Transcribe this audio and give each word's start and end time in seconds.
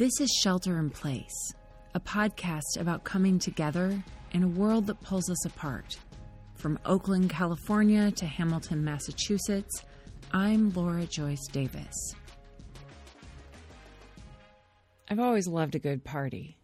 This 0.00 0.18
is 0.18 0.30
Shelter 0.42 0.78
in 0.78 0.88
Place, 0.88 1.52
a 1.94 2.00
podcast 2.00 2.78
about 2.78 3.04
coming 3.04 3.38
together 3.38 4.02
in 4.30 4.42
a 4.42 4.48
world 4.48 4.86
that 4.86 5.02
pulls 5.02 5.28
us 5.28 5.44
apart. 5.44 5.98
From 6.54 6.78
Oakland, 6.86 7.28
California 7.28 8.10
to 8.12 8.24
Hamilton, 8.24 8.82
Massachusetts, 8.82 9.84
I'm 10.32 10.72
Laura 10.72 11.04
Joyce 11.04 11.46
Davis. 11.52 12.14
I've 15.10 15.20
always 15.20 15.46
loved 15.46 15.74
a 15.74 15.78
good 15.78 16.02
party. 16.02 16.56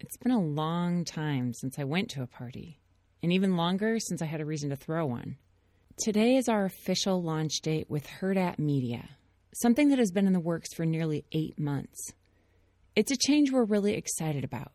It's 0.00 0.16
been 0.16 0.32
a 0.32 0.42
long 0.42 1.04
time 1.04 1.54
since 1.54 1.78
I 1.78 1.84
went 1.84 2.10
to 2.10 2.22
a 2.22 2.26
party, 2.26 2.80
and 3.22 3.32
even 3.32 3.56
longer 3.56 4.00
since 4.00 4.20
I 4.20 4.26
had 4.26 4.40
a 4.40 4.44
reason 4.44 4.70
to 4.70 4.76
throw 4.76 5.06
one. 5.06 5.36
Today 6.00 6.34
is 6.34 6.48
our 6.48 6.64
official 6.64 7.22
launch 7.22 7.60
date 7.62 7.88
with 7.88 8.08
Hurrdat 8.20 8.58
Media, 8.58 9.10
something 9.54 9.90
that 9.90 10.00
has 10.00 10.10
been 10.10 10.26
in 10.26 10.32
the 10.32 10.40
works 10.40 10.74
for 10.74 10.84
nearly 10.84 11.24
eight 11.30 11.56
months. 11.56 12.14
It's 12.98 13.12
a 13.12 13.16
change 13.16 13.52
we're 13.52 13.62
really 13.62 13.94
excited 13.94 14.42
about. 14.42 14.72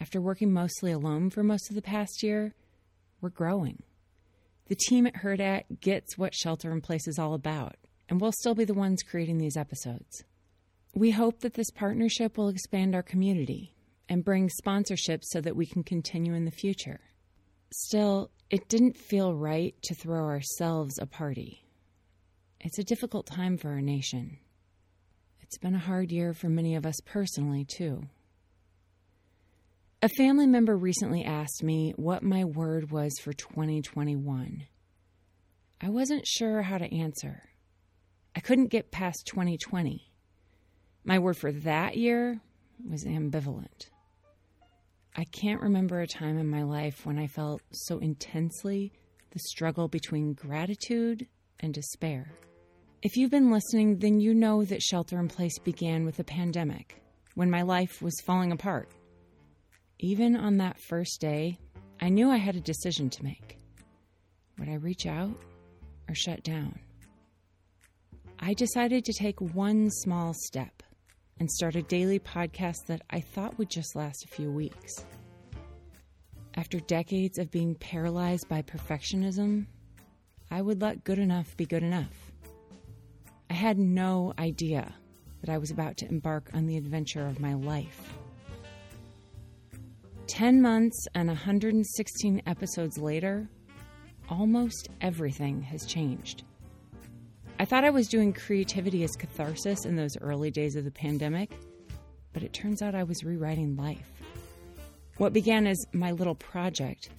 After 0.00 0.20
working 0.20 0.52
mostly 0.52 0.92
alone 0.92 1.30
for 1.30 1.42
most 1.42 1.68
of 1.68 1.74
the 1.74 1.82
past 1.82 2.22
year, 2.22 2.54
we're 3.20 3.30
growing. 3.30 3.82
The 4.68 4.76
team 4.76 5.04
at 5.04 5.16
Hurrdat 5.16 5.80
gets 5.80 6.16
what 6.16 6.32
Shelter 6.32 6.70
in 6.70 6.80
Place 6.80 7.08
is 7.08 7.18
all 7.18 7.34
about, 7.34 7.74
and 8.08 8.20
we'll 8.20 8.30
still 8.30 8.54
be 8.54 8.64
the 8.64 8.72
ones 8.72 9.02
creating 9.02 9.38
these 9.38 9.56
episodes. 9.56 10.22
We 10.94 11.10
hope 11.10 11.40
that 11.40 11.54
this 11.54 11.72
partnership 11.72 12.38
will 12.38 12.50
expand 12.50 12.94
our 12.94 13.02
community 13.02 13.74
and 14.08 14.24
bring 14.24 14.48
sponsorships 14.64 15.24
so 15.24 15.40
that 15.40 15.56
we 15.56 15.66
can 15.66 15.82
continue 15.82 16.34
in 16.34 16.44
the 16.44 16.52
future. 16.52 17.00
Still, 17.72 18.30
it 18.48 18.68
didn't 18.68 18.96
feel 18.96 19.34
right 19.34 19.74
to 19.82 19.94
throw 19.96 20.22
ourselves 20.26 21.00
a 21.00 21.06
party. 21.06 21.66
It's 22.60 22.78
a 22.78 22.84
difficult 22.84 23.26
time 23.26 23.56
for 23.56 23.70
our 23.70 23.80
nation. 23.80 24.38
It's 25.50 25.58
been 25.58 25.74
a 25.74 25.80
hard 25.80 26.12
year 26.12 26.32
for 26.32 26.48
many 26.48 26.76
of 26.76 26.86
us 26.86 27.00
personally, 27.04 27.64
too. 27.64 28.04
A 30.00 30.08
family 30.08 30.46
member 30.46 30.76
recently 30.76 31.24
asked 31.24 31.64
me 31.64 31.92
what 31.96 32.22
my 32.22 32.44
word 32.44 32.92
was 32.92 33.18
for 33.20 33.32
2021. 33.32 34.68
I 35.80 35.88
wasn't 35.88 36.24
sure 36.24 36.62
how 36.62 36.78
to 36.78 36.96
answer. 36.96 37.42
I 38.36 38.38
couldn't 38.38 38.68
get 38.68 38.92
past 38.92 39.26
2020. 39.26 40.12
My 41.04 41.18
word 41.18 41.36
for 41.36 41.50
that 41.50 41.96
year 41.96 42.40
was 42.88 43.04
ambivalent. 43.04 43.88
I 45.16 45.24
can't 45.24 45.62
remember 45.62 46.00
a 46.00 46.06
time 46.06 46.38
in 46.38 46.48
my 46.48 46.62
life 46.62 47.04
when 47.04 47.18
I 47.18 47.26
felt 47.26 47.60
so 47.72 47.98
intensely 47.98 48.92
the 49.32 49.40
struggle 49.40 49.88
between 49.88 50.32
gratitude 50.32 51.26
and 51.58 51.74
despair. 51.74 52.36
If 53.02 53.16
you've 53.16 53.30
been 53.30 53.50
listening, 53.50 53.96
then 53.96 54.20
you 54.20 54.34
know 54.34 54.62
that 54.62 54.82
Shelter 54.82 55.18
in 55.18 55.28
Place 55.28 55.58
began 55.58 56.04
with 56.04 56.18
a 56.18 56.24
pandemic, 56.24 57.00
when 57.34 57.48
my 57.48 57.62
life 57.62 58.02
was 58.02 58.20
falling 58.26 58.52
apart. 58.52 58.90
Even 60.00 60.36
on 60.36 60.58
that 60.58 60.78
first 60.78 61.18
day, 61.18 61.58
I 61.98 62.10
knew 62.10 62.28
I 62.28 62.36
had 62.36 62.56
a 62.56 62.60
decision 62.60 63.08
to 63.08 63.24
make. 63.24 63.56
Would 64.58 64.68
I 64.68 64.74
reach 64.74 65.06
out 65.06 65.34
or 66.10 66.14
shut 66.14 66.42
down? 66.42 66.78
I 68.38 68.52
decided 68.52 69.06
to 69.06 69.14
take 69.14 69.40
one 69.40 69.90
small 69.90 70.34
step 70.34 70.82
and 71.38 71.50
start 71.50 71.76
a 71.76 71.82
daily 71.82 72.18
podcast 72.18 72.84
that 72.88 73.00
I 73.08 73.20
thought 73.20 73.56
would 73.56 73.70
just 73.70 73.96
last 73.96 74.26
a 74.26 74.28
few 74.28 74.52
weeks. 74.52 75.06
After 76.54 76.80
decades 76.80 77.38
of 77.38 77.50
being 77.50 77.76
paralyzed 77.76 78.46
by 78.46 78.60
perfectionism, 78.60 79.64
I 80.50 80.60
would 80.60 80.82
let 80.82 81.04
good 81.04 81.18
enough 81.18 81.56
be 81.56 81.64
good 81.64 81.82
enough. 81.82 82.29
I 83.50 83.54
had 83.54 83.80
no 83.80 84.32
idea 84.38 84.94
that 85.40 85.50
I 85.50 85.58
was 85.58 85.72
about 85.72 85.96
to 85.98 86.08
embark 86.08 86.50
on 86.54 86.66
the 86.66 86.76
adventure 86.76 87.26
of 87.26 87.40
my 87.40 87.54
life. 87.54 88.14
10 90.28 90.62
months 90.62 91.06
and 91.16 91.26
116 91.26 92.42
episodes 92.46 92.96
later, 92.96 93.50
almost 94.28 94.88
everything 95.00 95.60
has 95.62 95.84
changed. 95.84 96.44
I 97.58 97.64
thought 97.64 97.84
I 97.84 97.90
was 97.90 98.06
doing 98.06 98.32
creativity 98.32 99.02
as 99.02 99.16
catharsis 99.16 99.84
in 99.84 99.96
those 99.96 100.16
early 100.20 100.52
days 100.52 100.76
of 100.76 100.84
the 100.84 100.92
pandemic, 100.92 101.50
but 102.32 102.44
it 102.44 102.52
turns 102.52 102.82
out 102.82 102.94
I 102.94 103.02
was 103.02 103.24
rewriting 103.24 103.76
life. 103.76 104.12
What 105.16 105.32
began 105.32 105.66
as 105.66 105.84
my 105.92 106.12
little 106.12 106.36
project 106.36 107.10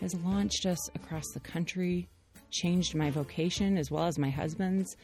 has 0.00 0.14
launched 0.24 0.64
us 0.64 0.88
across 0.94 1.28
the 1.34 1.40
country, 1.40 2.08
changed 2.50 2.94
my 2.94 3.10
vocation 3.10 3.76
as 3.76 3.90
well 3.90 4.06
as 4.06 4.18
my 4.18 4.30
husband's, 4.30 4.96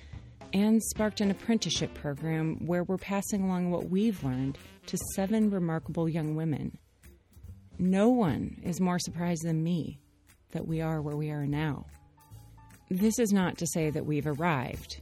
and 0.53 0.83
sparked 0.83 1.21
an 1.21 1.31
apprenticeship 1.31 1.93
program 1.95 2.67
where 2.67 2.85
we're 2.85 2.97
passing 2.97 3.43
along 3.43 3.71
what 3.71 3.89
we've 3.89 4.23
learned 4.25 4.59
to 4.87 4.99
seven 5.15 5.51
remarkable 5.51 6.09
young 6.09 6.35
women 6.35 6.79
no 7.81 8.11
one 8.11 8.61
is 8.63 8.79
more 8.79 8.99
surprised 8.99 9.43
than 9.43 9.63
me 9.63 9.99
that 10.53 10.69
we 10.69 10.83
are 10.83 11.01
where 11.01 11.17
we 11.17 11.31
are 11.31 11.47
now. 11.47 11.87
This 12.91 13.19
is 13.19 13.33
not 13.33 13.57
to 13.57 13.67
say 13.67 13.89
that 13.89 14.05
we've 14.05 14.27
arrived. 14.27 15.01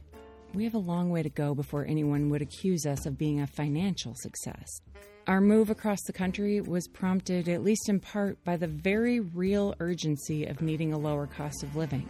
We 0.53 0.63
have 0.63 0.75
a 0.75 0.79
long 0.79 1.09
way 1.09 1.21
to 1.21 1.29
go 1.29 1.53
before 1.53 1.85
anyone 1.85 2.29
would 2.29 2.41
accuse 2.41 2.85
us 2.85 3.05
of 3.05 3.17
being 3.17 3.41
a 3.41 3.47
financial 3.47 4.13
success. 4.15 4.79
Our 5.27 5.41
move 5.41 5.69
across 5.69 6.01
the 6.03 6.13
country 6.13 6.61
was 6.61 6.87
prompted, 6.87 7.49
at 7.49 7.63
least 7.63 7.89
in 7.89 7.99
part, 7.99 8.41
by 8.45 8.55
the 8.55 8.67
very 8.67 9.19
real 9.19 9.75
urgency 9.81 10.45
of 10.45 10.61
needing 10.61 10.93
a 10.93 10.97
lower 10.97 11.27
cost 11.27 11.63
of 11.63 11.75
living. 11.75 12.07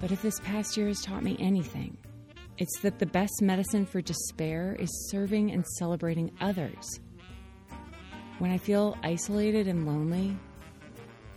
But 0.00 0.10
if 0.10 0.22
this 0.22 0.40
past 0.40 0.74
year 0.78 0.86
has 0.86 1.02
taught 1.02 1.22
me 1.22 1.36
anything, 1.38 1.98
it's 2.58 2.80
that 2.80 2.98
the 2.98 3.06
best 3.06 3.40
medicine 3.40 3.86
for 3.86 4.00
despair 4.00 4.76
is 4.78 5.08
serving 5.10 5.52
and 5.52 5.66
celebrating 5.66 6.30
others 6.40 7.00
when 8.38 8.52
I 8.52 8.58
feel 8.58 8.96
isolated 9.02 9.66
and 9.66 9.86
lonely, 9.86 10.36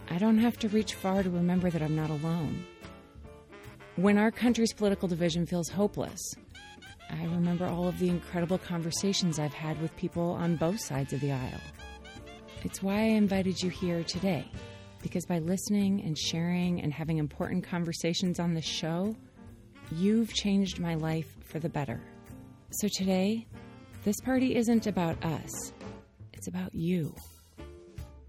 I 0.10 0.18
don't 0.18 0.38
have 0.38 0.58
to 0.60 0.70
reach 0.70 0.94
far 0.94 1.24
to 1.24 1.30
remember 1.30 1.70
that 1.70 1.82
I'm 1.82 1.96
not 1.96 2.10
alone. 2.10 2.64
When 3.96 4.18
our 4.18 4.32
country's 4.32 4.74
political 4.74 5.08
division 5.08 5.46
feels 5.46 5.70
hopeless, 5.70 6.20
I 7.10 7.24
remember 7.24 7.66
all 7.66 7.88
of 7.88 8.00
the 8.00 8.10
incredible 8.10 8.58
conversations 8.58 9.40
I've 9.40 9.54
had 9.54 9.82
with 9.82 9.96
people 9.98 10.32
on 10.32 10.56
both 10.56 10.80
sides 10.80 11.12
of 11.12 11.20
the 11.22 11.32
aisle. 11.32 11.62
It's 12.64 12.84
why 12.84 12.98
I 12.98 13.16
invited 13.18 13.62
you 13.62 13.70
here 13.70 14.04
today, 14.04 14.46
because 15.02 15.26
by 15.26 15.40
listening 15.40 16.04
and 16.04 16.18
sharing 16.18 16.82
and 16.82 16.94
having 16.94 17.18
important 17.18 17.64
conversations 17.64 18.40
on 18.40 18.54
this 18.54 18.66
show, 18.66 19.16
you've 19.92 20.34
changed 20.34 20.80
my 20.80 20.96
life 20.96 21.28
for 21.44 21.60
the 21.60 21.70
better. 21.70 22.02
So 22.72 22.88
today, 22.98 23.46
this 24.04 24.20
party 24.22 24.56
isn't 24.56 24.88
about 24.88 25.24
us. 25.24 25.74
It's 26.34 26.48
about 26.48 26.74
you. 26.74 27.14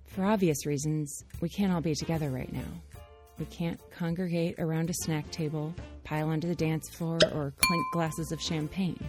For 0.07 0.25
obvious 0.25 0.67
reasons, 0.67 1.25
we 1.41 1.49
can't 1.49 1.73
all 1.73 1.81
be 1.81 1.95
together 1.95 2.31
right 2.31 2.53
now. 2.53 2.61
We 3.39 3.47
can't 3.47 3.81
congregate 3.91 4.57
around 4.59 4.91
a 4.91 4.95
snack 5.05 5.31
table, 5.31 5.75
pile 6.05 6.29
onto 6.29 6.49
the 6.49 6.55
dance 6.55 6.91
floor, 6.91 7.19
or 7.33 7.55
clink 7.57 7.87
glasses 7.93 8.31
of 8.33 8.41
champagne. 8.41 9.03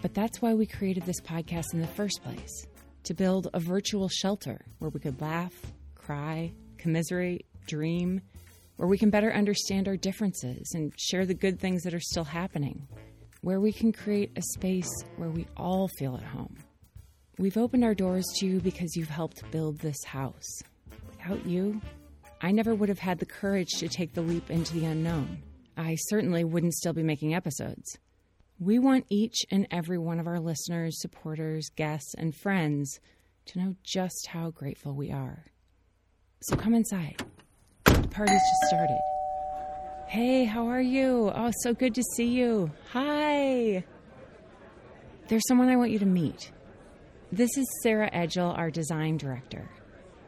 But 0.00 0.14
that's 0.14 0.40
why 0.40 0.54
we 0.54 0.66
created 0.66 1.04
this 1.04 1.20
podcast 1.20 1.74
in 1.74 1.80
the 1.80 1.86
first 1.86 2.22
place 2.22 2.66
to 3.04 3.14
build 3.14 3.48
a 3.52 3.60
virtual 3.60 4.08
shelter 4.08 4.60
where 4.78 4.90
we 4.90 5.00
could 5.00 5.20
laugh, 5.20 5.52
cry, 5.94 6.52
commiserate, 6.78 7.44
dream, 7.66 8.20
where 8.76 8.88
we 8.88 8.98
can 8.98 9.10
better 9.10 9.32
understand 9.32 9.88
our 9.88 9.96
differences 9.96 10.72
and 10.74 10.92
share 10.98 11.26
the 11.26 11.34
good 11.34 11.60
things 11.60 11.82
that 11.82 11.94
are 11.94 12.00
still 12.00 12.24
happening, 12.24 12.86
where 13.42 13.60
we 13.60 13.72
can 13.72 13.92
create 13.92 14.32
a 14.36 14.42
space 14.42 14.90
where 15.16 15.30
we 15.30 15.46
all 15.56 15.88
feel 15.98 16.16
at 16.16 16.22
home. 16.22 16.56
We've 17.38 17.56
opened 17.56 17.84
our 17.84 17.94
doors 17.94 18.24
to 18.36 18.46
you 18.46 18.60
because 18.60 18.94
you've 18.96 19.08
helped 19.08 19.50
build 19.50 19.78
this 19.78 20.02
house. 20.04 20.62
Without 21.10 21.44
you, 21.46 21.80
I 22.40 22.52
never 22.52 22.74
would 22.74 22.88
have 22.88 22.98
had 22.98 23.18
the 23.18 23.26
courage 23.26 23.70
to 23.78 23.88
take 23.88 24.14
the 24.14 24.22
leap 24.22 24.50
into 24.50 24.74
the 24.74 24.84
unknown. 24.84 25.42
I 25.76 25.96
certainly 26.08 26.44
wouldn't 26.44 26.74
still 26.74 26.92
be 26.92 27.02
making 27.02 27.34
episodes. 27.34 27.98
We 28.60 28.78
want 28.78 29.06
each 29.10 29.44
and 29.50 29.66
every 29.70 29.98
one 29.98 30.20
of 30.20 30.26
our 30.26 30.38
listeners, 30.38 31.00
supporters, 31.00 31.70
guests, 31.74 32.14
and 32.16 32.34
friends 32.34 33.00
to 33.46 33.58
know 33.58 33.74
just 33.82 34.28
how 34.28 34.50
grateful 34.50 34.94
we 34.94 35.10
are. 35.10 35.46
So 36.42 36.56
come 36.56 36.74
inside. 36.74 37.24
Party's 38.14 38.34
just 38.34 38.68
started. 38.68 39.00
Hey, 40.06 40.44
how 40.44 40.68
are 40.68 40.80
you? 40.80 41.32
Oh, 41.34 41.50
so 41.62 41.74
good 41.74 41.96
to 41.96 42.02
see 42.14 42.28
you. 42.28 42.70
Hi. 42.92 43.82
There's 45.26 45.42
someone 45.48 45.68
I 45.68 45.74
want 45.74 45.90
you 45.90 45.98
to 45.98 46.06
meet. 46.06 46.52
This 47.32 47.50
is 47.58 47.66
Sarah 47.82 48.08
Edgel, 48.12 48.52
our 48.56 48.70
design 48.70 49.16
director. 49.16 49.68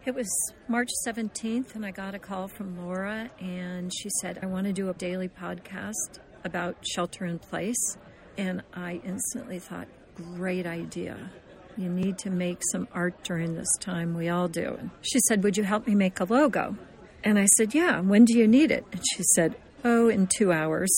It 0.04 0.16
was 0.16 0.26
March 0.66 0.88
17th, 1.06 1.76
and 1.76 1.86
I 1.86 1.92
got 1.92 2.16
a 2.16 2.18
call 2.18 2.48
from 2.48 2.76
Laura, 2.84 3.30
and 3.38 3.92
she 3.94 4.08
said, 4.20 4.40
I 4.42 4.46
want 4.46 4.66
to 4.66 4.72
do 4.72 4.90
a 4.90 4.94
daily 4.94 5.28
podcast 5.28 6.18
about 6.42 6.76
shelter 6.84 7.24
in 7.24 7.38
place. 7.38 7.96
And 8.36 8.64
I 8.74 9.00
instantly 9.04 9.60
thought, 9.60 9.86
great 10.16 10.66
idea. 10.66 11.30
You 11.76 11.88
need 11.88 12.18
to 12.18 12.30
make 12.30 12.62
some 12.72 12.88
art 12.92 13.22
during 13.22 13.54
this 13.54 13.70
time. 13.78 14.14
We 14.14 14.28
all 14.28 14.48
do. 14.48 14.76
And 14.76 14.90
she 15.02 15.20
said, 15.28 15.44
Would 15.44 15.56
you 15.56 15.62
help 15.62 15.86
me 15.86 15.94
make 15.94 16.18
a 16.18 16.24
logo? 16.24 16.76
And 17.26 17.40
I 17.40 17.46
said, 17.56 17.74
Yeah. 17.74 18.00
When 18.02 18.24
do 18.24 18.38
you 18.38 18.46
need 18.46 18.70
it? 18.70 18.84
And 18.92 19.02
she 19.12 19.24
said, 19.34 19.56
Oh, 19.84 20.08
in 20.08 20.28
two 20.28 20.52
hours, 20.52 20.88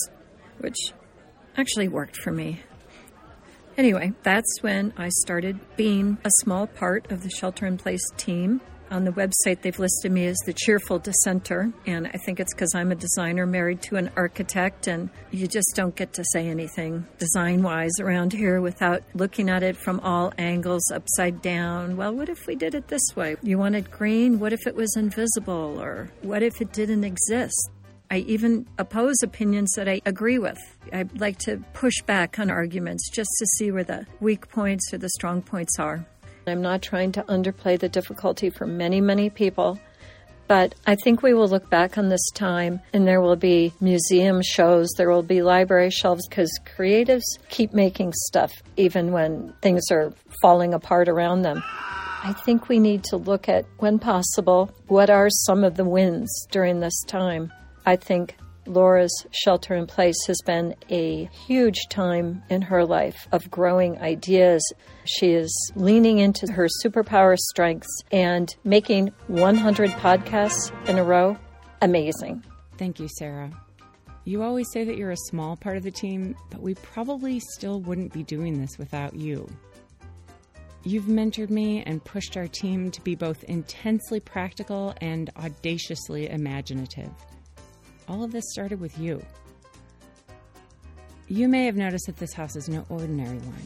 which 0.59 0.77
actually 1.57 1.87
worked 1.87 2.17
for 2.17 2.31
me. 2.31 2.61
Anyway, 3.75 4.13
that's 4.21 4.61
when 4.61 4.93
I 4.95 5.09
started 5.09 5.59
being 5.75 6.19
a 6.23 6.29
small 6.41 6.67
part 6.67 7.11
of 7.11 7.23
the 7.23 7.31
shelter 7.31 7.65
in 7.65 7.79
place 7.79 8.07
team. 8.15 8.61
On 8.91 9.03
the 9.03 9.11
website, 9.11 9.61
they've 9.61 9.77
listed 9.77 10.11
me 10.11 10.25
as 10.25 10.37
the 10.45 10.53
cheerful 10.53 10.97
dissenter, 10.97 11.71
and 11.85 12.07
I 12.07 12.17
think 12.25 12.39
it's 12.39 12.53
because 12.53 12.73
I'm 12.73 12.91
a 12.91 12.95
designer 12.95 13.45
married 13.45 13.83
to 13.83 13.97
an 13.97 14.09
architect, 14.15 14.87
and 14.87 15.11
you 15.29 15.47
just 15.47 15.73
don't 15.75 15.95
get 15.95 16.13
to 16.13 16.23
say 16.33 16.47
anything 16.47 17.05
design 17.19 17.61
wise 17.61 17.91
around 17.99 18.33
here 18.33 18.61
without 18.61 19.03
looking 19.13 19.47
at 19.47 19.61
it 19.61 19.77
from 19.77 19.99
all 19.99 20.33
angles, 20.39 20.81
upside 20.91 21.41
down. 21.43 21.97
Well, 21.97 22.15
what 22.15 22.29
if 22.29 22.47
we 22.47 22.55
did 22.55 22.73
it 22.73 22.87
this 22.87 23.15
way? 23.15 23.35
You 23.43 23.59
wanted 23.59 23.91
green? 23.91 24.39
What 24.39 24.53
if 24.53 24.65
it 24.65 24.75
was 24.75 24.95
invisible? 24.95 25.79
Or 25.79 26.09
what 26.23 26.41
if 26.41 26.59
it 26.59 26.73
didn't 26.73 27.03
exist? 27.03 27.69
I 28.09 28.19
even 28.19 28.65
oppose 28.79 29.21
opinions 29.21 29.73
that 29.75 29.87
I 29.87 30.01
agree 30.03 30.39
with. 30.39 30.57
I 30.91 31.05
like 31.17 31.37
to 31.39 31.57
push 31.73 32.01
back 32.07 32.39
on 32.39 32.49
arguments 32.49 33.07
just 33.11 33.29
to 33.37 33.45
see 33.45 33.71
where 33.71 33.83
the 33.83 34.07
weak 34.19 34.49
points 34.49 34.91
or 34.91 34.97
the 34.97 35.09
strong 35.09 35.43
points 35.43 35.77
are. 35.77 36.07
I'm 36.49 36.61
not 36.61 36.81
trying 36.81 37.11
to 37.13 37.23
underplay 37.23 37.79
the 37.79 37.89
difficulty 37.89 38.49
for 38.49 38.65
many, 38.65 39.01
many 39.01 39.29
people. 39.29 39.79
But 40.47 40.73
I 40.87 40.95
think 40.95 41.21
we 41.21 41.35
will 41.35 41.47
look 41.47 41.69
back 41.69 41.99
on 41.99 42.09
this 42.09 42.27
time 42.33 42.79
and 42.91 43.07
there 43.07 43.21
will 43.21 43.35
be 43.35 43.71
museum 43.79 44.41
shows, 44.41 44.89
there 44.97 45.11
will 45.11 45.21
be 45.21 45.43
library 45.43 45.91
shelves 45.91 46.27
because 46.27 46.51
creatives 46.75 47.21
keep 47.49 47.71
making 47.71 48.13
stuff 48.13 48.51
even 48.75 49.11
when 49.11 49.53
things 49.61 49.91
are 49.91 50.11
falling 50.41 50.73
apart 50.73 51.07
around 51.07 51.43
them. 51.43 51.61
I 52.23 52.33
think 52.33 52.67
we 52.67 52.79
need 52.79 53.03
to 53.05 53.17
look 53.17 53.47
at, 53.47 53.65
when 53.77 53.99
possible, 53.99 54.71
what 54.87 55.09
are 55.09 55.29
some 55.29 55.63
of 55.63 55.77
the 55.77 55.85
wins 55.85 56.29
during 56.51 56.79
this 56.79 56.99
time. 57.07 57.53
I 57.85 57.95
think 57.95 58.35
Laura's 58.69 59.25
shelter 59.31 59.73
in 59.73 59.87
place 59.87 60.15
has 60.27 60.37
been 60.45 60.75
a 60.91 61.25
huge 61.47 61.87
time 61.89 62.43
in 62.49 62.61
her 62.61 62.85
life 62.85 63.27
of 63.31 63.49
growing 63.49 63.97
ideas. 63.99 64.61
She 65.05 65.31
is 65.31 65.71
leaning 65.75 66.19
into 66.19 66.51
her 66.51 66.67
superpower 66.83 67.35
strengths 67.35 68.03
and 68.11 68.55
making 68.63 69.11
100 69.27 69.89
podcasts 69.91 70.71
in 70.87 70.99
a 70.99 71.03
row 71.03 71.37
amazing. 71.81 72.43
Thank 72.77 72.99
you, 72.99 73.07
Sarah. 73.17 73.51
You 74.25 74.43
always 74.43 74.67
say 74.71 74.83
that 74.83 74.97
you're 74.97 75.11
a 75.11 75.17
small 75.17 75.57
part 75.57 75.77
of 75.77 75.83
the 75.83 75.91
team, 75.91 76.35
but 76.51 76.61
we 76.61 76.75
probably 76.75 77.39
still 77.39 77.81
wouldn't 77.81 78.13
be 78.13 78.23
doing 78.23 78.59
this 78.59 78.77
without 78.77 79.15
you. 79.15 79.49
You've 80.83 81.05
mentored 81.05 81.49
me 81.49 81.83
and 81.83 82.03
pushed 82.03 82.37
our 82.37 82.47
team 82.47 82.91
to 82.91 83.01
be 83.01 83.15
both 83.15 83.43
intensely 83.45 84.19
practical 84.19 84.93
and 85.01 85.31
audaciously 85.37 86.29
imaginative 86.29 87.09
all 88.09 88.23
of 88.23 88.31
this 88.31 88.51
started 88.51 88.81
with 88.81 88.97
you. 88.97 89.23
You 91.27 91.47
may 91.47 91.65
have 91.65 91.75
noticed 91.75 92.07
that 92.07 92.17
this 92.17 92.33
house 92.33 92.55
is 92.55 92.67
no 92.67 92.83
ordinary 92.89 93.37
one. 93.37 93.65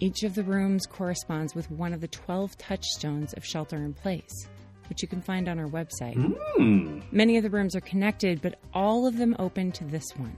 Each 0.00 0.24
of 0.24 0.34
the 0.34 0.42
rooms 0.42 0.84
corresponds 0.84 1.54
with 1.54 1.70
one 1.70 1.94
of 1.94 2.00
the 2.00 2.08
12 2.08 2.58
touchstones 2.58 3.32
of 3.34 3.44
Shelter 3.46 3.76
in 3.76 3.94
Place, 3.94 4.48
which 4.88 5.00
you 5.00 5.08
can 5.08 5.22
find 5.22 5.48
on 5.48 5.58
our 5.58 5.68
website. 5.68 6.16
Mm. 6.58 7.02
Many 7.12 7.36
of 7.36 7.44
the 7.44 7.50
rooms 7.50 7.76
are 7.76 7.80
connected, 7.80 8.42
but 8.42 8.58
all 8.74 9.06
of 9.06 9.16
them 9.16 9.36
open 9.38 9.72
to 9.72 9.84
this 9.84 10.04
one. 10.16 10.36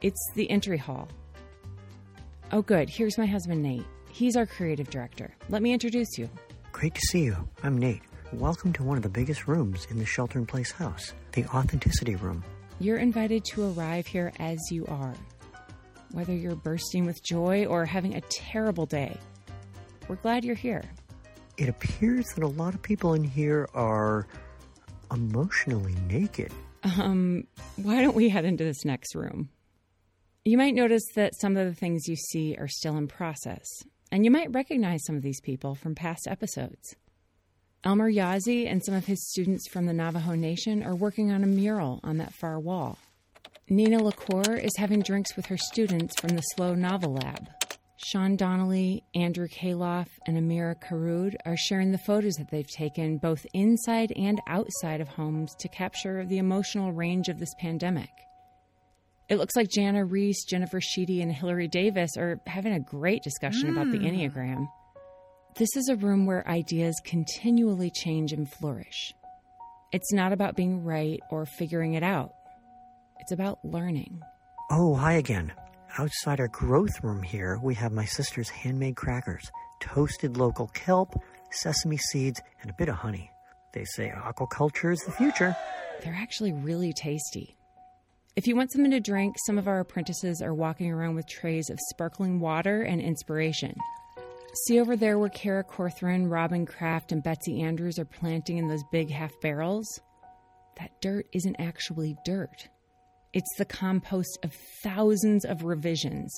It's 0.00 0.30
the 0.34 0.48
entry 0.50 0.78
hall. 0.78 1.08
Oh, 2.52 2.62
good. 2.62 2.88
Here's 2.88 3.18
my 3.18 3.26
husband, 3.26 3.62
Nate. 3.62 3.84
He's 4.10 4.36
our 4.36 4.46
creative 4.46 4.88
director. 4.88 5.34
Let 5.48 5.60
me 5.60 5.72
introduce 5.72 6.16
you. 6.16 6.30
Great 6.72 6.94
to 6.94 7.00
see 7.08 7.24
you. 7.24 7.36
I'm 7.62 7.76
Nate. 7.76 8.02
Welcome 8.32 8.72
to 8.74 8.82
one 8.82 8.96
of 8.96 9.02
the 9.02 9.08
biggest 9.08 9.46
rooms 9.46 9.86
in 9.90 9.98
the 9.98 10.06
Shelter 10.06 10.38
in 10.38 10.46
Place 10.46 10.72
house, 10.72 11.12
the 11.32 11.44
Authenticity 11.46 12.16
Room. 12.16 12.42
You're 12.80 12.96
invited 12.96 13.44
to 13.46 13.70
arrive 13.72 14.06
here 14.06 14.32
as 14.40 14.58
you 14.70 14.86
are. 14.86 15.14
Whether 16.12 16.34
you're 16.34 16.56
bursting 16.56 17.04
with 17.04 17.22
joy 17.22 17.66
or 17.66 17.84
having 17.84 18.14
a 18.14 18.20
terrible 18.22 18.86
day, 18.86 19.16
we're 20.08 20.16
glad 20.16 20.44
you're 20.44 20.56
here. 20.56 20.82
It 21.58 21.68
appears 21.68 22.26
that 22.34 22.42
a 22.42 22.48
lot 22.48 22.74
of 22.74 22.82
people 22.82 23.14
in 23.14 23.22
here 23.22 23.68
are 23.74 24.26
emotionally 25.12 25.94
naked. 26.08 26.50
Um, 26.82 27.44
why 27.76 28.00
don't 28.00 28.16
we 28.16 28.30
head 28.30 28.44
into 28.44 28.64
this 28.64 28.84
next 28.84 29.14
room? 29.14 29.50
You 30.44 30.58
might 30.58 30.74
notice 30.74 31.04
that 31.14 31.38
some 31.40 31.56
of 31.56 31.66
the 31.66 31.74
things 31.74 32.08
you 32.08 32.16
see 32.16 32.56
are 32.58 32.68
still 32.68 32.96
in 32.96 33.06
process, 33.06 33.66
and 34.10 34.24
you 34.24 34.30
might 34.30 34.52
recognize 34.52 35.04
some 35.04 35.16
of 35.16 35.22
these 35.22 35.40
people 35.40 35.74
from 35.74 35.94
past 35.94 36.26
episodes. 36.28 36.96
Elmer 37.84 38.10
Yazzie 38.10 38.66
and 38.66 38.82
some 38.82 38.94
of 38.94 39.04
his 39.04 39.30
students 39.30 39.68
from 39.68 39.84
the 39.84 39.92
Navajo 39.92 40.34
Nation 40.34 40.82
are 40.82 40.94
working 40.94 41.30
on 41.30 41.44
a 41.44 41.46
mural 41.46 42.00
on 42.02 42.16
that 42.16 42.32
far 42.32 42.58
wall. 42.58 42.96
Nina 43.68 44.02
LaCour 44.02 44.56
is 44.56 44.72
having 44.78 45.02
drinks 45.02 45.36
with 45.36 45.44
her 45.46 45.58
students 45.58 46.18
from 46.18 46.30
the 46.30 46.40
Slow 46.40 46.74
Novel 46.74 47.12
Lab. 47.12 47.46
Sean 47.98 48.36
Donnelly, 48.36 49.04
Andrew 49.14 49.48
Kaloff, 49.48 50.08
and 50.26 50.38
Amira 50.38 50.74
Karud 50.82 51.34
are 51.44 51.58
sharing 51.58 51.92
the 51.92 51.98
photos 51.98 52.34
that 52.34 52.50
they've 52.50 52.66
taken 52.66 53.18
both 53.18 53.46
inside 53.52 54.12
and 54.16 54.40
outside 54.46 55.02
of 55.02 55.08
homes 55.08 55.54
to 55.58 55.68
capture 55.68 56.24
the 56.24 56.38
emotional 56.38 56.90
range 56.90 57.28
of 57.28 57.38
this 57.38 57.54
pandemic. 57.58 58.10
It 59.28 59.36
looks 59.36 59.56
like 59.56 59.68
Jana 59.68 60.06
Reese, 60.06 60.44
Jennifer 60.44 60.80
Sheedy, 60.80 61.20
and 61.20 61.30
Hillary 61.30 61.68
Davis 61.68 62.16
are 62.16 62.40
having 62.46 62.72
a 62.72 62.80
great 62.80 63.22
discussion 63.22 63.68
mm. 63.68 63.72
about 63.72 63.90
the 63.90 63.98
hmm. 63.98 64.06
Enneagram. 64.06 64.68
This 65.56 65.76
is 65.76 65.88
a 65.88 65.94
room 65.94 66.26
where 66.26 66.44
ideas 66.48 67.00
continually 67.04 67.88
change 67.88 68.32
and 68.32 68.50
flourish. 68.50 69.14
It's 69.92 70.12
not 70.12 70.32
about 70.32 70.56
being 70.56 70.82
right 70.82 71.20
or 71.30 71.46
figuring 71.46 71.94
it 71.94 72.02
out, 72.02 72.34
it's 73.20 73.30
about 73.30 73.64
learning. 73.64 74.20
Oh, 74.72 74.96
hi 74.96 75.12
again. 75.12 75.52
Outside 75.96 76.40
our 76.40 76.48
growth 76.48 77.04
room 77.04 77.22
here, 77.22 77.60
we 77.62 77.72
have 77.74 77.92
my 77.92 78.04
sister's 78.04 78.48
handmade 78.48 78.96
crackers, 78.96 79.48
toasted 79.78 80.36
local 80.36 80.66
kelp, 80.74 81.14
sesame 81.52 81.98
seeds, 81.98 82.40
and 82.62 82.68
a 82.72 82.74
bit 82.76 82.88
of 82.88 82.96
honey. 82.96 83.30
They 83.74 83.84
say 83.84 84.12
aquaculture 84.12 84.92
is 84.92 85.04
the 85.04 85.12
future. 85.12 85.56
They're 86.02 86.18
actually 86.20 86.52
really 86.52 86.92
tasty. 86.92 87.56
If 88.34 88.48
you 88.48 88.56
want 88.56 88.72
something 88.72 88.90
to 88.90 88.98
drink, 88.98 89.36
some 89.46 89.58
of 89.58 89.68
our 89.68 89.78
apprentices 89.78 90.42
are 90.42 90.52
walking 90.52 90.90
around 90.90 91.14
with 91.14 91.28
trays 91.28 91.70
of 91.70 91.78
sparkling 91.90 92.40
water 92.40 92.82
and 92.82 93.00
inspiration. 93.00 93.76
See 94.54 94.78
over 94.78 94.96
there 94.96 95.18
where 95.18 95.28
Kara 95.30 95.64
Corthron, 95.64 96.30
Robin 96.30 96.64
Kraft, 96.64 97.10
and 97.10 97.24
Betsy 97.24 97.60
Andrews 97.60 97.98
are 97.98 98.04
planting 98.04 98.58
in 98.58 98.68
those 98.68 98.84
big 98.92 99.10
half 99.10 99.32
barrels? 99.40 100.00
That 100.78 100.92
dirt 101.00 101.26
isn't 101.32 101.56
actually 101.58 102.16
dirt. 102.24 102.68
It's 103.32 103.52
the 103.58 103.64
compost 103.64 104.38
of 104.44 104.52
thousands 104.84 105.44
of 105.44 105.64
revisions, 105.64 106.32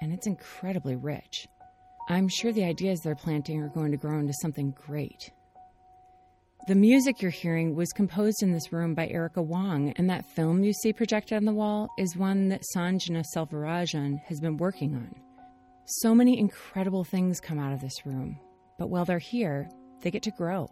and 0.00 0.12
it's 0.12 0.28
incredibly 0.28 0.94
rich. 0.94 1.48
I'm 2.08 2.28
sure 2.28 2.52
the 2.52 2.64
ideas 2.64 3.00
they're 3.00 3.16
planting 3.16 3.60
are 3.60 3.68
going 3.68 3.90
to 3.90 3.98
grow 3.98 4.20
into 4.20 4.34
something 4.40 4.70
great. 4.70 5.32
The 6.68 6.76
music 6.76 7.20
you're 7.20 7.32
hearing 7.32 7.74
was 7.74 7.92
composed 7.92 8.44
in 8.44 8.52
this 8.52 8.72
room 8.72 8.94
by 8.94 9.08
Erica 9.08 9.42
Wong, 9.42 9.92
and 9.96 10.08
that 10.08 10.24
film 10.24 10.62
you 10.62 10.72
see 10.72 10.92
projected 10.92 11.36
on 11.36 11.44
the 11.44 11.52
wall 11.52 11.88
is 11.98 12.16
one 12.16 12.48
that 12.50 12.62
Sanjana 12.76 13.24
Selvarajan 13.34 14.20
has 14.26 14.38
been 14.38 14.56
working 14.56 14.94
on. 14.94 15.25
So 15.88 16.16
many 16.16 16.36
incredible 16.36 17.04
things 17.04 17.38
come 17.38 17.60
out 17.60 17.72
of 17.72 17.80
this 17.80 18.04
room, 18.04 18.40
but 18.76 18.90
while 18.90 19.04
they're 19.04 19.20
here, 19.20 19.68
they 20.02 20.10
get 20.10 20.24
to 20.24 20.32
grow. 20.32 20.68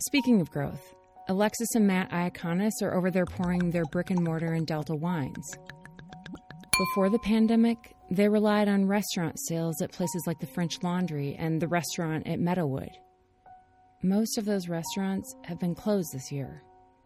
Speaking 0.00 0.40
of 0.40 0.50
growth, 0.50 0.94
Alexis 1.28 1.74
and 1.74 1.86
Matt 1.86 2.10
Iaconis 2.10 2.80
are 2.80 2.94
over 2.94 3.10
there 3.10 3.26
pouring 3.26 3.70
their 3.70 3.84
brick 3.84 4.08
and 4.08 4.24
mortar 4.24 4.54
and 4.54 4.66
Delta 4.66 4.94
wines. 4.94 5.58
Before 6.78 7.10
the 7.10 7.18
pandemic, 7.18 7.76
they 8.10 8.30
relied 8.30 8.66
on 8.66 8.86
restaurant 8.86 9.38
sales 9.46 9.82
at 9.82 9.92
places 9.92 10.24
like 10.26 10.38
the 10.38 10.46
French 10.46 10.82
Laundry 10.82 11.36
and 11.38 11.60
the 11.60 11.68
restaurant 11.68 12.26
at 12.26 12.40
Meadowood. 12.40 12.94
Most 14.02 14.38
of 14.38 14.46
those 14.46 14.70
restaurants 14.70 15.36
have 15.44 15.60
been 15.60 15.74
closed 15.74 16.14
this 16.14 16.32
year, 16.32 16.62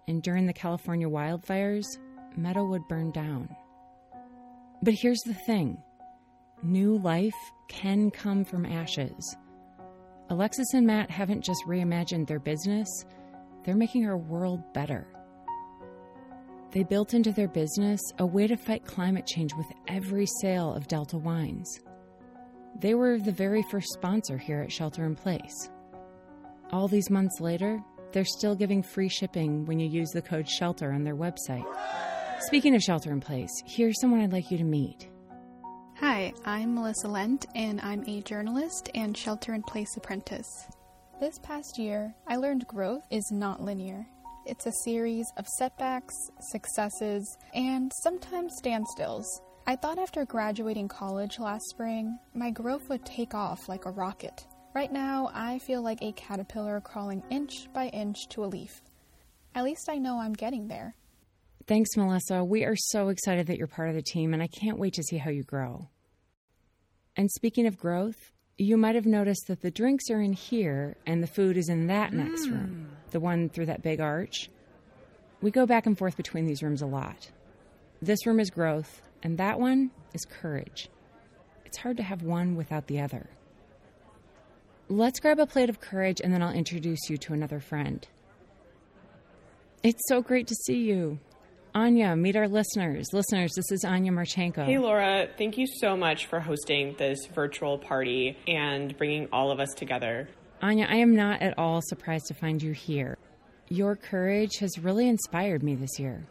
and 0.07 0.23
during 0.23 0.47
the 0.47 0.53
California 0.53 1.09
wildfires, 1.09 1.99
Meadowood 2.39 2.87
burned 2.89 3.13
down. 3.13 3.49
But 4.83 4.95
here's 4.95 5.23
the 5.23 5.35
thing 5.35 5.83
New 6.65 6.97
life 6.97 7.35
can 7.69 8.11
come 8.11 8.43
from 8.43 8.65
ashes. 8.65 9.37
Alexis 10.31 10.73
and 10.73 10.87
Matt 10.87 11.11
haven't 11.11 11.45
just 11.45 11.63
reimagined 11.67 12.27
their 12.27 12.39
business, 12.39 12.89
they're 13.65 13.77
making 13.77 14.07
our 14.07 14.17
world 14.17 14.61
better. 14.73 15.07
They 16.71 16.83
built 16.83 17.13
into 17.13 17.33
their 17.33 17.49
business 17.49 18.01
a 18.19 18.25
way 18.25 18.47
to 18.47 18.57
fight 18.57 18.87
climate 18.87 19.27
change 19.27 19.53
with 19.55 19.67
every 19.89 20.27
sale 20.41 20.73
of 20.73 20.89
Delta 20.89 21.19
wines. 21.19 21.81
They 22.81 22.95
were 22.95 23.19
the 23.19 23.31
very 23.31 23.63
first 23.71 23.93
sponsor 23.93 24.39
here 24.39 24.63
at 24.63 24.73
Shelter 24.73 25.05
in 25.05 25.17
Place. 25.17 25.71
All 26.73 26.89
these 26.89 27.11
months 27.11 27.41
later, 27.41 27.79
they're 28.13 28.25
still 28.25 28.55
giving 28.55 28.83
free 28.83 29.11
shipping 29.11 29.67
when 29.67 29.79
you 29.79 29.87
use 29.87 30.09
the 30.11 30.23
code 30.23 30.49
SHELTER 30.49 30.93
on 30.93 31.05
their 31.05 31.15
website. 31.15 31.67
Speaking 32.41 32.75
of 32.75 32.81
Shelter 32.81 33.13
in 33.13 33.21
Place, 33.21 33.51
here's 33.67 34.01
someone 34.01 34.21
I'd 34.23 34.33
like 34.33 34.51
you 34.51 34.57
to 34.57 34.65
meet. 34.65 35.11
Hi, 36.01 36.33
I'm 36.45 36.75
Melissa 36.75 37.07
Lent, 37.07 37.47
and 37.55 37.81
I'm 37.81 38.03
a 38.09 38.21
journalist 38.23 38.91
and 38.97 39.17
shelter 39.17 39.55
in 39.55 39.63
place 39.63 39.97
apprentice. 39.97 40.67
This 41.21 41.39
past 41.39 41.79
year, 41.79 42.13
I 42.27 42.35
learned 42.35 42.67
growth 42.67 43.05
is 43.13 43.31
not 43.31 43.63
linear. 43.63 44.05
It's 44.45 44.67
a 44.67 44.73
series 44.85 45.25
of 45.37 45.47
setbacks, 45.47 46.15
successes, 46.51 47.39
and 47.55 47.93
sometimes 48.03 48.61
standstills. 48.61 49.25
I 49.69 49.77
thought 49.77 50.01
after 50.01 50.25
graduating 50.25 50.89
college 50.89 51.39
last 51.39 51.69
spring, 51.71 52.19
my 52.35 52.51
growth 52.51 52.89
would 52.89 53.07
take 53.07 53.33
off 53.33 53.69
like 53.69 53.85
a 53.85 53.93
rocket. 53.93 54.45
Right 54.75 54.93
now, 54.93 55.31
I 55.33 55.61
feel 55.61 55.81
like 55.81 56.03
a 56.03 56.13
caterpillar 56.13 56.81
crawling 56.81 57.23
inch 57.31 57.73
by 57.73 57.87
inch 57.91 58.29
to 58.31 58.45
a 58.45 58.47
leaf. 58.47 58.83
At 59.55 59.63
least 59.63 59.89
I 59.89 59.99
know 59.99 60.19
I'm 60.19 60.33
getting 60.33 60.67
there. 60.67 60.97
Thanks, 61.67 61.97
Melissa. 61.97 62.45
We 62.45 62.65
are 62.65 62.77
so 62.77 63.09
excited 63.09 63.47
that 63.47 63.57
you're 63.57 63.67
part 63.67 63.89
of 63.89 63.95
the 63.95 64.03
team, 64.03 64.35
and 64.35 64.43
I 64.43 64.49
can't 64.49 64.79
wait 64.79 64.93
to 64.95 65.03
see 65.03 65.17
how 65.17 65.31
you 65.31 65.43
grow. 65.43 65.89
And 67.17 67.31
speaking 67.31 67.67
of 67.67 67.79
growth, 67.79 68.33
you 68.59 68.77
might 68.77 68.95
have 68.97 69.07
noticed 69.07 69.47
that 69.47 69.63
the 69.63 69.71
drinks 69.71 70.11
are 70.11 70.21
in 70.21 70.35
here 70.35 70.97
and 71.07 71.23
the 71.23 71.27
food 71.27 71.57
is 71.57 71.71
in 71.71 71.87
that 71.87 72.13
next 72.13 72.47
mm. 72.47 72.53
room, 72.53 72.89
the 73.13 73.21
one 73.21 73.49
through 73.49 73.67
that 73.67 73.83
big 73.83 74.01
arch. 74.01 74.51
We 75.41 75.51
go 75.51 75.65
back 75.65 75.87
and 75.87 75.97
forth 75.97 76.19
between 76.19 76.45
these 76.45 76.63
rooms 76.63 76.83
a 76.83 76.87
lot. 76.87 77.31
This 78.03 78.27
room 78.27 78.41
is 78.41 78.51
growth, 78.51 79.01
and 79.23 79.39
that 79.39 79.59
one 79.59 79.91
is 80.13 80.27
courage. 80.27 80.91
It's 81.65 81.79
hard 81.79 81.97
to 81.97 82.03
have 82.03 82.23
one 82.23 82.57
without 82.57 82.89
the 82.89 83.01
other. 83.01 83.31
Let's 84.91 85.19
grab 85.19 85.39
a 85.39 85.47
plate 85.47 85.71
of 85.71 85.81
courage 85.81 86.21
and 86.23 86.33
then 86.33 86.43
I'll 86.43 86.53
introduce 86.53 87.09
you 87.09 87.17
to 87.17 87.33
another 87.33 87.59
friend. 87.59 88.07
It's 89.83 90.03
so 90.09 90.21
great 90.21 90.47
to 90.49 90.55
see 90.55 90.83
you. 90.83 91.19
Anya, 91.77 92.15
meet 92.15 92.37
our 92.37 92.47
listeners. 92.47 93.09
Listeners, 93.13 93.53
this 93.57 93.73
is 93.73 93.85
Anya 93.85 94.13
Marchenko. 94.13 94.65
Hey, 94.65 94.79
Laura. 94.79 95.27
Thank 95.37 95.59
you 95.59 95.67
so 95.67 95.97
much 95.97 96.27
for 96.27 96.39
hosting 96.39 96.95
this 96.99 97.27
virtual 97.27 97.79
party 97.79 98.39
and 98.47 98.97
bringing 98.97 99.29
all 99.33 99.51
of 99.51 99.59
us 99.59 99.75
together. 99.75 100.29
Anya, 100.63 100.87
I 100.89 100.97
am 100.97 101.17
not 101.17 101.43
at 101.43 101.59
all 101.59 101.81
surprised 101.83 102.27
to 102.27 102.35
find 102.35 102.63
you 102.63 102.71
here. 102.71 103.19
Your 103.69 103.97
courage 103.97 104.59
has 104.59 104.79
really 104.79 105.09
inspired 105.09 105.65
me 105.65 105.75
this 105.75 105.99
year. 105.99 106.25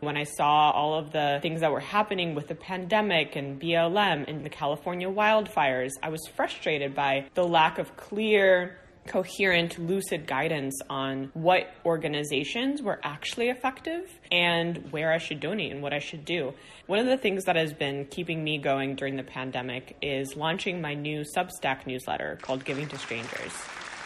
When 0.00 0.16
I 0.16 0.24
saw 0.24 0.72
all 0.72 0.98
of 0.98 1.12
the 1.12 1.38
things 1.42 1.60
that 1.60 1.70
were 1.70 1.78
happening 1.78 2.34
with 2.34 2.48
the 2.48 2.56
pandemic 2.56 3.36
and 3.36 3.62
BLM 3.62 4.24
and 4.26 4.44
the 4.44 4.50
California 4.50 5.08
wildfires, 5.08 5.90
I 6.02 6.08
was 6.08 6.26
frustrated 6.34 6.92
by 6.92 7.26
the 7.34 7.44
lack 7.44 7.78
of 7.78 7.96
clear, 7.96 8.80
coherent, 9.06 9.78
lucid 9.78 10.26
guidance 10.26 10.80
on 10.88 11.30
what 11.34 11.68
organizations 11.84 12.82
were 12.82 13.00
actually 13.02 13.48
effective 13.48 14.08
and 14.30 14.92
where 14.92 15.12
I 15.12 15.18
should 15.18 15.40
donate 15.40 15.72
and 15.72 15.82
what 15.82 15.92
I 15.92 15.98
should 15.98 16.24
do. 16.24 16.54
One 16.86 16.98
of 16.98 17.06
the 17.06 17.16
things 17.16 17.44
that 17.44 17.56
has 17.56 17.72
been 17.72 18.06
keeping 18.06 18.42
me 18.44 18.58
going 18.58 18.94
during 18.94 19.16
the 19.16 19.22
pandemic 19.22 19.96
is 20.02 20.36
launching 20.36 20.80
my 20.80 20.94
new 20.94 21.24
Substack 21.36 21.86
newsletter 21.86 22.38
called 22.42 22.64
Giving 22.64 22.88
to 22.88 22.98
Strangers. 22.98 23.52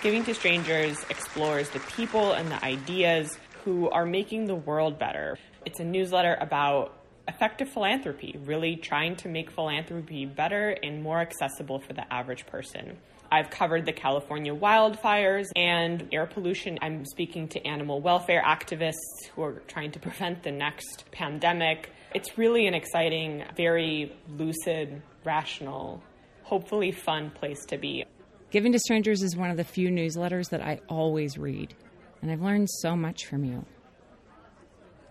Giving 0.02 0.24
to 0.24 0.34
Strangers 0.34 1.04
explores 1.10 1.68
the 1.70 1.80
people 1.80 2.32
and 2.32 2.50
the 2.50 2.64
ideas 2.64 3.38
who 3.64 3.90
are 3.90 4.06
making 4.06 4.46
the 4.46 4.54
world 4.54 4.98
better. 4.98 5.36
It's 5.64 5.80
a 5.80 5.84
newsletter 5.84 6.36
about 6.40 6.95
effective 7.28 7.68
philanthropy, 7.68 8.38
really 8.44 8.76
trying 8.76 9.16
to 9.16 9.28
make 9.28 9.50
philanthropy 9.50 10.26
better 10.26 10.76
and 10.82 11.02
more 11.02 11.20
accessible 11.20 11.80
for 11.80 11.92
the 11.92 12.12
average 12.12 12.46
person. 12.46 12.96
I've 13.30 13.50
covered 13.50 13.86
the 13.86 13.92
California 13.92 14.54
wildfires 14.54 15.46
and 15.56 16.08
air 16.12 16.26
pollution. 16.26 16.78
I'm 16.80 17.04
speaking 17.04 17.48
to 17.48 17.66
animal 17.66 18.00
welfare 18.00 18.42
activists 18.46 19.26
who 19.34 19.42
are 19.42 19.62
trying 19.66 19.90
to 19.92 19.98
prevent 19.98 20.42
the 20.42 20.52
next 20.52 21.04
pandemic. 21.10 21.90
It's 22.14 22.38
really 22.38 22.66
an 22.66 22.74
exciting, 22.74 23.44
very 23.56 24.14
lucid, 24.28 25.02
rational, 25.24 26.02
hopefully 26.44 26.92
fun 26.92 27.30
place 27.30 27.64
to 27.66 27.76
be. 27.76 28.04
Giving 28.50 28.72
to 28.72 28.78
Strangers 28.78 29.22
is 29.22 29.36
one 29.36 29.50
of 29.50 29.56
the 29.56 29.64
few 29.64 29.90
newsletters 29.90 30.50
that 30.50 30.62
I 30.62 30.80
always 30.88 31.36
read, 31.36 31.74
and 32.22 32.30
I've 32.30 32.42
learned 32.42 32.70
so 32.70 32.94
much 32.94 33.26
from 33.26 33.44
you. 33.44 33.66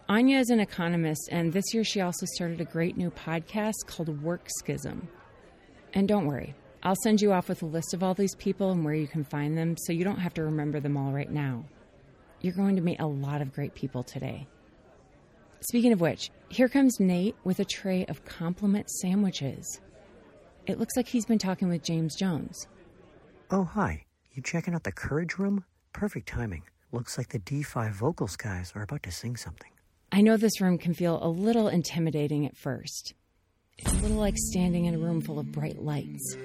Anya 0.08 0.38
is 0.38 0.52
an 0.52 0.60
economist, 0.60 1.30
and 1.32 1.52
this 1.52 1.74
year 1.74 1.84
she 1.84 2.00
also 2.00 2.28
started 2.28 2.62
a 2.62 2.66
great 2.66 2.96
new 2.96 3.10
podcast 3.10 3.88
called 3.88 4.22
Work 4.22 4.48
Schism. 4.60 5.08
And 5.96 6.08
don't 6.08 6.28
worry, 6.28 6.54
I'll 6.84 6.96
send 7.02 7.22
you 7.22 7.34
off 7.34 7.50
with 7.50 7.64
a 7.64 7.66
list 7.66 7.96
of 7.96 8.04
all 8.04 8.14
these 8.14 8.36
people 8.36 8.70
and 8.70 8.86
where 8.86 8.94
you 8.94 9.08
can 9.08 9.24
find 9.24 9.58
them 9.58 9.76
so 9.76 9.94
you 9.94 10.04
don't 10.04 10.20
have 10.20 10.36
to 10.36 10.44
remember 10.44 10.80
them 10.80 10.96
all 10.96 11.12
right 11.12 11.32
now. 11.32 11.66
You're 12.42 12.54
going 12.54 12.76
to 12.76 12.84
meet 12.84 13.00
a 13.00 13.08
lot 13.08 13.42
of 13.42 13.52
great 13.52 13.74
people 13.74 14.04
today. 14.04 14.46
Speaking 15.62 15.92
of 15.92 16.02
which, 16.02 16.30
here 16.50 16.70
comes 16.70 17.00
Nate 17.00 17.36
with 17.44 17.60
a 17.60 17.66
tray 17.66 18.06
of 18.06 18.24
compliment 18.26 18.88
sandwiches. 18.92 19.82
It 20.68 20.78
looks 20.78 20.96
like 20.96 21.08
he's 21.08 21.26
been 21.26 21.40
talking 21.40 21.68
with 21.68 21.82
James 21.82 22.16
Jones. 22.16 22.68
Oh, 23.50 23.64
hi. 23.64 24.06
You 24.34 24.44
checking 24.44 24.76
out 24.76 24.84
the 24.84 24.92
Courage 24.92 25.40
Room? 25.40 25.66
Perfect 25.94 26.28
timing. 26.28 26.62
Looks 26.92 27.18
like 27.18 27.30
the 27.30 27.40
D5 27.40 27.94
vocals 27.94 28.36
guys 28.36 28.72
are 28.76 28.84
about 28.84 29.02
to 29.04 29.12
sing 29.12 29.36
something. 29.36 29.72
I 30.16 30.22
know 30.22 30.38
this 30.38 30.62
room 30.62 30.78
can 30.78 30.94
feel 30.94 31.20
a 31.22 31.28
little 31.28 31.68
intimidating 31.68 32.46
at 32.46 32.56
first. 32.56 33.16
It's 33.78 33.92
a 33.92 33.96
little 33.98 34.16
like 34.16 34.38
standing 34.38 34.86
in 34.86 34.96
a 34.96 34.98
room 34.98 35.20
full 35.20 35.40
of 35.40 35.52
bright 35.52 35.82
lights. 35.82 36.38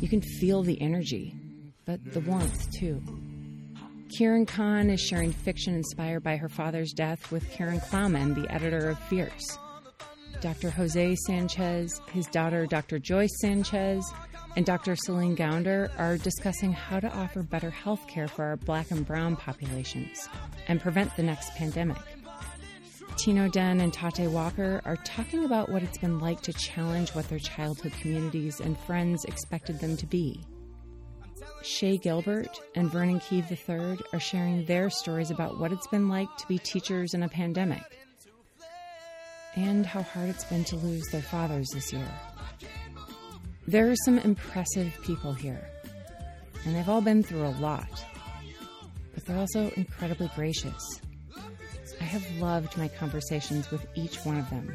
You 0.00 0.08
can 0.08 0.20
feel 0.20 0.62
the 0.62 0.80
energy, 0.80 1.34
but 1.84 1.98
the 2.12 2.20
warmth 2.20 2.70
too. 2.70 3.02
Kieran 4.08 4.46
Khan 4.46 4.88
is 4.88 5.00
sharing 5.00 5.32
fiction 5.32 5.74
inspired 5.74 6.22
by 6.22 6.36
her 6.36 6.48
father's 6.48 6.92
death 6.92 7.32
with 7.32 7.50
Karen 7.50 7.80
Klauman, 7.80 8.36
the 8.36 8.48
editor 8.54 8.88
of 8.88 9.00
Fierce. 9.00 9.58
Dr. 10.40 10.70
Jose 10.70 11.16
Sanchez, 11.26 12.00
his 12.12 12.26
daughter 12.26 12.66
Dr. 12.66 13.00
Joyce 13.00 13.36
Sanchez, 13.40 14.04
and 14.54 14.64
Dr. 14.64 14.94
Celine 14.94 15.34
Gounder 15.34 15.90
are 15.98 16.18
discussing 16.18 16.72
how 16.72 17.00
to 17.00 17.12
offer 17.12 17.42
better 17.42 17.70
health 17.70 18.06
care 18.06 18.28
for 18.28 18.44
our 18.44 18.56
black 18.56 18.92
and 18.92 19.04
brown 19.04 19.34
populations 19.34 20.28
and 20.68 20.80
prevent 20.80 21.16
the 21.16 21.24
next 21.24 21.50
pandemic. 21.56 21.98
Tino 23.18 23.48
Den 23.48 23.80
and 23.80 23.92
Tate 23.92 24.30
Walker 24.30 24.80
are 24.84 24.96
talking 24.98 25.44
about 25.44 25.68
what 25.68 25.82
it's 25.82 25.98
been 25.98 26.20
like 26.20 26.40
to 26.42 26.52
challenge 26.52 27.10
what 27.10 27.28
their 27.28 27.40
childhood 27.40 27.92
communities 28.00 28.60
and 28.60 28.78
friends 28.78 29.24
expected 29.24 29.80
them 29.80 29.96
to 29.96 30.06
be. 30.06 30.40
Shay 31.62 31.98
Gilbert 31.98 32.60
and 32.76 32.88
Vernon 32.88 33.18
Keeve 33.18 33.50
III 33.50 33.98
are 34.12 34.20
sharing 34.20 34.64
their 34.66 34.88
stories 34.88 35.32
about 35.32 35.58
what 35.58 35.72
it's 35.72 35.88
been 35.88 36.08
like 36.08 36.28
to 36.36 36.46
be 36.46 36.58
teachers 36.58 37.12
in 37.12 37.24
a 37.24 37.28
pandemic 37.28 37.98
and 39.56 39.84
how 39.84 40.02
hard 40.02 40.28
it's 40.28 40.44
been 40.44 40.62
to 40.64 40.76
lose 40.76 41.04
their 41.10 41.20
fathers 41.20 41.68
this 41.74 41.92
year. 41.92 42.08
There 43.66 43.90
are 43.90 43.96
some 44.04 44.20
impressive 44.20 44.96
people 45.02 45.32
here, 45.32 45.68
and 46.64 46.76
they've 46.76 46.88
all 46.88 47.00
been 47.00 47.24
through 47.24 47.46
a 47.46 47.56
lot, 47.58 48.04
but 49.12 49.26
they're 49.26 49.38
also 49.38 49.70
incredibly 49.70 50.30
gracious. 50.36 51.00
I 52.00 52.04
have 52.04 52.24
loved 52.38 52.76
my 52.76 52.88
conversations 52.88 53.70
with 53.70 53.86
each 53.94 54.16
one 54.24 54.38
of 54.38 54.48
them. 54.50 54.74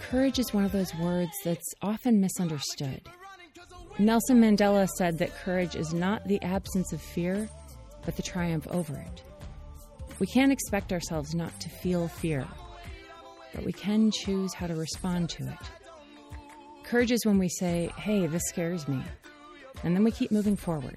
Courage 0.00 0.38
is 0.38 0.52
one 0.52 0.64
of 0.64 0.72
those 0.72 0.94
words 0.96 1.32
that's 1.44 1.74
often 1.82 2.20
misunderstood. 2.20 3.00
Nelson 3.98 4.40
Mandela 4.40 4.88
said 4.98 5.18
that 5.18 5.34
courage 5.36 5.76
is 5.76 5.94
not 5.94 6.26
the 6.26 6.42
absence 6.42 6.92
of 6.92 7.00
fear, 7.00 7.48
but 8.04 8.16
the 8.16 8.22
triumph 8.22 8.66
over 8.68 8.94
it. 8.96 9.22
We 10.18 10.26
can't 10.26 10.52
expect 10.52 10.92
ourselves 10.92 11.34
not 11.34 11.58
to 11.60 11.68
feel 11.68 12.08
fear, 12.08 12.46
but 13.54 13.64
we 13.64 13.72
can 13.72 14.10
choose 14.10 14.52
how 14.52 14.66
to 14.66 14.74
respond 14.74 15.30
to 15.30 15.44
it. 15.48 15.58
Courage 16.84 17.12
is 17.12 17.24
when 17.24 17.38
we 17.38 17.48
say, 17.48 17.90
hey, 17.96 18.26
this 18.26 18.42
scares 18.48 18.86
me, 18.86 19.02
and 19.82 19.96
then 19.96 20.04
we 20.04 20.10
keep 20.10 20.30
moving 20.30 20.56
forward. 20.56 20.96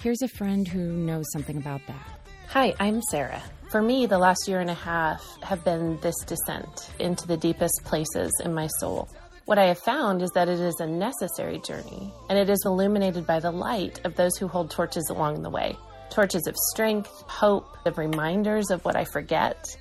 Here's 0.00 0.22
a 0.22 0.28
friend 0.28 0.66
who 0.66 0.92
knows 0.92 1.26
something 1.32 1.56
about 1.56 1.82
that. 1.86 2.21
Hi, 2.52 2.74
I'm 2.78 3.00
Sarah. 3.00 3.42
For 3.70 3.80
me, 3.80 4.04
the 4.04 4.18
last 4.18 4.46
year 4.46 4.60
and 4.60 4.68
a 4.68 4.74
half 4.74 5.24
have 5.42 5.64
been 5.64 5.98
this 6.02 6.18
descent 6.26 6.90
into 6.98 7.26
the 7.26 7.38
deepest 7.38 7.80
places 7.82 8.30
in 8.44 8.52
my 8.52 8.66
soul. 8.78 9.08
What 9.46 9.58
I 9.58 9.68
have 9.68 9.78
found 9.78 10.20
is 10.20 10.30
that 10.34 10.50
it 10.50 10.60
is 10.60 10.78
a 10.78 10.86
necessary 10.86 11.60
journey, 11.60 12.12
and 12.28 12.38
it 12.38 12.50
is 12.50 12.62
illuminated 12.66 13.26
by 13.26 13.40
the 13.40 13.50
light 13.50 14.02
of 14.04 14.16
those 14.16 14.36
who 14.36 14.48
hold 14.48 14.70
torches 14.70 15.08
along 15.08 15.40
the 15.40 15.48
way. 15.48 15.78
Torches 16.10 16.46
of 16.46 16.54
strength, 16.74 17.24
hope, 17.26 17.74
of 17.86 17.96
reminders 17.96 18.70
of 18.70 18.84
what 18.84 18.96
I 18.96 19.06
forget. 19.06 19.74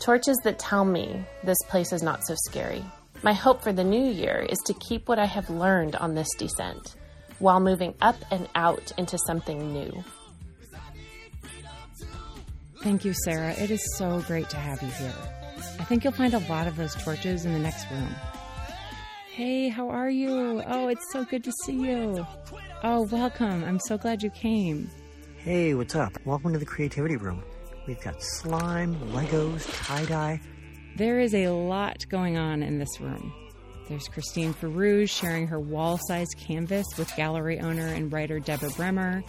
Torches 0.00 0.38
that 0.44 0.58
tell 0.58 0.86
me 0.86 1.26
this 1.42 1.58
place 1.68 1.92
is 1.92 2.02
not 2.02 2.24
so 2.24 2.34
scary. 2.46 2.82
My 3.22 3.34
hope 3.34 3.62
for 3.62 3.74
the 3.74 3.84
new 3.84 4.10
year 4.10 4.46
is 4.48 4.60
to 4.64 4.72
keep 4.72 5.10
what 5.10 5.18
I 5.18 5.26
have 5.26 5.50
learned 5.50 5.94
on 5.96 6.14
this 6.14 6.34
descent 6.38 6.96
while 7.38 7.60
moving 7.60 7.92
up 8.00 8.16
and 8.30 8.48
out 8.54 8.92
into 8.96 9.18
something 9.26 9.74
new. 9.74 10.02
Thank 12.84 13.02
you, 13.06 13.14
Sarah. 13.14 13.54
It 13.54 13.70
is 13.70 13.82
so 13.96 14.20
great 14.26 14.50
to 14.50 14.58
have 14.58 14.82
you 14.82 14.88
here. 14.88 15.14
I 15.80 15.84
think 15.84 16.04
you'll 16.04 16.12
find 16.12 16.34
a 16.34 16.38
lot 16.50 16.66
of 16.66 16.76
those 16.76 16.94
torches 16.94 17.46
in 17.46 17.54
the 17.54 17.58
next 17.58 17.90
room. 17.90 18.14
Hey, 19.30 19.70
how 19.70 19.88
are 19.88 20.10
you? 20.10 20.62
Oh, 20.66 20.88
it's 20.88 21.10
so 21.10 21.24
good 21.24 21.42
to 21.44 21.52
see 21.64 21.72
you. 21.72 22.26
Oh, 22.82 23.04
welcome. 23.10 23.64
I'm 23.64 23.80
so 23.80 23.96
glad 23.96 24.22
you 24.22 24.28
came. 24.28 24.90
Hey, 25.38 25.72
what's 25.72 25.94
up? 25.94 26.12
Welcome 26.26 26.52
to 26.52 26.58
the 26.58 26.66
Creativity 26.66 27.16
Room. 27.16 27.42
We've 27.86 28.02
got 28.02 28.22
slime, 28.22 28.96
Legos, 29.12 29.66
tie 29.86 30.04
dye. 30.04 30.40
There 30.96 31.20
is 31.20 31.34
a 31.34 31.48
lot 31.48 32.06
going 32.10 32.36
on 32.36 32.62
in 32.62 32.78
this 32.78 33.00
room. 33.00 33.32
There's 33.88 34.08
Christine 34.08 34.52
Farouge 34.52 35.08
sharing 35.08 35.46
her 35.46 35.58
wall 35.58 35.98
sized 36.06 36.36
canvas 36.36 36.86
with 36.98 37.10
gallery 37.16 37.60
owner 37.60 37.86
and 37.86 38.12
writer 38.12 38.40
Deborah 38.40 38.68
Bremer. 38.76 39.24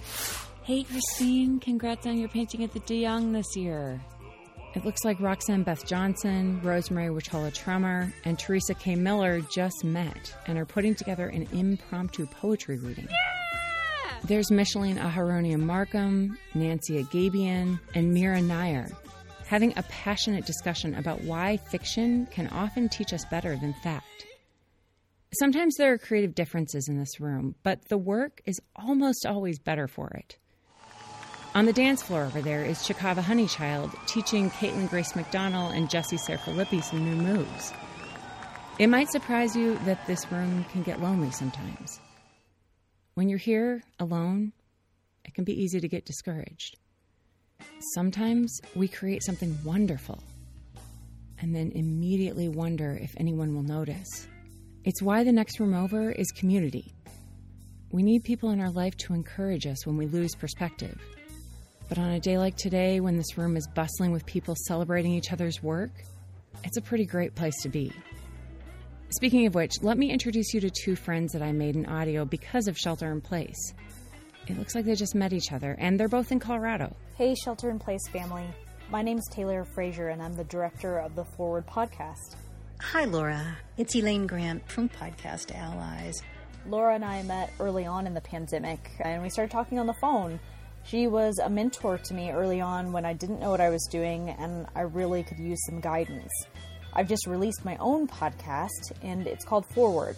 Hey, 0.66 0.82
Christine, 0.82 1.60
congrats 1.60 2.08
on 2.08 2.18
your 2.18 2.28
painting 2.28 2.64
at 2.64 2.74
the 2.74 2.80
De 2.80 2.96
Young 2.96 3.32
this 3.32 3.56
year. 3.56 4.02
It 4.74 4.84
looks 4.84 5.06
like 5.06 5.22
Roxanne 5.22 5.62
Beth 5.62 5.86
Johnson, 5.86 6.60
Rosemary 6.64 7.10
Wahtola 7.10 7.56
Trommer, 7.56 8.12
and 8.24 8.40
Teresa 8.40 8.74
K. 8.74 8.96
Miller 8.96 9.42
just 9.54 9.84
met 9.84 10.36
and 10.48 10.58
are 10.58 10.66
putting 10.66 10.96
together 10.96 11.28
an 11.28 11.48
impromptu 11.54 12.26
poetry 12.26 12.80
reading. 12.80 13.08
Yeah! 13.12 14.18
There's 14.24 14.50
Micheline 14.50 14.98
Aharonian 14.98 15.62
Marcom, 15.62 16.36
Nancy 16.56 17.04
Agabian, 17.04 17.80
and 17.94 18.12
Mira 18.12 18.42
Nair 18.42 18.90
having 19.46 19.72
a 19.78 19.84
passionate 19.84 20.48
discussion 20.48 20.96
about 20.96 21.22
why 21.22 21.58
fiction 21.58 22.26
can 22.32 22.48
often 22.48 22.90
teach 22.90 23.14
us 23.14 23.24
better 23.26 23.56
than 23.56 23.76
fact. 23.84 24.26
Sometimes 25.38 25.76
there 25.76 25.94
are 25.94 26.00
creative 26.00 26.34
differences 26.34 26.88
in 26.88 26.98
this 26.98 27.20
room, 27.20 27.54
but 27.62 27.88
the 27.88 28.00
work 28.00 28.42
is 28.46 28.60
almost 28.76 29.28
always 29.28 29.60
better 29.60 29.88
for 29.88 30.08
it. 30.16 30.40
On 31.56 31.66
the 31.66 31.72
dance 31.72 32.04
floor 32.04 32.24
over 32.26 32.42
there 32.42 32.66
is 32.66 32.80
Chikava 32.80 33.22
Honeychild 33.22 33.96
teaching 34.08 34.50
Caitlin 34.52 34.90
Grace 34.90 35.16
McDonald 35.16 35.74
and 35.74 35.90
Jesse 35.90 36.18
Serfilippi 36.18 36.84
some 36.84 37.06
new 37.06 37.16
moves. 37.16 37.72
It 38.78 38.88
might 38.88 39.10
surprise 39.10 39.56
you 39.56 39.80
that 39.86 40.06
this 40.06 40.30
room 40.34 40.66
can 40.74 40.84
get 40.84 41.02
lonely 41.02 41.32
sometimes. 41.32 42.02
When 43.14 43.30
you're 43.30 43.38
here 43.38 43.84
alone, 44.00 44.52
it 45.24 45.34
can 45.34 45.46
be 45.46 45.54
easy 45.54 45.80
to 45.80 45.88
get 45.88 46.04
discouraged. 46.04 46.76
Sometimes 47.94 48.60
we 48.76 48.90
create 48.90 49.24
something 49.24 49.58
wonderful 49.64 50.22
and 51.40 51.56
then 51.56 51.72
immediately 51.74 52.50
wonder 52.50 53.00
if 53.02 53.14
anyone 53.16 53.56
will 53.56 53.64
notice. 53.64 54.28
It's 54.84 55.02
why 55.02 55.24
the 55.24 55.32
next 55.32 55.58
room 55.62 55.74
over 55.74 56.12
is 56.12 56.28
community. 56.32 56.94
We 57.92 58.04
need 58.04 58.26
people 58.26 58.50
in 58.50 58.60
our 58.60 58.72
life 58.72 58.98
to 58.98 59.14
encourage 59.14 59.66
us 59.66 59.88
when 59.88 59.96
we 59.96 60.06
lose 60.06 60.36
perspective. 60.36 61.00
But 61.88 62.00
on 62.00 62.12
a 62.12 62.20
day 62.20 62.38
like 62.38 62.56
today, 62.56 63.00
when 63.00 63.18
this 63.18 63.38
room 63.38 63.56
is 63.56 63.68
bustling 63.68 64.12
with 64.12 64.25
people 64.25 64.56
celebrating 64.68 65.13
each 65.13 65.32
other's 65.32 65.62
work, 65.62 65.92
it's 66.63 66.77
a 66.77 66.82
pretty 66.82 67.06
great 67.06 67.36
place 67.36 67.56
to 67.62 67.70
be. 67.70 67.92
Speaking 69.10 69.46
of 69.46 69.54
which, 69.54 69.74
let 69.82 69.98
me 69.98 70.10
introduce 70.10 70.54
you 70.54 70.60
to 70.62 70.70
two 70.70 70.96
friends 70.96 71.32
that 71.34 71.44
I 71.44 71.51
made 71.51 71.75
in 71.75 71.86
audio 71.86 72.25
because 72.25 72.68
of 72.68 72.75
Shelter 72.75 73.12
in 73.12 73.22
Place. 73.22 73.74
It 74.48 74.58
looks 74.58 74.74
like 74.74 74.86
they 74.86 74.96
just 74.96 75.15
met 75.15 75.32
each 75.32 75.51
other, 75.51 75.75
and 75.80 76.00
they're 76.00 76.08
both 76.08 76.32
in 76.32 76.39
Colorado. 76.39 76.96
Hey, 77.15 77.36
Shelter 77.36 77.70
in 77.70 77.77
Place 77.77 78.08
family. 78.08 78.46
My 78.89 79.01
name's 79.04 79.27
Taylor 79.30 79.63
Frazier, 79.63 80.10
and 80.10 80.22
I'm 80.22 80.34
the 80.34 80.44
director 80.44 80.98
of 80.98 81.15
the 81.15 81.25
Forward 81.38 81.68
podcast. 81.68 82.36
Hi, 82.82 83.06
Laura. 83.06 83.58
It's 83.77 83.96
Elaine 83.96 84.27
Grant 84.27 84.68
from 84.70 84.89
Podcast 84.89 85.56
Allies. 85.56 86.22
Laura 86.68 86.96
and 86.96 87.06
I 87.06 87.22
met 87.24 87.54
early 87.60 87.86
on 87.86 88.08
in 88.08 88.13
the 88.15 88.22
pandemic, 88.22 88.89
and 89.01 89.22
we 89.22 89.30
started 89.30 89.51
talking 89.51 89.77
on 89.80 89.86
the 89.86 89.94
phone. 89.94 90.39
She 90.88 91.08
was 91.08 91.39
a 91.39 91.50
mentor 91.50 91.98
to 91.98 92.13
me 92.13 92.30
early 92.30 92.62
on 92.62 92.92
when 92.92 93.06
I 93.06 93.13
didn't 93.13 93.39
know 93.39 93.50
what 93.50 93.60
I 93.60 93.70
was 93.70 93.88
doing 93.89 94.30
and 94.30 94.68
I 94.75 94.82
really 94.82 95.24
could 95.24 95.39
use 95.39 95.58
some 95.65 95.80
guidance. 95.80 96.32
I've 96.94 97.10
just 97.10 97.25
released 97.25 97.65
my 97.65 97.75
own 97.77 98.08
podcast 98.08 98.92
and 99.01 99.25
it's 99.25 99.44
called 99.44 99.65
Forward. 99.74 100.15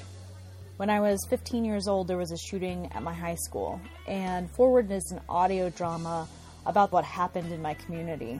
When 0.75 0.89
I 0.89 0.99
was 0.99 1.25
15 1.29 1.63
years 1.63 1.87
old, 1.87 2.09
there 2.09 2.17
was 2.17 2.33
a 2.33 2.37
shooting 2.37 2.91
at 2.93 3.01
my 3.01 3.13
high 3.13 3.35
school, 3.35 3.81
and 4.07 4.51
Forward 4.51 4.91
is 4.91 5.09
an 5.11 5.21
audio 5.27 5.71
drama 5.71 6.27
about 6.67 6.91
what 6.91 7.03
happened 7.03 7.51
in 7.51 7.63
my 7.63 7.73
community. 7.73 8.39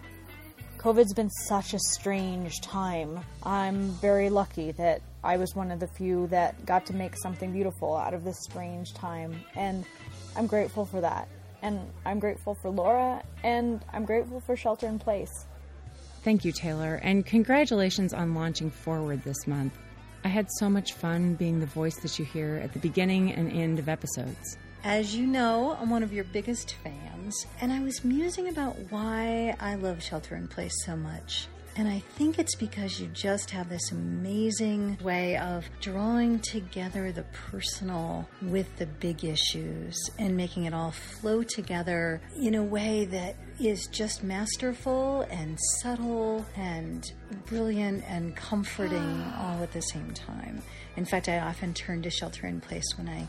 COVID's 0.78 1.16
been 1.16 1.32
such 1.32 1.74
a 1.74 1.80
strange 1.80 2.62
time. 2.62 3.20
I'm 3.42 3.90
very 4.02 4.30
lucky 4.30 4.72
that 4.74 5.02
I 5.24 5.38
was 5.38 5.56
one 5.56 5.72
of 5.72 5.80
the 5.80 5.88
few 5.88 6.28
that 6.28 6.64
got 6.64 6.86
to 6.88 6.94
make 6.94 7.18
something 7.18 7.52
beautiful 7.52 7.96
out 7.96 8.14
of 8.14 8.24
this 8.24 8.38
strange 8.44 8.94
time, 8.94 9.36
and 9.56 9.84
I'm 10.36 10.46
grateful 10.46 10.86
for 10.86 11.02
that. 11.02 11.28
And 11.62 11.80
I'm 12.06 12.20
grateful 12.20 12.56
for 12.56 12.70
Laura, 12.70 13.24
and 13.44 13.84
I'm 13.92 14.06
grateful 14.06 14.40
for 14.40 14.56
Shelter 14.56 14.88
in 14.88 15.00
Place. 15.00 15.46
Thank 16.24 16.46
you, 16.46 16.52
Taylor, 16.52 17.00
and 17.04 17.26
congratulations 17.26 18.14
on 18.14 18.36
launching 18.36 18.70
Forward 18.70 19.24
this 19.24 19.48
month. 19.48 19.74
I 20.24 20.28
had 20.28 20.48
so 20.60 20.70
much 20.70 20.94
fun 20.94 21.36
being 21.36 21.60
the 21.60 21.66
voice 21.66 21.98
that 22.00 22.20
you 22.20 22.26
hear 22.26 22.56
at 22.64 22.74
the 22.74 22.80
beginning 22.80 23.32
and 23.32 23.52
end 23.52 23.80
of 23.80 23.88
episodes. 23.88 24.58
As 24.84 25.16
you 25.16 25.26
know, 25.26 25.78
I'm 25.80 25.90
one 25.90 26.04
of 26.04 26.14
your 26.14 26.26
biggest 26.26 26.76
fans, 26.84 27.46
and 27.62 27.72
I 27.72 27.80
was 27.80 28.04
musing 28.04 28.50
about 28.50 28.76
why 28.90 29.56
I 29.60 29.76
love 29.76 30.04
Shelter 30.04 30.36
in 30.36 30.48
Place 30.48 30.76
so 30.86 30.96
much. 30.96 31.48
And 31.80 31.88
I 31.88 32.00
think 32.00 32.40
it's 32.40 32.56
because 32.56 33.00
you 33.00 33.06
just 33.14 33.52
have 33.52 33.70
this 33.70 33.92
amazing 33.92 34.98
way 35.04 35.38
of 35.38 35.64
drawing 35.80 36.40
together 36.40 37.12
the 37.12 37.22
personal 37.52 38.28
with 38.42 38.76
the 38.78 38.88
big 38.88 39.24
issues 39.24 39.96
and 40.18 40.36
making 40.36 40.66
it 40.66 40.74
all 40.74 40.90
flow 40.90 41.44
together 41.44 42.20
in 42.36 42.56
a 42.56 42.64
way 42.64 43.06
that 43.06 43.36
is 43.60 43.86
just 43.92 44.24
masterful 44.24 45.22
and 45.30 45.60
subtle 45.80 46.48
and 46.56 47.12
brilliant 47.46 48.04
and 48.08 48.36
comforting 48.36 49.24
all 49.38 49.62
at 49.62 49.72
the 49.72 49.82
same 49.82 50.12
time. 50.16 50.64
In 50.96 51.06
fact, 51.06 51.30
I 51.30 51.38
often 51.38 51.76
turn 51.76 52.02
to 52.02 52.10
Shelter 52.10 52.48
in 52.48 52.60
Place 52.60 52.98
when 52.98 53.08
I 53.08 53.28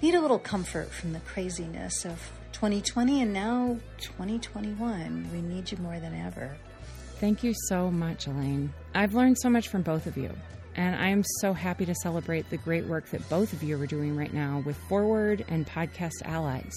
need 0.00 0.14
a 0.14 0.22
little 0.22 0.38
comfort 0.38 0.90
from 0.90 1.12
the 1.12 1.20
craziness 1.20 2.06
of 2.06 2.32
2020 2.52 3.20
and 3.20 3.34
now 3.34 3.76
2021. 3.98 5.28
We 5.30 5.42
need 5.42 5.70
you 5.70 5.76
more 5.76 6.00
than 6.00 6.14
ever. 6.14 6.56
Thank 7.20 7.44
you 7.44 7.52
so 7.68 7.90
much, 7.90 8.26
Elaine. 8.26 8.72
I've 8.94 9.12
learned 9.12 9.36
so 9.38 9.50
much 9.50 9.68
from 9.68 9.82
both 9.82 10.06
of 10.06 10.16
you, 10.16 10.30
and 10.74 10.96
I 10.96 11.08
am 11.08 11.22
so 11.42 11.52
happy 11.52 11.84
to 11.84 11.94
celebrate 11.96 12.48
the 12.48 12.56
great 12.56 12.86
work 12.86 13.10
that 13.10 13.28
both 13.28 13.52
of 13.52 13.62
you 13.62 13.78
are 13.78 13.86
doing 13.86 14.16
right 14.16 14.32
now 14.32 14.62
with 14.64 14.74
Forward 14.88 15.44
and 15.48 15.66
Podcast 15.66 16.22
Allies. 16.24 16.72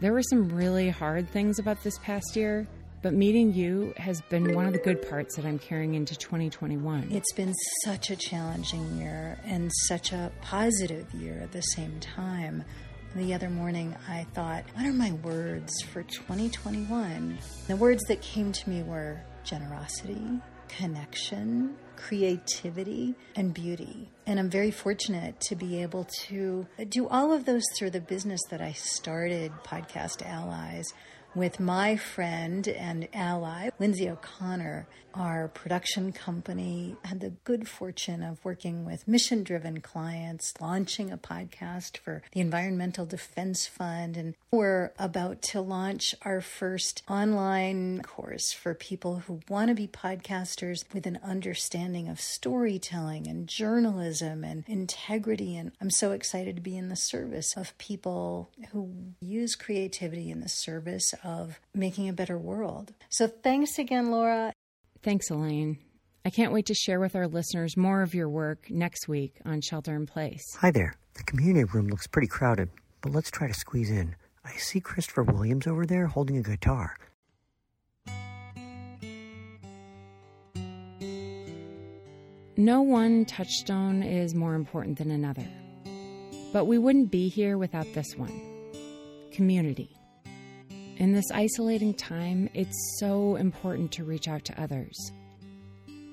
There 0.00 0.14
were 0.14 0.22
some 0.22 0.48
really 0.48 0.88
hard 0.88 1.28
things 1.28 1.58
about 1.58 1.82
this 1.82 1.98
past 1.98 2.34
year, 2.36 2.66
but 3.02 3.12
meeting 3.12 3.52
you 3.52 3.92
has 3.98 4.22
been 4.30 4.54
one 4.54 4.64
of 4.64 4.72
the 4.72 4.78
good 4.78 5.06
parts 5.10 5.36
that 5.36 5.44
I'm 5.44 5.58
carrying 5.58 5.92
into 5.92 6.16
2021. 6.16 7.08
It's 7.10 7.34
been 7.34 7.52
such 7.84 8.08
a 8.08 8.16
challenging 8.16 8.96
year 8.96 9.38
and 9.44 9.70
such 9.88 10.12
a 10.12 10.32
positive 10.40 11.12
year 11.12 11.38
at 11.42 11.52
the 11.52 11.60
same 11.60 12.00
time. 12.00 12.64
The 13.14 13.34
other 13.34 13.50
morning, 13.50 13.94
I 14.08 14.24
thought, 14.32 14.64
what 14.72 14.86
are 14.86 14.92
my 14.94 15.12
words 15.12 15.82
for 15.82 16.02
2021? 16.04 17.38
The 17.68 17.76
words 17.76 18.02
that 18.04 18.22
came 18.22 18.52
to 18.52 18.70
me 18.70 18.82
were 18.84 19.20
generosity, 19.44 20.40
connection, 20.68 21.74
creativity, 21.96 23.14
and 23.36 23.52
beauty. 23.52 24.10
And 24.26 24.38
I'm 24.38 24.50
very 24.50 24.70
fortunate 24.70 25.40
to 25.42 25.56
be 25.56 25.82
able 25.82 26.06
to 26.26 26.66
do 26.88 27.08
all 27.08 27.32
of 27.32 27.44
those 27.44 27.64
through 27.76 27.90
the 27.90 28.00
business 28.00 28.40
that 28.50 28.60
I 28.60 28.72
started, 28.72 29.52
Podcast 29.64 30.24
Allies 30.24 30.92
with 31.34 31.58
my 31.58 31.96
friend 31.96 32.68
and 32.68 33.08
ally, 33.14 33.70
Lindsay 33.78 34.08
O'Connor. 34.08 34.86
Our 35.14 35.48
production 35.48 36.12
company 36.12 36.96
had 37.04 37.20
the 37.20 37.30
good 37.44 37.68
fortune 37.68 38.22
of 38.22 38.42
working 38.44 38.84
with 38.84 39.06
mission 39.06 39.42
driven 39.42 39.80
clients, 39.80 40.54
launching 40.60 41.10
a 41.10 41.18
podcast 41.18 41.98
for 41.98 42.22
the 42.32 42.40
Environmental 42.40 43.04
Defense 43.04 43.66
Fund. 43.66 44.16
And 44.16 44.34
we're 44.50 44.92
about 44.98 45.42
to 45.42 45.60
launch 45.60 46.14
our 46.22 46.40
first 46.40 47.02
online 47.08 48.02
course 48.02 48.52
for 48.52 48.74
people 48.74 49.22
who 49.26 49.40
want 49.48 49.68
to 49.68 49.74
be 49.74 49.86
podcasters 49.86 50.84
with 50.94 51.06
an 51.06 51.18
understanding 51.22 52.08
of 52.08 52.20
storytelling 52.20 53.26
and 53.26 53.46
journalism 53.46 54.44
and 54.44 54.64
integrity. 54.66 55.56
And 55.56 55.72
I'm 55.80 55.90
so 55.90 56.12
excited 56.12 56.56
to 56.56 56.62
be 56.62 56.76
in 56.76 56.88
the 56.88 56.96
service 56.96 57.56
of 57.56 57.76
people 57.78 58.50
who 58.70 58.90
use 59.20 59.54
creativity 59.54 60.30
in 60.30 60.40
the 60.40 60.48
service 60.48 61.14
of 61.22 61.60
making 61.74 62.08
a 62.08 62.12
better 62.12 62.38
world. 62.38 62.92
So 63.08 63.26
thanks 63.26 63.78
again, 63.78 64.10
Laura. 64.10 64.52
Thanks, 65.02 65.30
Elaine. 65.30 65.78
I 66.24 66.30
can't 66.30 66.52
wait 66.52 66.66
to 66.66 66.74
share 66.74 67.00
with 67.00 67.16
our 67.16 67.26
listeners 67.26 67.76
more 67.76 68.02
of 68.02 68.14
your 68.14 68.28
work 68.28 68.70
next 68.70 69.08
week 69.08 69.40
on 69.44 69.60
Shelter 69.60 69.96
in 69.96 70.06
Place. 70.06 70.56
Hi 70.60 70.70
there. 70.70 70.94
The 71.14 71.24
community 71.24 71.64
room 71.64 71.88
looks 71.88 72.06
pretty 72.06 72.28
crowded, 72.28 72.70
but 73.00 73.10
let's 73.10 73.28
try 73.28 73.48
to 73.48 73.54
squeeze 73.54 73.90
in. 73.90 74.14
I 74.44 74.52
see 74.52 74.78
Christopher 74.78 75.24
Williams 75.24 75.66
over 75.66 75.86
there 75.86 76.06
holding 76.06 76.36
a 76.36 76.42
guitar. 76.42 76.96
No 82.56 82.82
one 82.82 83.24
touchstone 83.24 84.04
is 84.04 84.36
more 84.36 84.54
important 84.54 84.98
than 84.98 85.10
another. 85.10 85.48
But 86.52 86.66
we 86.66 86.78
wouldn't 86.78 87.10
be 87.10 87.28
here 87.28 87.58
without 87.58 87.92
this 87.92 88.14
one 88.16 88.40
community. 89.32 89.96
In 91.02 91.10
this 91.10 91.32
isolating 91.34 91.94
time, 91.94 92.48
it's 92.54 92.96
so 93.00 93.34
important 93.34 93.90
to 93.90 94.04
reach 94.04 94.28
out 94.28 94.44
to 94.44 94.62
others. 94.62 94.96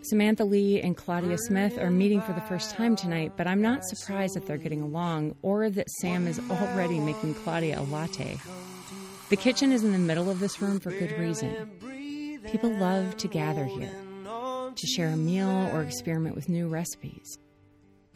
Samantha 0.01 0.43
Lee 0.43 0.81
and 0.81 0.97
Claudia 0.97 1.37
Smith 1.37 1.77
are 1.77 1.91
meeting 1.91 2.21
for 2.21 2.33
the 2.33 2.41
first 2.41 2.71
time 2.71 2.95
tonight, 2.95 3.33
but 3.37 3.45
I'm 3.45 3.61
not 3.61 3.83
surprised 3.83 4.33
that 4.33 4.47
they're 4.47 4.57
getting 4.57 4.81
along 4.81 5.35
or 5.43 5.69
that 5.69 5.87
Sam 6.01 6.25
is 6.25 6.41
already 6.49 6.99
making 6.99 7.35
Claudia 7.35 7.79
a 7.79 7.83
latte. 7.83 8.39
The 9.29 9.35
kitchen 9.35 9.71
is 9.71 9.83
in 9.83 9.91
the 9.91 9.99
middle 9.99 10.27
of 10.27 10.39
this 10.39 10.59
room 10.59 10.79
for 10.79 10.89
good 10.89 11.15
reason. 11.19 11.69
People 12.47 12.71
love 12.71 13.15
to 13.17 13.27
gather 13.27 13.65
here 13.65 13.93
to 14.75 14.87
share 14.87 15.09
a 15.09 15.17
meal 15.17 15.69
or 15.71 15.83
experiment 15.83 16.35
with 16.35 16.49
new 16.49 16.67
recipes. 16.67 17.37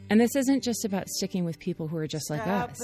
And 0.09 0.19
this 0.19 0.35
isn't 0.35 0.63
just 0.63 0.85
about 0.85 1.07
sticking 1.07 1.45
with 1.45 1.59
people 1.59 1.87
who 1.87 1.97
are 1.97 2.07
just 2.07 2.31
like 2.31 2.47
us. 2.47 2.79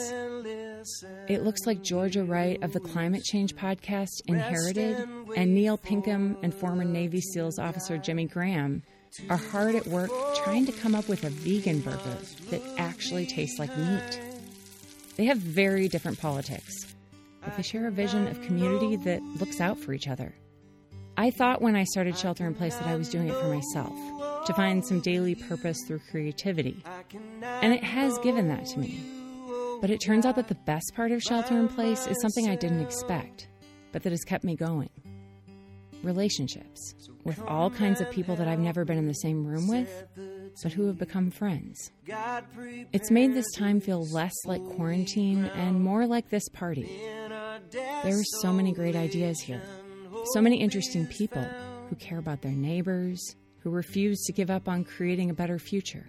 It 1.28 1.44
looks 1.44 1.66
like 1.66 1.82
Georgia 1.82 2.24
Wright 2.24 2.62
of 2.64 2.74
the 2.74 2.80
Climate 2.80 3.24
Change 3.24 3.56
podcast, 3.56 4.10
Inherited, 4.28 5.08
and 5.36 5.54
Neil 5.54 5.78
Pinkham 5.78 6.38
and 6.42 6.54
former 6.54 6.84
Navy 6.84 7.22
SEALs 7.22 7.60
officer 7.60 7.98
Jimmy 7.98 8.26
Graham 8.26 8.84
are 9.30 9.38
hard 9.38 9.76
at 9.76 9.88
work 9.88 10.12
trying 10.44 10.66
to 10.66 10.72
come 10.72 10.96
up 10.96 11.08
with 11.10 11.24
a 11.24 11.30
vegan 11.30 11.82
burger 11.82 12.18
that 12.50 12.62
actually 12.78 13.26
tastes 13.26 13.60
like 13.60 13.76
meat. 13.78 14.22
They 15.16 15.26
have 15.26 15.38
very 15.38 15.88
different 15.88 16.20
politics, 16.20 16.74
but 17.44 17.58
they 17.58 17.64
share 17.64 17.88
a 17.88 17.92
vision 17.92 18.28
of 18.28 18.42
community 18.44 18.96
that 18.98 19.22
looks 19.40 19.60
out 19.60 19.78
for 19.78 19.94
each 19.94 20.08
other. 20.08 20.34
I 21.18 21.32
thought 21.32 21.62
when 21.62 21.76
I 21.76 21.84
started 21.84 22.18
Shelter 22.18 22.48
in 22.48 22.56
Place 22.56 22.76
that 22.76 22.88
I 22.88 22.96
was 22.96 23.10
doing 23.10 23.28
it 23.28 23.36
for 23.36 23.54
myself, 23.54 23.94
to 24.46 24.54
find 24.54 24.86
some 24.86 25.02
daily 25.02 25.36
purpose 25.36 25.84
through 25.86 26.00
creativity. 26.10 26.82
And 27.42 27.74
it 27.74 27.84
has 27.84 28.18
given 28.20 28.48
that 28.48 28.66
to 28.68 28.80
me. 28.80 29.19
But 29.82 29.90
it 29.90 30.00
turns 30.00 30.26
out 30.26 30.36
that 30.36 30.48
the 30.48 30.56
best 30.56 30.94
part 30.96 31.12
of 31.12 31.22
Shelter 31.22 31.58
in 31.58 31.68
Place 31.68 32.06
is 32.08 32.18
something 32.22 32.50
I 32.50 32.56
didn't 32.56 32.82
expect, 32.82 33.48
but 33.92 34.04
that 34.04 34.12
has 34.12 34.24
kept 34.24 34.44
me 34.44 34.56
going 34.56 34.90
relationships 36.04 36.96
with 37.24 37.42
all 37.48 37.70
kinds 37.70 38.02
of 38.02 38.10
people 38.10 38.36
that 38.36 38.48
I've 38.48 38.60
never 38.60 38.86
been 38.86 38.98
in 38.98 39.08
the 39.08 39.14
same 39.14 39.46
room 39.46 39.68
with, 39.68 40.06
but 40.64 40.72
who 40.72 40.88
have 40.88 40.98
become 40.98 41.32
friends. 41.32 41.92
It's 42.94 43.12
made 43.12 43.34
this 43.34 43.52
time 43.58 43.82
feel 43.82 44.06
less 44.08 44.34
like 44.46 44.64
quarantine 44.76 45.46
and 45.46 45.82
more 45.82 46.08
like 46.08 46.30
this 46.30 46.48
party. 46.50 46.90
There 47.72 48.18
are 48.18 48.24
so 48.42 48.54
many 48.54 48.72
great 48.72 48.96
ideas 48.96 49.40
here, 49.40 49.62
so 50.34 50.42
many 50.42 50.62
interesting 50.62 51.06
people 51.08 51.46
who 51.90 51.96
care 51.96 52.20
about 52.20 52.42
their 52.42 52.52
neighbors, 52.52 53.36
who 53.60 53.70
refuse 53.70 54.24
to 54.26 54.34
give 54.34 54.50
up 54.50 54.68
on 54.68 54.84
creating 54.84 55.30
a 55.30 55.34
better 55.34 55.60
future. 55.60 56.08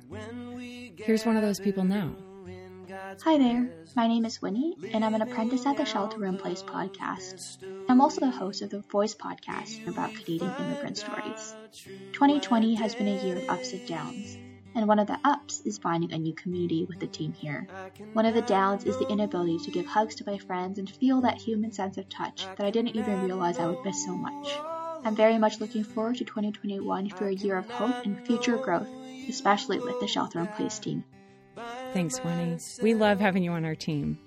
Here's 0.96 1.26
one 1.26 1.36
of 1.36 1.42
those 1.42 1.58
people 1.58 1.84
now. 1.84 2.14
Hi 3.22 3.38
there, 3.38 3.70
my 3.94 4.08
name 4.08 4.24
is 4.24 4.42
Winnie, 4.42 4.76
and 4.92 5.04
I'm 5.04 5.14
an 5.14 5.22
apprentice 5.22 5.64
at 5.64 5.76
the 5.76 5.84
Shelter 5.84 6.24
in 6.26 6.36
Place 6.36 6.62
podcast. 6.62 7.58
I'm 7.88 8.00
also 8.00 8.20
the 8.20 8.30
host 8.30 8.62
of 8.62 8.70
the 8.70 8.80
Voice 8.80 9.14
podcast 9.14 9.86
about 9.86 10.14
Canadian 10.14 10.52
immigrant 10.58 10.98
stories. 10.98 11.54
2020 12.14 12.74
has 12.74 12.94
been 12.96 13.06
a 13.06 13.24
year 13.24 13.36
of 13.36 13.48
ups 13.48 13.72
and 13.72 13.86
downs, 13.86 14.36
and 14.74 14.88
one 14.88 14.98
of 14.98 15.06
the 15.06 15.18
ups 15.22 15.60
is 15.64 15.78
finding 15.78 16.12
a 16.12 16.18
new 16.18 16.34
community 16.34 16.84
with 16.84 16.98
the 16.98 17.06
team 17.06 17.32
here. 17.32 17.68
One 18.12 18.26
of 18.26 18.34
the 18.34 18.42
downs 18.42 18.84
is 18.84 18.98
the 18.98 19.08
inability 19.08 19.58
to 19.58 19.70
give 19.70 19.86
hugs 19.86 20.16
to 20.16 20.24
my 20.26 20.38
friends 20.38 20.78
and 20.78 20.90
feel 20.90 21.20
that 21.20 21.40
human 21.40 21.70
sense 21.70 21.96
of 21.96 22.08
touch 22.08 22.48
that 22.56 22.66
I 22.66 22.70
didn't 22.70 22.96
even 22.96 23.22
realize 23.24 23.60
I 23.60 23.66
would 23.66 23.84
miss 23.84 24.04
so 24.04 24.16
much. 24.16 24.52
I'm 25.04 25.14
very 25.14 25.38
much 25.38 25.60
looking 25.60 25.84
forward 25.84 26.16
to 26.16 26.24
2021 26.24 27.10
for 27.10 27.28
a 27.28 27.34
year 27.34 27.56
of 27.56 27.70
hope 27.70 28.04
and 28.04 28.18
future 28.26 28.56
growth, 28.56 28.88
especially 29.28 29.78
with 29.78 30.00
the 30.00 30.08
Shelter 30.08 30.40
in 30.40 30.48
Place 30.48 30.78
team. 30.80 31.04
Thanks, 31.92 32.22
Winnie. 32.24 32.58
We 32.82 32.94
love 32.94 33.20
having 33.20 33.42
you 33.42 33.52
on 33.52 33.64
our 33.64 33.74
team. 33.74 34.18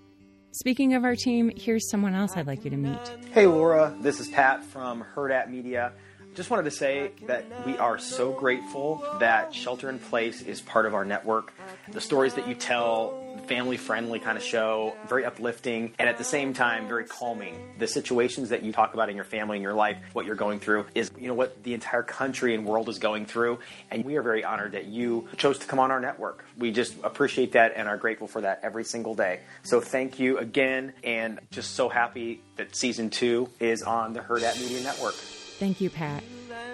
Speaking 0.52 0.93
of 0.93 1.04
our 1.04 1.15
team, 1.15 1.52
here's 1.56 1.89
someone 1.89 2.13
else 2.13 2.38
I'd 2.38 2.46
like 2.46 2.63
you 2.63 2.69
to 2.69 2.78
meet. 2.78 3.00
Hey, 3.32 3.48
Laura. 3.48 3.96
This 4.02 4.19
is 4.19 4.28
Pat 4.28 4.63
from 4.63 5.04
Hurrdat 5.15 5.50
Media. 5.50 5.93
Just 6.34 6.50
wanted 6.50 6.63
to 6.63 6.72
say 6.72 7.12
that 7.28 7.46
we 7.65 7.78
are 7.78 8.00
so 8.00 8.32
grateful 8.32 9.06
that 9.19 9.54
Shelter 9.54 9.89
in 9.89 10.00
Place 10.00 10.41
is 10.41 10.62
part 10.62 10.88
of 10.88 10.96
our 10.96 11.06
network. 11.06 11.54
The 11.91 12.02
stories 12.02 12.34
that 12.34 12.48
you 12.48 12.56
tell, 12.56 13.19
family 13.48 13.78
friendly 13.78 14.17
kind 14.17 14.36
of 14.36 14.43
show, 14.43 14.96
very 15.08 15.26
uplifting, 15.26 15.93
and 16.00 16.10
at 16.10 16.17
the 16.17 16.24
same 16.24 16.54
time, 16.54 16.88
very 16.88 17.06
calming. 17.06 17.74
The 17.78 17.88
situations 17.88 18.50
that 18.50 18.63
you 18.63 18.72
talk 18.72 18.96
about 18.96 19.10
in 19.10 19.15
your 19.15 19.26
family 19.26 19.58
and 19.58 19.63
your 19.63 19.76
life, 19.76 19.98
what 20.13 20.26
you're 20.26 20.36
going 20.36 20.60
through, 20.60 20.88
is 20.96 21.12
you 21.19 21.28
know 21.28 21.36
what 21.36 21.62
the 21.63 21.76
entire 21.76 22.04
country 22.04 22.56
and 22.56 22.65
world 22.65 22.89
is 22.89 22.98
going 22.98 23.28
through. 23.28 23.60
And 23.91 24.04
we 24.04 24.15
are 24.15 24.24
very 24.24 24.43
honored 24.43 24.72
that 24.72 24.86
you 24.86 25.28
chose 25.38 25.60
to 25.60 25.67
come 25.67 25.80
on 25.80 25.91
our 25.91 26.00
network. 26.00 26.46
We 26.58 26.72
just 26.72 26.96
appreciate 27.04 27.52
that 27.52 27.74
and 27.76 27.88
are 27.88 27.98
grateful 27.98 28.28
for 28.28 28.41
that 28.41 28.62
every 28.63 28.86
single 28.86 29.13
day. 29.13 29.41
So 29.62 29.82
thank 29.82 30.19
you 30.19 30.39
again, 30.39 30.93
and 31.04 31.39
just 31.52 31.76
so 31.76 31.89
happy 31.89 32.41
that 32.56 32.76
season 32.76 33.12
two 33.12 33.50
is 33.60 33.84
on 33.84 34.13
the 34.13 34.22
Hurrdat 34.22 34.60
Media 34.60 34.82
Network. 34.82 35.15
Thank 35.63 35.80
you, 35.80 35.89
Pat. 35.89 36.21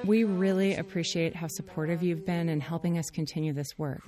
We 0.03 0.23
really 0.23 0.73
appreciate 0.73 1.35
how 1.35 1.45
supportive 1.45 2.01
you've 2.01 2.25
been 2.25 2.49
in 2.49 2.59
helping 2.59 2.97
us 2.97 3.11
continue 3.11 3.53
this 3.53 3.77
work. 3.77 4.01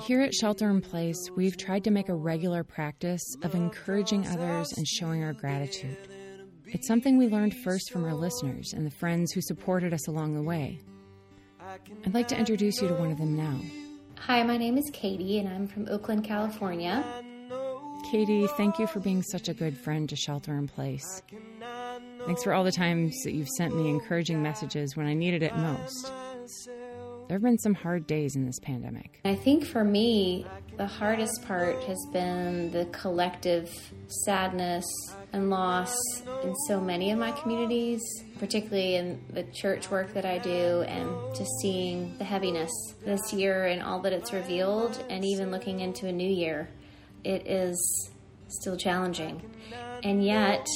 Here 0.00 0.22
at 0.22 0.32
Shelter 0.32 0.70
in 0.70 0.80
Place, 0.80 1.18
we've 1.36 1.58
tried 1.58 1.84
to 1.84 1.90
make 1.90 2.08
a 2.08 2.14
regular 2.14 2.64
practice 2.64 3.20
of 3.42 3.54
encouraging 3.54 4.26
others 4.28 4.72
and 4.78 4.88
showing 4.88 5.22
our 5.22 5.34
gratitude. 5.34 5.98
It's 6.68 6.88
something 6.88 7.18
we 7.18 7.28
learned 7.28 7.54
first 7.62 7.92
from 7.92 8.06
our 8.06 8.14
listeners 8.14 8.72
and 8.72 8.86
the 8.86 8.90
friends 8.90 9.30
who 9.32 9.42
supported 9.42 9.92
us 9.92 10.08
along 10.08 10.36
the 10.36 10.42
way. 10.42 10.78
I'd 12.06 12.14
like 12.14 12.28
to 12.28 12.38
introduce 12.38 12.80
you 12.80 12.88
to 12.88 12.94
one 12.94 13.12
of 13.12 13.18
them 13.18 13.36
now. 13.36 13.60
Hi, 14.20 14.42
my 14.42 14.56
name 14.56 14.78
is 14.78 14.88
Katie, 14.94 15.38
and 15.38 15.46
I'm 15.46 15.66
from 15.66 15.86
Oakland, 15.90 16.24
California. 16.24 17.04
Katie, 18.10 18.46
thank 18.56 18.78
you 18.78 18.86
for 18.86 19.00
being 19.00 19.22
such 19.22 19.50
a 19.50 19.54
good 19.54 19.76
friend 19.76 20.08
to 20.08 20.16
Shelter 20.16 20.54
in 20.54 20.66
Place. 20.66 21.22
Thanks 22.26 22.42
for 22.44 22.52
all 22.52 22.64
the 22.64 22.72
times 22.72 23.16
that 23.24 23.32
you've 23.32 23.48
sent 23.48 23.74
me 23.74 23.88
encouraging 23.88 24.42
messages 24.42 24.96
when 24.96 25.06
I 25.06 25.14
needed 25.14 25.42
it 25.42 25.56
most. 25.56 26.12
There 27.28 27.36
have 27.36 27.42
been 27.42 27.58
some 27.58 27.74
hard 27.74 28.08
days 28.08 28.34
in 28.34 28.44
this 28.44 28.58
pandemic. 28.58 29.20
I 29.24 29.36
think 29.36 29.64
for 29.64 29.84
me, 29.84 30.46
the 30.76 30.86
hardest 30.86 31.44
part 31.46 31.80
has 31.84 31.98
been 32.12 32.72
the 32.72 32.86
collective 32.86 33.70
sadness 34.24 34.84
and 35.32 35.48
loss 35.48 35.96
in 36.42 36.54
so 36.66 36.80
many 36.80 37.12
of 37.12 37.20
my 37.20 37.30
communities, 37.30 38.00
particularly 38.40 38.96
in 38.96 39.22
the 39.32 39.44
church 39.44 39.92
work 39.92 40.12
that 40.14 40.24
I 40.24 40.38
do, 40.38 40.82
and 40.88 41.08
just 41.36 41.50
seeing 41.62 42.18
the 42.18 42.24
heaviness 42.24 42.72
this 43.04 43.32
year 43.32 43.66
and 43.66 43.80
all 43.80 44.00
that 44.00 44.12
it's 44.12 44.32
revealed, 44.32 45.04
and 45.08 45.24
even 45.24 45.52
looking 45.52 45.80
into 45.80 46.08
a 46.08 46.12
new 46.12 46.28
year. 46.28 46.68
It 47.22 47.46
is 47.46 48.10
still 48.48 48.76
challenging. 48.76 49.40
And 50.02 50.24
yet, 50.24 50.66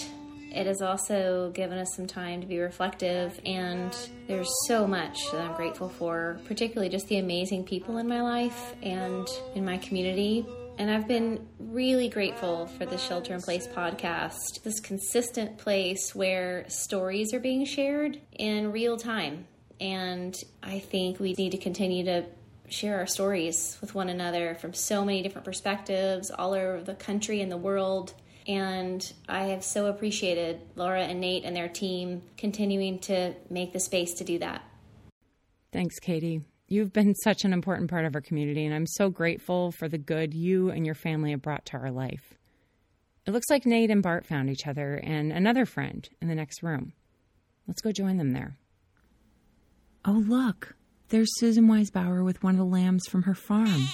it 0.54 0.66
has 0.66 0.80
also 0.80 1.50
given 1.50 1.78
us 1.78 1.94
some 1.96 2.06
time 2.06 2.40
to 2.40 2.46
be 2.46 2.58
reflective, 2.58 3.40
and 3.44 3.94
there's 4.28 4.50
so 4.66 4.86
much 4.86 5.30
that 5.32 5.40
I'm 5.40 5.54
grateful 5.54 5.88
for, 5.88 6.38
particularly 6.46 6.88
just 6.88 7.08
the 7.08 7.18
amazing 7.18 7.64
people 7.64 7.98
in 7.98 8.06
my 8.06 8.22
life 8.22 8.74
and 8.82 9.26
in 9.54 9.64
my 9.64 9.78
community. 9.78 10.46
And 10.78 10.90
I've 10.90 11.06
been 11.06 11.46
really 11.58 12.08
grateful 12.08 12.66
for 12.66 12.86
the 12.86 12.98
Shelter 12.98 13.34
in 13.34 13.42
Place 13.42 13.66
podcast, 13.66 14.62
this 14.62 14.80
consistent 14.80 15.58
place 15.58 16.14
where 16.14 16.64
stories 16.68 17.32
are 17.34 17.40
being 17.40 17.64
shared 17.64 18.20
in 18.32 18.72
real 18.72 18.96
time. 18.96 19.46
And 19.80 20.36
I 20.62 20.78
think 20.78 21.20
we 21.20 21.34
need 21.34 21.50
to 21.50 21.58
continue 21.58 22.04
to 22.04 22.26
share 22.68 22.98
our 22.98 23.06
stories 23.06 23.76
with 23.80 23.94
one 23.94 24.08
another 24.08 24.54
from 24.54 24.72
so 24.72 25.04
many 25.04 25.22
different 25.22 25.44
perspectives 25.44 26.30
all 26.30 26.54
over 26.54 26.80
the 26.80 26.94
country 26.94 27.40
and 27.40 27.52
the 27.52 27.56
world. 27.56 28.14
And 28.46 29.12
I 29.28 29.44
have 29.44 29.64
so 29.64 29.86
appreciated 29.86 30.60
Laura 30.76 31.02
and 31.02 31.20
Nate 31.20 31.44
and 31.44 31.56
their 31.56 31.68
team 31.68 32.22
continuing 32.36 32.98
to 33.00 33.34
make 33.48 33.72
the 33.72 33.80
space 33.80 34.14
to 34.14 34.24
do 34.24 34.38
that. 34.38 34.62
Thanks, 35.72 35.98
Katie. 35.98 36.42
You've 36.68 36.92
been 36.92 37.14
such 37.14 37.44
an 37.44 37.52
important 37.52 37.90
part 37.90 38.04
of 38.04 38.14
our 38.14 38.20
community, 38.20 38.64
and 38.64 38.74
I'm 38.74 38.86
so 38.86 39.10
grateful 39.10 39.72
for 39.72 39.88
the 39.88 39.98
good 39.98 40.34
you 40.34 40.70
and 40.70 40.86
your 40.86 40.94
family 40.94 41.30
have 41.32 41.42
brought 41.42 41.66
to 41.66 41.76
our 41.76 41.90
life. 41.90 42.34
It 43.26 43.32
looks 43.32 43.48
like 43.48 43.64
Nate 43.64 43.90
and 43.90 44.02
Bart 44.02 44.26
found 44.26 44.50
each 44.50 44.66
other 44.66 44.96
and 44.96 45.32
another 45.32 45.66
friend 45.66 46.08
in 46.20 46.28
the 46.28 46.34
next 46.34 46.62
room. 46.62 46.92
Let's 47.66 47.80
go 47.80 47.92
join 47.92 48.18
them 48.18 48.32
there. 48.32 48.56
Oh, 50.04 50.22
look, 50.26 50.76
there's 51.08 51.28
Susan 51.38 51.66
Weisbauer 51.66 52.24
with 52.24 52.42
one 52.42 52.54
of 52.54 52.58
the 52.58 52.64
lambs 52.64 53.06
from 53.06 53.22
her 53.22 53.34
farm. 53.34 53.88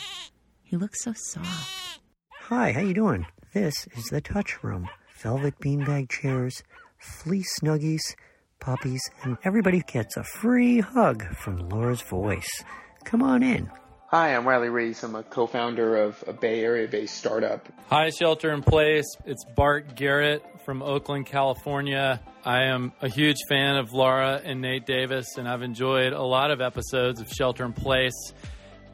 He 0.64 0.76
looks 0.76 1.02
so 1.04 1.12
soft. 1.14 2.00
Hi, 2.32 2.72
how 2.72 2.80
you 2.80 2.94
doing? 2.94 3.26
This 3.52 3.88
is 3.96 4.04
the 4.04 4.20
touch 4.20 4.62
room. 4.62 4.88
Velvet 5.22 5.58
beanbag 5.58 6.08
chairs, 6.08 6.62
fleece 6.98 7.58
snuggies, 7.60 8.14
puppies, 8.60 9.02
and 9.24 9.38
everybody 9.42 9.80
gets 9.80 10.16
a 10.16 10.22
free 10.22 10.78
hug 10.78 11.24
from 11.34 11.68
Laura's 11.68 12.00
voice. 12.00 12.62
Come 13.04 13.24
on 13.24 13.42
in. 13.42 13.68
Hi, 14.06 14.36
I'm 14.36 14.46
Riley 14.46 14.68
Reese. 14.68 15.02
I'm 15.02 15.16
a 15.16 15.24
co-founder 15.24 15.96
of 15.96 16.22
a 16.28 16.32
Bay 16.32 16.62
Area-based 16.62 17.12
startup. 17.12 17.68
Hi, 17.88 18.10
Shelter 18.10 18.52
in 18.52 18.62
Place. 18.62 19.06
It's 19.26 19.44
Bart 19.56 19.96
Garrett 19.96 20.44
from 20.64 20.80
Oakland, 20.80 21.26
California. 21.26 22.20
I 22.44 22.66
am 22.66 22.92
a 23.02 23.08
huge 23.08 23.38
fan 23.48 23.78
of 23.78 23.92
Laura 23.92 24.40
and 24.44 24.60
Nate 24.60 24.86
Davis, 24.86 25.38
and 25.38 25.48
I've 25.48 25.62
enjoyed 25.62 26.12
a 26.12 26.22
lot 26.22 26.52
of 26.52 26.60
episodes 26.60 27.20
of 27.20 27.28
Shelter 27.32 27.64
in 27.64 27.72
Place. 27.72 28.32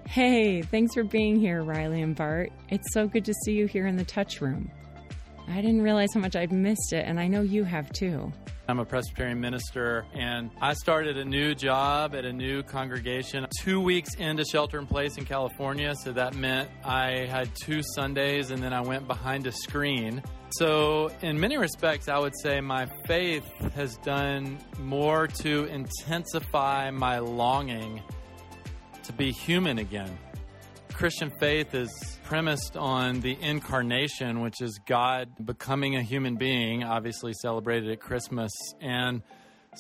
Hey, 0.09 0.63
thanks 0.63 0.95
for 0.95 1.03
being 1.03 1.39
here, 1.39 1.63
Riley 1.63 2.01
and 2.01 2.15
Bart. 2.15 2.51
It's 2.71 2.93
so 2.93 3.07
good 3.07 3.25
to 3.25 3.35
see 3.45 3.53
you 3.53 3.67
here 3.67 3.87
in 3.87 3.97
the 3.97 4.05
touch 4.05 4.41
room. 4.41 4.71
I 5.49 5.57
didn't 5.61 5.83
realize 5.83 6.09
how 6.15 6.21
much 6.21 6.37
I'd 6.37 6.53
missed 6.53 6.93
it, 6.93 7.05
and 7.07 7.21
I 7.21 7.27
know 7.27 7.43
you 7.43 7.65
have 7.65 7.93
too. 7.93 8.33
I'm 8.69 8.79
a 8.79 8.85
Presbyterian 8.85 9.41
minister, 9.41 10.07
and 10.15 10.51
I 10.61 10.75
started 10.75 11.19
a 11.19 11.25
new 11.25 11.55
job 11.55 12.15
at 12.15 12.25
a 12.25 12.33
new 12.33 12.63
congregation 12.63 13.47
two 13.61 13.81
weeks 13.81 14.15
into 14.15 14.45
shelter 14.45 14.79
in 14.79 14.87
place 14.87 15.19
in 15.19 15.25
California. 15.25 15.95
So 16.03 16.13
that 16.13 16.35
meant 16.35 16.71
I 16.85 17.27
had 17.27 17.51
two 17.55 17.83
Sundays, 17.95 18.51
and 18.51 18.63
then 18.63 18.73
I 18.73 18.81
went 18.81 19.07
behind 19.07 19.47
a 19.47 19.53
screen. 19.53 20.23
So, 20.51 21.11
in 21.23 21.39
many 21.39 21.59
respects, 21.59 22.09
I 22.09 22.19
would 22.19 22.35
say 22.41 22.61
my 22.61 22.87
faith 23.07 23.45
has 23.75 23.97
done 23.99 24.59
more 24.79 25.27
to 25.27 25.65
intensify 25.65 26.91
my 26.91 27.19
longing 27.19 28.01
to 29.07 29.13
be 29.13 29.33
human 29.33 29.79
again. 29.79 30.19
Christian 30.93 31.31
faith 31.39 31.75
is 31.75 32.19
premised 32.25 32.77
on 32.77 33.21
the 33.21 33.37
incarnation, 33.41 34.41
which 34.41 34.61
is 34.61 34.81
God 34.87 35.29
becoming 35.45 35.97
a 35.97 36.03
human 36.03 36.37
being, 36.37 36.85
obviously 36.85 37.33
celebrated 37.35 37.91
at 37.91 38.01
Christmas. 38.01 38.51
And 38.81 39.23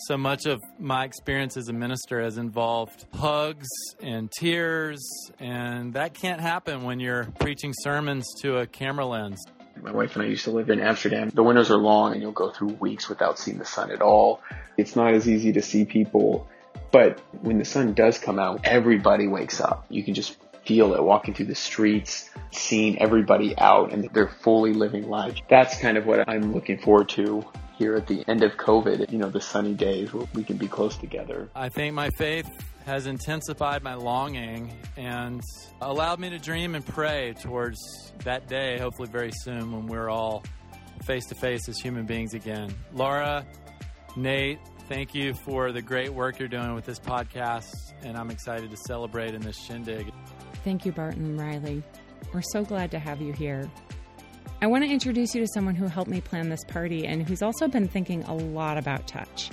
so 0.08 0.18
much 0.18 0.44
of 0.44 0.60
my 0.78 1.04
experience 1.04 1.56
as 1.56 1.68
a 1.68 1.72
minister 1.72 2.20
has 2.20 2.36
involved 2.36 3.06
hugs 3.14 3.66
and 4.00 4.30
tears, 4.30 5.00
and 5.40 5.94
that 5.94 6.12
can't 6.12 6.40
happen 6.40 6.84
when 6.84 7.00
you're 7.00 7.24
preaching 7.38 7.72
sermons 7.80 8.26
to 8.42 8.58
a 8.58 8.66
camera 8.66 9.06
lens. 9.06 9.42
My 9.82 9.92
wife 9.92 10.16
and 10.16 10.24
I 10.24 10.28
used 10.28 10.44
to 10.44 10.50
live 10.50 10.68
in 10.70 10.80
Amsterdam. 10.80 11.30
The 11.30 11.42
winters 11.42 11.70
are 11.70 11.76
long 11.76 12.12
and 12.12 12.20
you'll 12.20 12.32
go 12.32 12.50
through 12.50 12.74
weeks 12.74 13.08
without 13.08 13.38
seeing 13.38 13.58
the 13.58 13.64
sun 13.64 13.90
at 13.90 14.02
all. 14.02 14.40
It's 14.76 14.96
not 14.96 15.14
as 15.14 15.28
easy 15.28 15.52
to 15.52 15.62
see 15.62 15.84
people, 15.84 16.48
but 16.96 17.20
when 17.42 17.58
the 17.58 17.64
sun 17.66 17.92
does 17.92 18.18
come 18.18 18.38
out, 18.38 18.62
everybody 18.64 19.28
wakes 19.28 19.60
up. 19.60 19.84
You 19.90 20.02
can 20.02 20.14
just 20.14 20.34
feel 20.64 20.94
it 20.94 21.02
walking 21.02 21.34
through 21.34 21.44
the 21.44 21.54
streets, 21.54 22.30
seeing 22.52 23.02
everybody 23.02 23.54
out 23.58 23.92
and 23.92 24.08
they're 24.14 24.32
fully 24.40 24.72
living 24.72 25.06
life. 25.06 25.36
That's 25.50 25.78
kind 25.78 25.98
of 25.98 26.06
what 26.06 26.26
I'm 26.26 26.54
looking 26.54 26.78
forward 26.78 27.10
to 27.10 27.44
here 27.76 27.96
at 27.96 28.06
the 28.06 28.24
end 28.26 28.42
of 28.42 28.52
COVID, 28.52 29.12
you 29.12 29.18
know, 29.18 29.28
the 29.28 29.42
sunny 29.42 29.74
days 29.74 30.14
where 30.14 30.26
we 30.32 30.42
can 30.42 30.56
be 30.56 30.68
close 30.68 30.96
together. 30.96 31.50
I 31.54 31.68
think 31.68 31.92
my 31.92 32.08
faith 32.16 32.48
has 32.86 33.06
intensified 33.06 33.82
my 33.82 33.92
longing 33.92 34.72
and 34.96 35.42
allowed 35.82 36.18
me 36.18 36.30
to 36.30 36.38
dream 36.38 36.74
and 36.74 36.86
pray 36.86 37.34
towards 37.42 37.78
that 38.24 38.48
day, 38.48 38.78
hopefully 38.78 39.10
very 39.12 39.32
soon, 39.42 39.70
when 39.70 39.86
we're 39.86 40.08
all 40.08 40.42
face 41.04 41.26
to 41.26 41.34
face 41.34 41.68
as 41.68 41.78
human 41.78 42.06
beings 42.06 42.32
again. 42.32 42.74
Laura, 42.94 43.44
Nate, 44.16 44.60
thank 44.88 45.14
you 45.14 45.34
for 45.34 45.72
the 45.72 45.82
great 45.82 46.12
work 46.12 46.38
you're 46.38 46.48
doing 46.48 46.74
with 46.74 46.84
this 46.84 46.98
podcast, 46.98 47.92
and 48.02 48.16
I'm 48.16 48.30
excited 48.30 48.70
to 48.70 48.76
celebrate 48.76 49.34
in 49.34 49.42
this 49.42 49.56
shindig. 49.56 50.12
Thank 50.64 50.86
you, 50.86 50.92
Bart 50.92 51.16
and 51.16 51.38
Riley. 51.38 51.82
We're 52.32 52.42
so 52.42 52.64
glad 52.64 52.90
to 52.92 52.98
have 52.98 53.20
you 53.20 53.32
here. 53.32 53.70
I 54.62 54.66
want 54.66 54.84
to 54.84 54.90
introduce 54.90 55.34
you 55.34 55.42
to 55.42 55.48
someone 55.52 55.74
who 55.74 55.86
helped 55.86 56.10
me 56.10 56.20
plan 56.20 56.48
this 56.48 56.64
party 56.64 57.06
and 57.06 57.26
who's 57.26 57.42
also 57.42 57.68
been 57.68 57.88
thinking 57.88 58.22
a 58.24 58.34
lot 58.34 58.78
about 58.78 59.06
touch. 59.06 59.50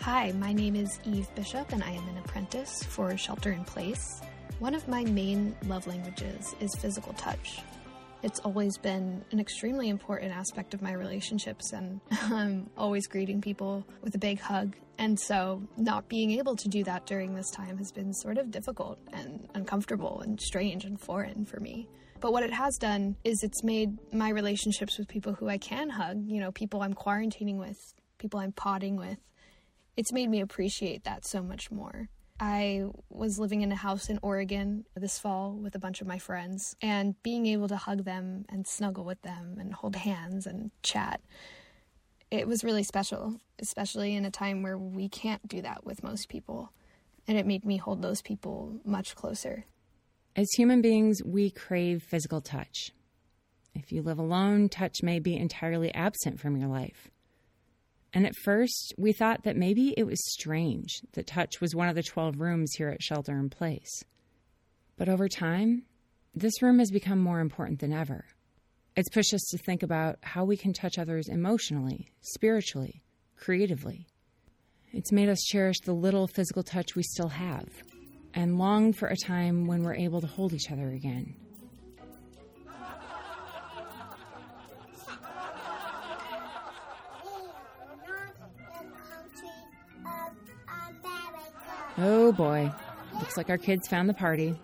Hi, 0.00 0.32
my 0.32 0.52
name 0.52 0.76
is 0.76 0.98
Eve 1.04 1.28
Bishop, 1.34 1.72
and 1.72 1.84
I 1.84 1.90
am 1.90 2.08
an 2.08 2.18
apprentice 2.18 2.82
for 2.82 3.16
Shelter 3.16 3.52
in 3.52 3.64
Place. 3.64 4.20
One 4.58 4.74
of 4.74 4.88
my 4.88 5.04
main 5.04 5.54
love 5.66 5.86
languages 5.86 6.54
is 6.60 6.70
physical 6.78 7.12
touch. 7.14 7.60
It's 8.22 8.40
always 8.40 8.76
been 8.76 9.24
an 9.30 9.40
extremely 9.40 9.88
important 9.88 10.32
aspect 10.32 10.74
of 10.74 10.82
my 10.82 10.92
relationships, 10.92 11.72
and 11.72 12.00
I'm 12.10 12.68
always 12.76 13.06
greeting 13.06 13.40
people 13.40 13.86
with 14.02 14.14
a 14.14 14.18
big 14.18 14.40
hug. 14.40 14.76
And 14.98 15.18
so, 15.18 15.62
not 15.78 16.08
being 16.08 16.32
able 16.32 16.56
to 16.56 16.68
do 16.68 16.84
that 16.84 17.06
during 17.06 17.34
this 17.34 17.50
time 17.50 17.78
has 17.78 17.90
been 17.90 18.12
sort 18.12 18.36
of 18.36 18.50
difficult 18.50 18.98
and 19.14 19.48
uncomfortable 19.54 20.20
and 20.20 20.38
strange 20.38 20.84
and 20.84 21.00
foreign 21.00 21.46
for 21.46 21.58
me. 21.60 21.88
But 22.20 22.32
what 22.32 22.42
it 22.42 22.52
has 22.52 22.76
done 22.76 23.16
is 23.24 23.42
it's 23.42 23.64
made 23.64 23.96
my 24.12 24.28
relationships 24.28 24.98
with 24.98 25.08
people 25.08 25.32
who 25.32 25.48
I 25.48 25.56
can 25.56 25.88
hug, 25.88 26.22
you 26.26 26.40
know, 26.40 26.52
people 26.52 26.82
I'm 26.82 26.92
quarantining 26.92 27.56
with, 27.56 27.78
people 28.18 28.40
I'm 28.40 28.52
potting 28.52 28.96
with, 28.96 29.18
it's 29.96 30.12
made 30.12 30.28
me 30.28 30.42
appreciate 30.42 31.04
that 31.04 31.26
so 31.26 31.42
much 31.42 31.70
more. 31.70 32.10
I 32.40 32.84
was 33.10 33.38
living 33.38 33.60
in 33.60 33.70
a 33.70 33.76
house 33.76 34.08
in 34.08 34.18
Oregon 34.22 34.86
this 34.96 35.18
fall 35.18 35.52
with 35.52 35.74
a 35.74 35.78
bunch 35.78 36.00
of 36.00 36.06
my 36.06 36.18
friends, 36.18 36.74
and 36.80 37.22
being 37.22 37.44
able 37.44 37.68
to 37.68 37.76
hug 37.76 38.04
them 38.04 38.46
and 38.48 38.66
snuggle 38.66 39.04
with 39.04 39.20
them 39.20 39.58
and 39.60 39.74
hold 39.74 39.94
hands 39.94 40.46
and 40.46 40.70
chat, 40.82 41.20
it 42.30 42.48
was 42.48 42.64
really 42.64 42.82
special, 42.82 43.36
especially 43.58 44.14
in 44.14 44.24
a 44.24 44.30
time 44.30 44.62
where 44.62 44.78
we 44.78 45.06
can't 45.08 45.46
do 45.46 45.60
that 45.60 45.84
with 45.84 46.02
most 46.02 46.30
people. 46.30 46.72
And 47.28 47.36
it 47.36 47.46
made 47.46 47.66
me 47.66 47.76
hold 47.76 48.00
those 48.00 48.22
people 48.22 48.80
much 48.86 49.14
closer. 49.14 49.66
As 50.34 50.48
human 50.56 50.80
beings, 50.80 51.22
we 51.22 51.50
crave 51.50 52.02
physical 52.02 52.40
touch. 52.40 52.92
If 53.74 53.92
you 53.92 54.00
live 54.00 54.18
alone, 54.18 54.70
touch 54.70 55.02
may 55.02 55.18
be 55.18 55.36
entirely 55.36 55.92
absent 55.94 56.40
from 56.40 56.56
your 56.56 56.68
life. 56.68 57.10
And 58.12 58.26
at 58.26 58.34
first, 58.42 58.94
we 58.98 59.12
thought 59.12 59.44
that 59.44 59.56
maybe 59.56 59.94
it 59.96 60.04
was 60.04 60.32
strange 60.32 61.00
that 61.12 61.26
touch 61.26 61.60
was 61.60 61.74
one 61.74 61.88
of 61.88 61.94
the 61.94 62.02
12 62.02 62.40
rooms 62.40 62.72
here 62.76 62.88
at 62.88 63.02
Shelter 63.02 63.38
in 63.38 63.50
Place. 63.50 64.02
But 64.96 65.08
over 65.08 65.28
time, 65.28 65.84
this 66.34 66.60
room 66.60 66.78
has 66.80 66.90
become 66.90 67.20
more 67.20 67.40
important 67.40 67.80
than 67.80 67.92
ever. 67.92 68.24
It's 68.96 69.08
pushed 69.08 69.32
us 69.32 69.46
to 69.50 69.58
think 69.58 69.82
about 69.82 70.18
how 70.22 70.44
we 70.44 70.56
can 70.56 70.72
touch 70.72 70.98
others 70.98 71.28
emotionally, 71.28 72.08
spiritually, 72.20 73.02
creatively. 73.36 74.08
It's 74.92 75.12
made 75.12 75.28
us 75.28 75.40
cherish 75.42 75.78
the 75.84 75.92
little 75.92 76.26
physical 76.26 76.64
touch 76.64 76.96
we 76.96 77.04
still 77.04 77.28
have 77.28 77.68
and 78.34 78.58
long 78.58 78.92
for 78.92 79.08
a 79.08 79.16
time 79.16 79.66
when 79.66 79.82
we're 79.82 79.94
able 79.94 80.20
to 80.20 80.26
hold 80.26 80.52
each 80.52 80.70
other 80.70 80.90
again. 80.90 81.34
Oh 92.02 92.32
boy, 92.32 92.72
looks 93.18 93.36
like 93.36 93.50
our 93.50 93.58
kids 93.58 93.86
found 93.86 94.08
the 94.08 94.14
party. 94.14 94.54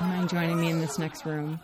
Mind 0.00 0.28
joining 0.28 0.60
me 0.60 0.70
in 0.70 0.80
this 0.80 1.00
next 1.00 1.26
room? 1.26 1.58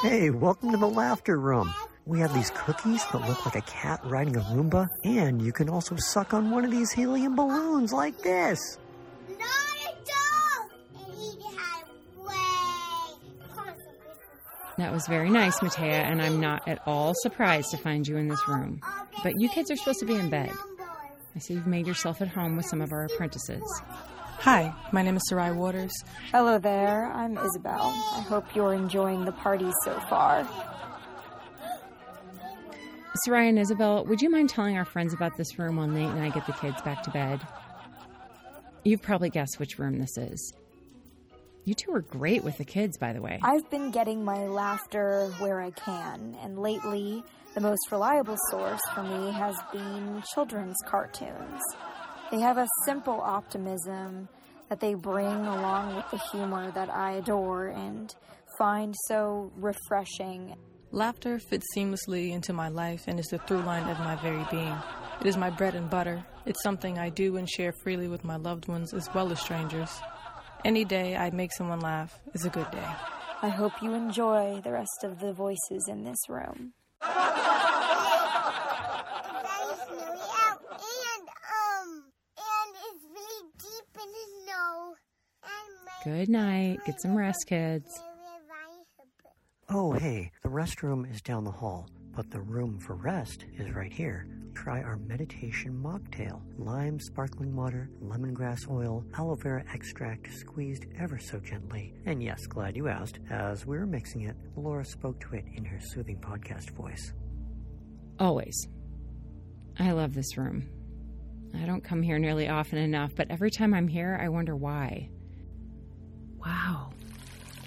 Hey, 0.00 0.30
welcome 0.30 0.70
to 0.70 0.78
the 0.78 0.88
laughter 0.88 1.38
room. 1.38 1.74
We 2.06 2.20
have 2.20 2.32
these 2.32 2.50
cookies 2.54 3.04
that 3.12 3.28
look 3.28 3.44
like 3.44 3.56
a 3.56 3.60
cat 3.60 4.00
riding 4.02 4.36
a 4.36 4.40
Roomba, 4.40 4.88
and 5.04 5.42
you 5.42 5.52
can 5.52 5.68
also 5.68 5.94
suck 5.96 6.32
on 6.32 6.50
one 6.50 6.64
of 6.64 6.70
these 6.70 6.90
helium 6.90 7.36
balloons 7.36 7.92
like 7.92 8.16
this. 8.22 8.78
Not 9.28 9.40
a 9.40 9.92
doll. 10.06 10.70
And 10.94 11.14
eat 11.18 11.44
it 11.44 12.24
way. 12.24 12.32
That 14.78 14.90
was 14.90 15.06
very 15.06 15.28
nice, 15.28 15.60
Matea, 15.60 16.10
and 16.10 16.22
I'm 16.22 16.40
not 16.40 16.66
at 16.66 16.80
all 16.86 17.12
surprised 17.14 17.72
to 17.72 17.76
find 17.76 18.08
you 18.08 18.16
in 18.16 18.28
this 18.28 18.48
room. 18.48 18.80
But 19.22 19.34
you 19.36 19.50
kids 19.50 19.70
are 19.70 19.76
supposed 19.76 20.00
to 20.00 20.06
be 20.06 20.14
in 20.14 20.30
bed. 20.30 20.50
I 21.36 21.40
see 21.40 21.52
you've 21.54 21.66
made 21.66 21.86
yourself 21.86 22.22
at 22.22 22.28
home 22.28 22.56
with 22.56 22.64
some 22.64 22.80
of 22.80 22.90
our 22.90 23.04
apprentices. 23.04 23.62
Hi, 24.40 24.74
my 24.90 25.02
name 25.02 25.16
is 25.16 25.22
Sarai 25.28 25.52
Waters. 25.52 25.92
Hello 26.32 26.58
there, 26.58 27.12
I'm 27.12 27.36
Isabel. 27.36 27.92
I 28.14 28.22
hope 28.22 28.56
you're 28.56 28.72
enjoying 28.72 29.26
the 29.26 29.32
party 29.32 29.70
so 29.84 30.00
far. 30.08 30.48
Sarai 33.24 33.50
and 33.50 33.58
Isabel, 33.58 34.06
would 34.06 34.22
you 34.22 34.30
mind 34.30 34.48
telling 34.48 34.78
our 34.78 34.86
friends 34.86 35.12
about 35.12 35.36
this 35.36 35.58
room 35.58 35.76
while 35.76 35.88
Nate 35.88 36.08
and 36.08 36.22
I 36.22 36.30
get 36.30 36.46
the 36.46 36.54
kids 36.54 36.80
back 36.80 37.02
to 37.02 37.10
bed? 37.10 37.46
You've 38.82 39.02
probably 39.02 39.28
guessed 39.28 39.58
which 39.58 39.78
room 39.78 39.98
this 39.98 40.16
is. 40.16 40.54
You 41.66 41.74
two 41.74 41.92
are 41.92 42.00
great 42.00 42.42
with 42.42 42.56
the 42.56 42.64
kids, 42.64 42.96
by 42.96 43.12
the 43.12 43.20
way. 43.20 43.40
I've 43.42 43.68
been 43.68 43.90
getting 43.90 44.24
my 44.24 44.46
laughter 44.46 45.26
where 45.38 45.60
I 45.60 45.70
can, 45.72 46.34
and 46.42 46.58
lately, 46.58 47.22
the 47.54 47.60
most 47.60 47.92
reliable 47.92 48.38
source 48.50 48.80
for 48.94 49.02
me 49.02 49.32
has 49.32 49.54
been 49.70 50.22
children's 50.32 50.76
cartoons. 50.86 51.60
They 52.30 52.40
have 52.40 52.58
a 52.58 52.68
simple 52.84 53.20
optimism 53.20 54.28
that 54.68 54.78
they 54.78 54.94
bring 54.94 55.26
along 55.26 55.96
with 55.96 56.10
the 56.12 56.20
humor 56.30 56.70
that 56.70 56.88
I 56.88 57.12
adore 57.12 57.68
and 57.68 58.14
find 58.56 58.94
so 59.08 59.50
refreshing. 59.56 60.54
Laughter 60.92 61.40
fits 61.40 61.66
seamlessly 61.76 62.30
into 62.30 62.52
my 62.52 62.68
life 62.68 63.04
and 63.08 63.18
is 63.18 63.26
the 63.26 63.38
through 63.38 63.62
line 63.62 63.88
of 63.88 63.98
my 63.98 64.14
very 64.16 64.46
being. 64.50 64.76
It 65.20 65.26
is 65.26 65.36
my 65.36 65.50
bread 65.50 65.74
and 65.74 65.90
butter. 65.90 66.24
It's 66.46 66.62
something 66.62 66.98
I 66.98 67.08
do 67.08 67.36
and 67.36 67.50
share 67.50 67.72
freely 67.82 68.06
with 68.06 68.24
my 68.24 68.36
loved 68.36 68.68
ones 68.68 68.94
as 68.94 69.08
well 69.12 69.32
as 69.32 69.40
strangers. 69.40 69.90
Any 70.64 70.84
day 70.84 71.16
I 71.16 71.30
make 71.30 71.52
someone 71.52 71.80
laugh 71.80 72.20
is 72.32 72.44
a 72.44 72.50
good 72.50 72.70
day. 72.70 72.88
I 73.42 73.48
hope 73.48 73.72
you 73.82 73.92
enjoy 73.94 74.60
the 74.62 74.72
rest 74.72 75.02
of 75.02 75.18
the 75.18 75.32
voices 75.32 75.88
in 75.88 76.04
this 76.04 76.28
room. 76.28 76.74
Good 86.04 86.30
night. 86.30 86.78
Get 86.86 87.00
some 87.00 87.14
rest, 87.14 87.44
kids. 87.46 88.00
Oh, 89.68 89.92
hey, 89.92 90.32
the 90.42 90.48
restroom 90.48 91.10
is 91.12 91.20
down 91.20 91.44
the 91.44 91.50
hall, 91.50 91.88
but 92.16 92.30
the 92.30 92.40
room 92.40 92.78
for 92.80 92.94
rest 92.94 93.44
is 93.58 93.70
right 93.74 93.92
here. 93.92 94.26
Try 94.54 94.82
our 94.82 94.96
meditation 94.96 95.72
mocktail. 95.72 96.40
Lime 96.58 96.98
sparkling 96.98 97.54
water, 97.54 97.90
lemongrass 98.02 98.68
oil, 98.68 99.04
aloe 99.16 99.36
vera 99.36 99.62
extract 99.72 100.32
squeezed 100.32 100.86
ever 100.98 101.18
so 101.18 101.38
gently. 101.38 101.92
And 102.06 102.22
yes, 102.22 102.46
glad 102.46 102.76
you 102.76 102.88
asked. 102.88 103.20
As 103.30 103.66
we 103.66 103.78
were 103.78 103.86
mixing 103.86 104.22
it, 104.22 104.36
Laura 104.56 104.84
spoke 104.84 105.20
to 105.20 105.34
it 105.36 105.44
in 105.54 105.64
her 105.66 105.80
soothing 105.80 106.18
podcast 106.18 106.70
voice. 106.70 107.12
Always. 108.18 108.68
I 109.78 109.92
love 109.92 110.14
this 110.14 110.36
room. 110.36 110.68
I 111.54 111.66
don't 111.66 111.84
come 111.84 112.02
here 112.02 112.18
nearly 112.18 112.48
often 112.48 112.78
enough, 112.78 113.12
but 113.14 113.30
every 113.30 113.50
time 113.50 113.74
I'm 113.74 113.88
here, 113.88 114.18
I 114.20 114.30
wonder 114.30 114.56
why. 114.56 115.10
Wow. 116.44 116.90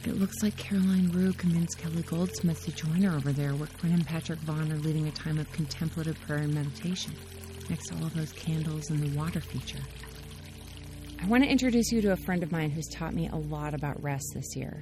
It 0.05 0.19
looks 0.19 0.43
like 0.43 0.57
Caroline 0.57 1.09
Rue 1.13 1.31
convinced 1.33 1.77
Kelly 1.77 2.01
Goldsmith 2.01 2.65
to 2.65 2.71
join 2.71 3.03
her 3.03 3.15
over 3.15 3.31
there, 3.31 3.55
where 3.55 3.69
Quinn 3.79 3.93
and 3.93 4.05
Patrick 4.05 4.39
Vaughn 4.39 4.71
are 4.71 4.77
leading 4.77 5.07
a 5.07 5.11
time 5.11 5.37
of 5.37 5.49
contemplative 5.51 6.19
prayer 6.21 6.39
and 6.39 6.53
meditation, 6.53 7.13
next 7.69 7.87
to 7.87 7.95
all 7.95 8.05
of 8.05 8.13
those 8.13 8.33
candles 8.33 8.89
and 8.89 8.99
the 8.99 9.17
water 9.17 9.39
feature. 9.39 9.79
I 11.21 11.25
want 11.27 11.43
to 11.43 11.49
introduce 11.49 11.89
you 11.91 12.01
to 12.01 12.11
a 12.11 12.17
friend 12.17 12.43
of 12.43 12.51
mine 12.51 12.69
who's 12.69 12.87
taught 12.89 13.13
me 13.13 13.29
a 13.29 13.35
lot 13.37 13.73
about 13.73 14.03
rest 14.03 14.25
this 14.33 14.57
year. 14.57 14.81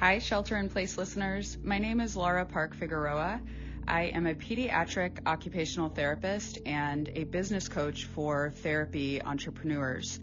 Hi, 0.00 0.18
Shelter 0.18 0.56
in 0.56 0.68
Place 0.68 0.98
listeners. 0.98 1.56
My 1.62 1.78
name 1.78 2.00
is 2.00 2.16
Laura 2.16 2.44
Park 2.44 2.74
Figueroa. 2.74 3.40
I 3.86 4.06
am 4.06 4.26
a 4.26 4.34
pediatric 4.34 5.18
occupational 5.26 5.88
therapist 5.88 6.58
and 6.66 7.08
a 7.14 7.22
business 7.24 7.68
coach 7.68 8.06
for 8.06 8.50
therapy 8.50 9.22
entrepreneurs. 9.22 10.18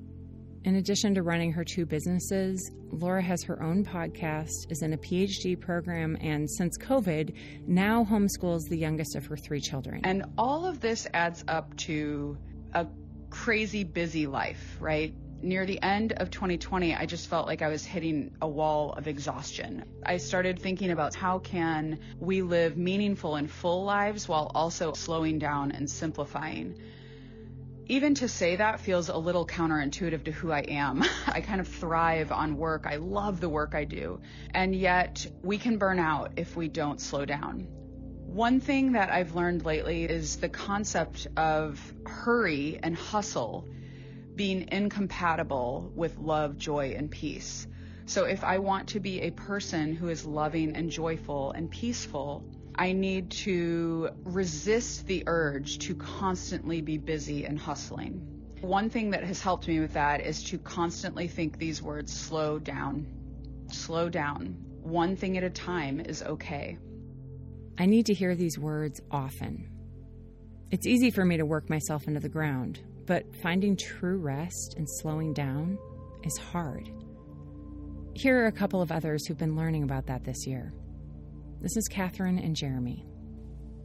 In 0.66 0.76
addition 0.76 1.16
to 1.16 1.24
running 1.24 1.54
her 1.54 1.64
two 1.64 1.86
businesses, 1.86 2.72
Laura 2.92 3.22
has 3.22 3.44
her 3.44 3.64
own 3.64 3.86
podcast, 3.86 4.70
is 4.70 4.82
in 4.82 4.92
a 4.94 4.98
PhD 4.98 5.60
program, 5.60 6.18
and 6.20 6.50
since 6.50 6.78
COVID, 6.78 7.34
now 7.66 8.04
homeschools 8.04 8.68
the 8.68 8.78
youngest 8.78 9.16
of 9.16 9.26
her 9.28 9.38
three 9.38 9.62
children. 9.62 10.02
And 10.04 10.26
all 10.38 10.66
of 10.66 10.82
this 10.82 11.08
adds 11.14 11.46
up 11.48 11.76
to 11.78 12.38
a 12.74 12.88
crazy 13.30 13.86
busy 13.86 14.28
life, 14.28 14.78
right? 14.82 15.14
near 15.42 15.66
the 15.66 15.82
end 15.82 16.14
of 16.14 16.30
2020, 16.32 16.96
I 16.96 17.06
just 17.06 17.30
felt 17.30 17.48
like 17.48 17.62
I 17.62 17.70
was 17.70 17.86
hitting 17.86 18.36
a 18.42 18.48
wall 18.48 18.94
of 18.94 19.08
exhaustion. 19.08 19.86
I 20.06 20.18
started 20.18 20.60
thinking 20.60 20.92
about 20.92 21.16
how 21.16 21.40
can 21.40 22.00
we 22.20 22.42
live 22.42 22.78
meaningful 22.78 23.36
and 23.36 23.50
full 23.50 23.84
lives 23.84 24.28
while 24.28 24.52
also 24.54 24.94
slowing 24.94 25.40
down 25.40 25.72
and 25.72 25.90
simplifying. 25.90 26.78
Even 27.92 28.14
to 28.14 28.28
say 28.28 28.56
that 28.56 28.80
feels 28.80 29.10
a 29.10 29.18
little 29.18 29.48
counterintuitive 29.48 30.26
to 30.26 30.32
who 30.32 30.52
I 30.52 30.60
am. 30.60 31.04
I 31.28 31.42
kind 31.42 31.60
of 31.60 31.68
thrive 31.68 32.32
on 32.32 32.56
work. 32.56 32.86
I 32.86 32.98
love 32.98 33.42
the 33.42 33.50
work 33.50 33.74
I 33.74 33.84
do. 33.86 34.22
And 34.54 34.76
yet 34.76 35.26
we 35.42 35.58
can 35.58 35.80
burn 35.80 35.98
out 35.98 36.34
if 36.38 36.56
we 36.56 36.68
don't 36.68 37.02
slow 37.02 37.26
down. 37.26 37.68
One 38.28 38.60
thing 38.60 38.92
that 38.92 39.10
I've 39.10 39.34
learned 39.34 39.66
lately 39.66 40.04
is 40.04 40.38
the 40.38 40.50
concept 40.50 41.26
of 41.36 41.82
hurry 42.06 42.80
and 42.84 42.96
hustle 42.96 43.68
being 44.36 44.70
incompatible 44.72 45.92
with 45.96 46.16
love, 46.20 46.60
joy, 46.60 46.94
and 46.96 47.10
peace. 47.10 47.66
So 48.06 48.26
if 48.26 48.44
I 48.44 48.60
want 48.60 48.90
to 48.90 49.00
be 49.00 49.22
a 49.22 49.32
person 49.32 49.96
who 49.96 50.10
is 50.10 50.28
loving 50.28 50.76
and 50.76 50.92
joyful 50.92 51.54
and 51.54 51.72
peaceful, 51.72 52.46
I 52.76 52.94
need 52.94 53.32
to 53.32 54.10
resist 54.24 55.06
the 55.08 55.24
urge 55.28 55.80
to 55.80 55.96
constantly 55.96 56.82
be 56.82 56.98
busy 56.98 57.46
and 57.46 57.60
hustling. 57.60 58.26
One 58.62 58.90
thing 58.90 59.12
that 59.12 59.24
has 59.24 59.42
helped 59.42 59.68
me 59.68 59.80
with 59.80 59.94
that 59.94 60.22
is 60.22 60.44
to 60.46 60.58
constantly 60.58 61.28
think 61.28 61.58
these 61.58 61.82
words 61.82 62.12
slow 62.12 62.60
down, 62.60 63.08
slow 63.72 64.10
down. 64.10 64.58
One 64.82 65.16
thing 65.16 65.38
at 65.38 65.44
a 65.44 65.50
time 65.50 66.00
is 66.00 66.24
okay. 66.24 66.78
I 67.78 67.86
need 67.86 68.06
to 68.08 68.14
hear 68.14 68.36
these 68.36 68.60
words 68.60 69.00
often. 69.12 69.70
It's 70.72 70.86
easy 70.86 71.12
for 71.12 71.24
me 71.26 71.38
to 71.38 71.46
work 71.46 71.70
myself 71.70 72.08
into 72.08 72.20
the 72.20 72.30
ground, 72.30 72.80
but 73.06 73.24
finding 73.42 73.76
true 73.78 74.18
rest 74.18 74.76
and 74.78 74.88
slowing 74.90 75.34
down 75.34 75.78
is 76.24 76.38
hard. 76.38 76.92
Here 78.14 78.44
are 78.44 78.48
a 78.48 78.52
couple 78.52 78.82
of 78.82 78.92
others 78.92 79.26
who've 79.26 79.38
been 79.38 79.56
learning 79.56 79.84
about 79.84 80.08
that 80.08 80.26
this 80.26 80.46
year. 80.46 80.74
This 81.62 81.76
is 81.76 81.90
Catherine 81.90 82.40
and 82.40 82.56
Jeremy. 82.56 83.06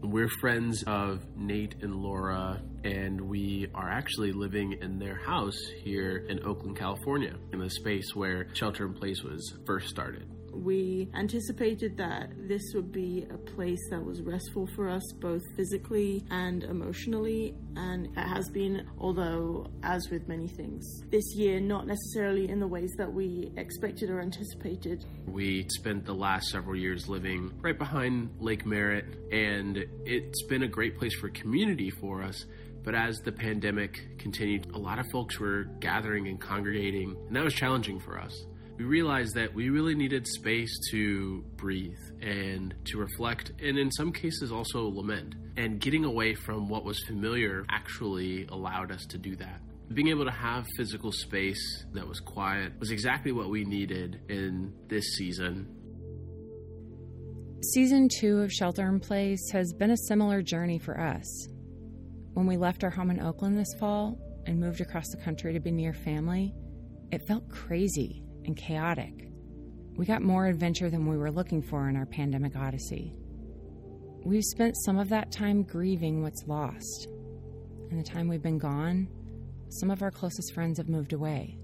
We're 0.01 0.29
friends 0.29 0.85
of 0.87 1.25
Nate 1.37 1.75
and 1.83 1.97
Laura, 1.97 2.63
and 2.85 3.21
we 3.21 3.67
are 3.75 3.91
actually 3.91 4.31
living 4.31 4.79
in 4.81 5.01
their 5.01 5.17
house 5.17 5.59
here 5.83 6.19
in 6.29 6.45
Oakland, 6.45 6.77
California, 6.77 7.35
in 7.53 7.59
the 7.59 7.69
space 7.69 8.15
where 8.15 8.47
Shelter 8.55 8.87
in 8.87 8.95
Place 8.95 9.25
was 9.25 9.59
first 9.67 9.89
started 9.89 10.31
we 10.57 11.09
anticipated 11.15 11.97
that 11.97 12.31
this 12.49 12.63
would 12.75 12.93
be 12.93 13.27
a 13.31 13.37
place 13.37 13.81
that 13.91 14.05
was 14.05 14.23
restful 14.23 14.67
for 14.75 14.89
us 14.89 15.03
both 15.21 15.43
physically 15.57 16.25
and 16.31 16.65
emotionally, 16.65 17.55
and 17.77 18.07
it 18.07 18.29
has 18.29 18.49
been, 18.51 18.87
although, 18.99 19.67
as 19.83 20.09
with 20.11 20.29
many 20.29 20.49
things, 20.49 21.03
this 21.11 21.35
year 21.35 21.61
not 21.61 21.87
necessarily 21.87 22.49
in 22.49 22.61
the 22.61 22.67
ways 22.67 22.93
that 22.97 23.13
we 23.13 23.53
expected 23.57 24.11
or 24.11 24.21
anticipated. 24.21 25.05
We 25.27 25.67
spent 25.69 26.05
the 26.05 26.15
last 26.15 26.49
several 26.51 26.77
years 26.77 27.09
living 27.09 27.53
right 27.61 27.79
behind 27.79 28.31
Lake 28.39 28.65
Merritt, 28.67 29.07
and 29.33 29.85
it's 30.05 30.43
been 30.45 30.63
a 30.63 30.69
great 30.69 30.99
place 30.99 31.15
for 31.15 31.29
community 31.31 31.91
for 31.91 32.23
us. 32.23 32.45
But 32.83 32.95
as 32.95 33.19
the 33.21 33.33
pandemic 33.33 34.19
continued, 34.19 34.71
a 34.75 34.79
lot 34.79 34.99
of 34.99 35.07
folks 35.11 35.41
were 35.41 35.65
gathering 35.81 36.29
and 36.29 36.39
congregating, 36.39 37.17
and 37.27 37.35
that 37.35 37.43
was 37.43 37.55
challenging 37.55 37.99
for 37.99 38.19
us 38.19 38.45
we 38.77 38.85
realized 38.85 39.35
that 39.37 39.55
we 39.55 39.71
really 39.71 39.95
needed 39.95 40.27
space 40.27 40.77
to 40.91 41.43
breathe 41.57 41.97
and 42.21 42.75
to 42.87 42.99
reflect, 42.99 43.53
and 43.63 43.79
in 43.79 43.91
some 43.93 44.13
cases 44.13 44.51
also 44.51 44.89
lament. 44.89 45.35
And 45.57 45.81
getting 45.81 46.05
away 46.05 46.35
from 46.35 46.69
what 46.69 46.85
was 46.85 46.99
familiar 47.07 47.65
actually 47.71 48.47
allowed 48.49 48.91
us 48.91 49.07
to 49.07 49.19
do 49.19 49.37
that. 49.37 49.61
Being 49.93 50.09
able 50.09 50.25
to 50.25 50.33
have 50.33 50.67
physical 50.77 51.13
space 51.13 51.85
that 51.93 52.07
was 52.07 52.19
quiet 52.19 52.73
was 52.81 52.91
exactly 52.91 53.31
what 53.31 53.49
we 53.49 53.65
needed 53.65 54.23
in 54.29 54.73
this 54.89 55.05
season. 55.17 55.69
Season 57.73 58.09
two 58.19 58.41
of 58.41 58.51
Shelter 58.51 58.89
in 58.89 58.99
Place 58.99 59.51
has 59.53 59.73
been 59.73 59.93
a 59.93 59.97
similar 60.09 60.43
journey 60.43 60.79
for 60.79 61.01
us. 61.01 61.49
When 62.33 62.47
we 62.47 62.57
left 62.57 62.83
our 62.83 62.91
home 62.91 63.11
in 63.11 63.21
Oakland 63.21 63.57
this 63.57 63.73
fall 63.79 64.19
and 64.47 64.59
moved 64.59 64.81
across 64.81 65.09
the 65.11 65.23
country 65.23 65.53
to 65.53 65.61
be 65.61 65.71
near 65.71 65.93
family, 65.93 66.53
it 67.13 67.23
felt 67.29 67.49
crazy 67.49 68.25
and 68.45 68.57
chaotic. 68.57 69.29
We 69.97 70.07
got 70.07 70.23
more 70.23 70.47
adventure 70.47 70.91
than 70.91 71.07
we 71.07 71.17
were 71.17 71.31
looking 71.31 71.63
for 71.63 71.89
in 71.89 71.97
our 71.97 72.07
pandemic 72.07 72.57
odyssey. 72.57 73.15
We've 74.25 74.45
spent 74.45 74.77
some 74.85 74.99
of 74.99 75.09
that 75.11 75.31
time 75.31 75.63
grieving 75.63 76.23
what's 76.23 76.47
lost. 76.47 77.09
In 77.91 77.97
the 77.97 78.03
time 78.03 78.27
we've 78.27 78.43
been 78.43 78.59
gone, 78.59 79.09
some 79.69 79.91
of 79.91 80.03
our 80.03 80.11
closest 80.11 80.53
friends 80.55 80.79
have 80.79 80.89
moved 80.89 81.13
away. 81.13 81.59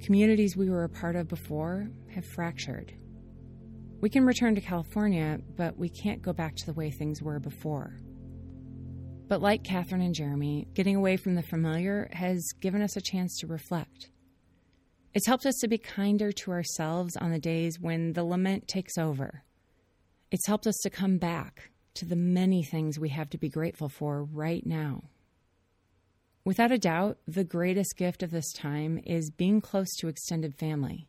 Communities 0.00 0.56
we 0.56 0.70
were 0.70 0.84
a 0.84 0.88
part 0.88 1.16
of 1.16 1.28
before 1.28 1.88
have 2.14 2.24
fractured. 2.24 2.94
We 4.00 4.10
can 4.10 4.26
return 4.26 4.56
to 4.56 4.60
California, 4.60 5.38
but 5.56 5.76
we 5.78 5.88
can't 5.88 6.22
go 6.22 6.32
back 6.32 6.56
to 6.56 6.66
the 6.66 6.72
way 6.72 6.90
things 6.90 7.22
were 7.22 7.38
before. 7.38 8.00
But 9.28 9.40
like 9.40 9.62
Catherine 9.62 10.02
and 10.02 10.14
Jeremy, 10.14 10.66
getting 10.74 10.96
away 10.96 11.16
from 11.16 11.36
the 11.36 11.42
familiar 11.42 12.10
has 12.12 12.52
given 12.60 12.82
us 12.82 12.96
a 12.96 13.00
chance 13.00 13.38
to 13.38 13.46
reflect. 13.46 14.10
It's 15.14 15.26
helped 15.26 15.44
us 15.44 15.56
to 15.60 15.68
be 15.68 15.76
kinder 15.76 16.32
to 16.32 16.52
ourselves 16.52 17.16
on 17.16 17.32
the 17.32 17.38
days 17.38 17.78
when 17.78 18.14
the 18.14 18.24
lament 18.24 18.66
takes 18.66 18.96
over. 18.96 19.44
It's 20.30 20.46
helped 20.46 20.66
us 20.66 20.78
to 20.82 20.90
come 20.90 21.18
back 21.18 21.70
to 21.94 22.06
the 22.06 22.16
many 22.16 22.62
things 22.62 22.98
we 22.98 23.10
have 23.10 23.28
to 23.30 23.38
be 23.38 23.50
grateful 23.50 23.90
for 23.90 24.24
right 24.24 24.64
now. 24.64 25.04
Without 26.44 26.72
a 26.72 26.78
doubt, 26.78 27.18
the 27.28 27.44
greatest 27.44 27.96
gift 27.98 28.22
of 28.22 28.30
this 28.30 28.52
time 28.52 28.98
is 29.04 29.30
being 29.30 29.60
close 29.60 29.94
to 29.96 30.08
extended 30.08 30.54
family. 30.54 31.08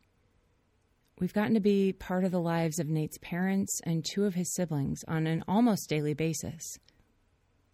We've 1.18 1.32
gotten 1.32 1.54
to 1.54 1.60
be 1.60 1.92
part 1.92 2.24
of 2.24 2.30
the 2.30 2.40
lives 2.40 2.78
of 2.78 2.88
Nate's 2.88 3.18
parents 3.18 3.80
and 3.84 4.04
two 4.04 4.26
of 4.26 4.34
his 4.34 4.52
siblings 4.54 5.02
on 5.08 5.26
an 5.26 5.42
almost 5.48 5.88
daily 5.88 6.12
basis. 6.12 6.78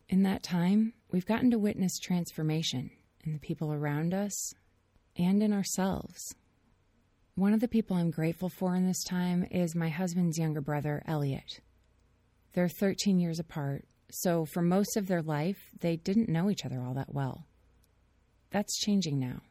In 0.09 0.23
that 0.23 0.45
time, 0.45 0.93
we've 1.11 1.27
gotten 1.27 1.51
to 1.51 1.59
witness 1.59 1.99
transformation 1.99 2.91
in 3.25 3.33
the 3.33 3.39
people 3.39 3.73
around 3.73 4.15
us 4.15 4.55
and 5.21 5.43
in 5.43 5.53
ourselves. 5.53 6.35
One 7.35 7.53
of 7.53 7.61
the 7.61 7.69
people 7.69 7.97
I'm 7.97 8.11
grateful 8.11 8.49
for 8.49 8.75
in 8.75 8.87
this 8.87 9.05
time 9.05 9.47
is 9.51 9.75
my 9.75 9.89
husband's 9.89 10.39
younger 10.39 10.61
brother, 10.61 11.03
Elliot. 11.07 11.61
They're 12.55 12.69
13 12.69 13.21
years 13.21 13.39
apart, 13.39 13.85
so 14.11 14.45
for 14.45 14.63
most 14.63 14.97
of 14.97 15.07
their 15.07 15.23
life, 15.23 15.59
they 15.79 15.97
didn't 15.97 16.29
know 16.29 16.51
each 16.51 16.65
other 16.65 16.81
all 16.81 16.95
that 16.95 17.15
well. 17.15 17.47
That's 18.51 18.81
changing 18.81 19.21
now. 19.21 19.43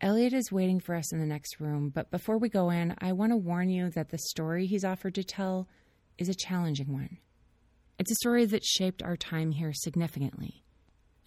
Elliot 0.00 0.32
is 0.32 0.50
waiting 0.50 0.80
for 0.80 0.96
us 0.96 1.12
in 1.12 1.20
the 1.20 1.26
next 1.26 1.60
room, 1.60 1.90
but 1.94 2.10
before 2.10 2.38
we 2.38 2.48
go 2.48 2.70
in, 2.70 2.96
I 2.98 3.12
want 3.12 3.30
to 3.30 3.36
warn 3.36 3.68
you 3.68 3.90
that 3.90 4.08
the 4.08 4.18
story 4.18 4.66
he's 4.66 4.84
offered 4.84 5.14
to 5.14 5.22
tell 5.22 5.68
is 6.18 6.28
a 6.28 6.34
challenging 6.34 6.92
one. 6.92 7.18
It's 7.98 8.10
a 8.10 8.16
story 8.16 8.46
that 8.46 8.64
shaped 8.64 9.02
our 9.02 9.16
time 9.16 9.52
here 9.52 9.72
significantly, 9.72 10.64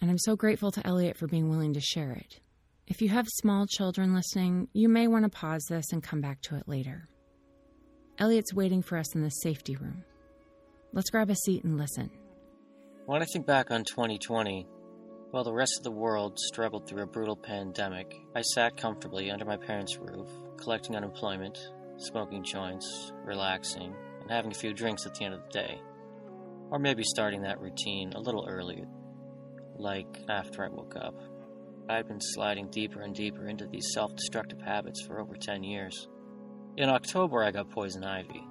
and 0.00 0.10
I'm 0.10 0.18
so 0.18 0.36
grateful 0.36 0.70
to 0.72 0.86
Elliot 0.86 1.16
for 1.16 1.26
being 1.26 1.48
willing 1.48 1.72
to 1.72 1.80
share 1.80 2.12
it. 2.12 2.40
If 2.86 3.02
you 3.02 3.08
have 3.08 3.26
small 3.28 3.66
children 3.66 4.14
listening, 4.14 4.68
you 4.72 4.88
may 4.88 5.08
want 5.08 5.24
to 5.24 5.28
pause 5.28 5.64
this 5.68 5.92
and 5.92 6.00
come 6.00 6.20
back 6.20 6.40
to 6.42 6.54
it 6.54 6.68
later. 6.68 7.08
Elliot's 8.18 8.54
waiting 8.54 8.80
for 8.80 8.96
us 8.96 9.12
in 9.12 9.22
the 9.22 9.28
safety 9.28 9.74
room. 9.74 10.04
Let's 10.92 11.10
grab 11.10 11.28
a 11.28 11.34
seat 11.34 11.64
and 11.64 11.76
listen. 11.76 12.10
When 13.06 13.22
I 13.22 13.24
think 13.24 13.44
back 13.44 13.72
on 13.72 13.82
2020, 13.82 14.68
while 15.32 15.42
the 15.42 15.52
rest 15.52 15.72
of 15.78 15.82
the 15.82 15.90
world 15.90 16.38
struggled 16.38 16.88
through 16.88 17.02
a 17.02 17.08
brutal 17.08 17.36
pandemic, 17.36 18.14
I 18.36 18.42
sat 18.42 18.76
comfortably 18.76 19.32
under 19.32 19.44
my 19.44 19.56
parents' 19.56 19.98
roof, 19.98 20.28
collecting 20.56 20.94
unemployment, 20.94 21.58
smoking 21.96 22.44
joints, 22.44 23.12
relaxing, 23.24 23.96
and 24.20 24.30
having 24.30 24.52
a 24.52 24.54
few 24.54 24.72
drinks 24.72 25.06
at 25.06 25.14
the 25.14 25.24
end 25.24 25.34
of 25.34 25.42
the 25.42 25.58
day. 25.58 25.80
Or 26.70 26.78
maybe 26.78 27.02
starting 27.02 27.42
that 27.42 27.60
routine 27.60 28.12
a 28.12 28.20
little 28.20 28.46
earlier, 28.48 28.86
like 29.76 30.20
after 30.28 30.64
I 30.64 30.68
woke 30.68 30.94
up. 30.94 31.20
I'd 31.88 32.08
been 32.08 32.20
sliding 32.20 32.68
deeper 32.68 33.00
and 33.00 33.14
deeper 33.14 33.46
into 33.46 33.66
these 33.66 33.92
self 33.92 34.14
destructive 34.16 34.60
habits 34.60 35.02
for 35.02 35.20
over 35.20 35.36
10 35.36 35.62
years. 35.62 36.08
In 36.76 36.88
October, 36.88 37.44
I 37.44 37.52
got 37.52 37.70
poison 37.70 38.02
ivy. 38.02 38.44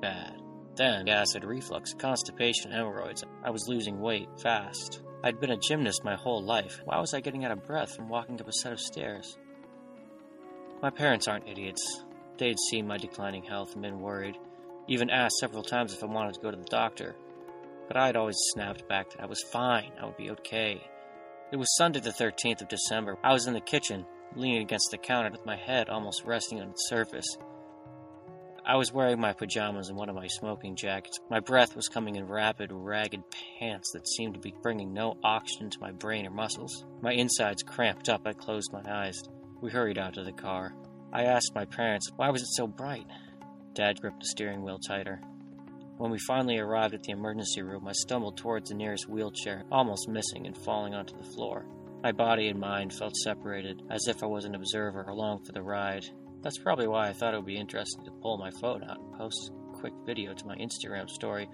Bad. 0.00 0.40
Then, 0.76 1.08
acid 1.08 1.44
reflux, 1.44 1.94
constipation, 1.94 2.70
hemorrhoids. 2.70 3.24
I 3.44 3.50
was 3.50 3.68
losing 3.68 4.00
weight 4.00 4.28
fast. 4.42 5.02
I'd 5.24 5.40
been 5.40 5.50
a 5.50 5.56
gymnast 5.56 6.04
my 6.04 6.14
whole 6.14 6.42
life. 6.42 6.80
Why 6.84 7.00
was 7.00 7.14
I 7.14 7.20
getting 7.20 7.44
out 7.44 7.50
of 7.50 7.64
breath 7.64 7.94
from 7.94 8.08
walking 8.08 8.40
up 8.40 8.48
a 8.48 8.52
set 8.52 8.72
of 8.72 8.80
stairs? 8.80 9.38
My 10.82 10.90
parents 10.90 11.26
aren't 11.26 11.48
idiots. 11.48 12.04
They'd 12.38 12.58
seen 12.70 12.86
my 12.86 12.98
declining 12.98 13.42
health 13.42 13.72
and 13.72 13.82
been 13.82 14.00
worried, 14.00 14.36
even 14.86 15.10
asked 15.10 15.38
several 15.38 15.64
times 15.64 15.92
if 15.92 16.04
I 16.04 16.06
wanted 16.06 16.34
to 16.34 16.40
go 16.40 16.50
to 16.50 16.56
the 16.56 16.64
doctor. 16.64 17.16
But 17.88 17.96
I'd 17.96 18.16
always 18.16 18.36
snapped 18.52 18.88
back 18.88 19.10
that 19.10 19.22
I 19.22 19.26
was 19.26 19.42
fine, 19.50 19.92
I 20.00 20.06
would 20.06 20.16
be 20.16 20.30
okay. 20.30 20.80
It 21.50 21.56
was 21.56 21.74
Sunday 21.78 22.00
the 22.00 22.10
13th 22.10 22.60
of 22.60 22.68
December. 22.68 23.16
I 23.24 23.32
was 23.32 23.46
in 23.46 23.54
the 23.54 23.60
kitchen, 23.62 24.04
leaning 24.36 24.60
against 24.60 24.88
the 24.90 24.98
counter 24.98 25.30
with 25.30 25.46
my 25.46 25.56
head 25.56 25.88
almost 25.88 26.24
resting 26.26 26.60
on 26.60 26.68
its 26.68 26.90
surface. 26.90 27.38
I 28.66 28.76
was 28.76 28.92
wearing 28.92 29.18
my 29.18 29.32
pajamas 29.32 29.88
and 29.88 29.96
one 29.96 30.10
of 30.10 30.14
my 30.14 30.26
smoking 30.26 30.76
jackets. 30.76 31.18
My 31.30 31.40
breath 31.40 31.74
was 31.74 31.88
coming 31.88 32.16
in 32.16 32.28
rapid, 32.28 32.70
ragged 32.70 33.22
pants 33.58 33.92
that 33.94 34.06
seemed 34.06 34.34
to 34.34 34.40
be 34.40 34.52
bringing 34.62 34.92
no 34.92 35.16
oxygen 35.24 35.70
to 35.70 35.80
my 35.80 35.90
brain 35.90 36.26
or 36.26 36.30
muscles. 36.30 36.84
My 37.00 37.14
insides 37.14 37.62
cramped 37.62 38.10
up. 38.10 38.26
I 38.26 38.34
closed 38.34 38.70
my 38.70 38.82
eyes. 38.86 39.18
We 39.62 39.70
hurried 39.70 39.96
out 39.96 40.14
to 40.14 40.24
the 40.24 40.32
car. 40.32 40.74
I 41.14 41.24
asked 41.24 41.54
my 41.54 41.64
parents, 41.64 42.10
why 42.16 42.28
was 42.28 42.42
it 42.42 42.48
so 42.56 42.66
bright? 42.66 43.06
Dad 43.72 44.02
gripped 44.02 44.20
the 44.20 44.26
steering 44.26 44.62
wheel 44.62 44.78
tighter. 44.78 45.22
When 45.98 46.12
we 46.12 46.18
finally 46.20 46.58
arrived 46.58 46.94
at 46.94 47.02
the 47.02 47.10
emergency 47.10 47.60
room, 47.60 47.88
I 47.88 47.92
stumbled 47.92 48.36
towards 48.36 48.68
the 48.68 48.76
nearest 48.76 49.08
wheelchair, 49.08 49.64
almost 49.72 50.08
missing 50.08 50.46
and 50.46 50.56
falling 50.56 50.94
onto 50.94 51.16
the 51.16 51.28
floor. 51.34 51.66
My 52.04 52.12
body 52.12 52.46
and 52.46 52.60
mind 52.60 52.92
felt 52.92 53.16
separated, 53.16 53.82
as 53.90 54.06
if 54.06 54.22
I 54.22 54.26
was 54.26 54.44
an 54.44 54.54
observer 54.54 55.02
along 55.02 55.44
for 55.44 55.50
the 55.50 55.62
ride. 55.62 56.04
That's 56.40 56.58
probably 56.58 56.86
why 56.86 57.08
I 57.08 57.12
thought 57.12 57.34
it 57.34 57.38
would 57.38 57.46
be 57.46 57.58
interesting 57.58 58.04
to 58.04 58.12
pull 58.22 58.38
my 58.38 58.50
phone 58.60 58.84
out 58.84 59.00
and 59.00 59.12
post 59.18 59.50
a 59.50 59.76
quick 59.76 59.92
video 60.06 60.34
to 60.34 60.46
my 60.46 60.54
Instagram 60.54 61.10
story. 61.10 61.48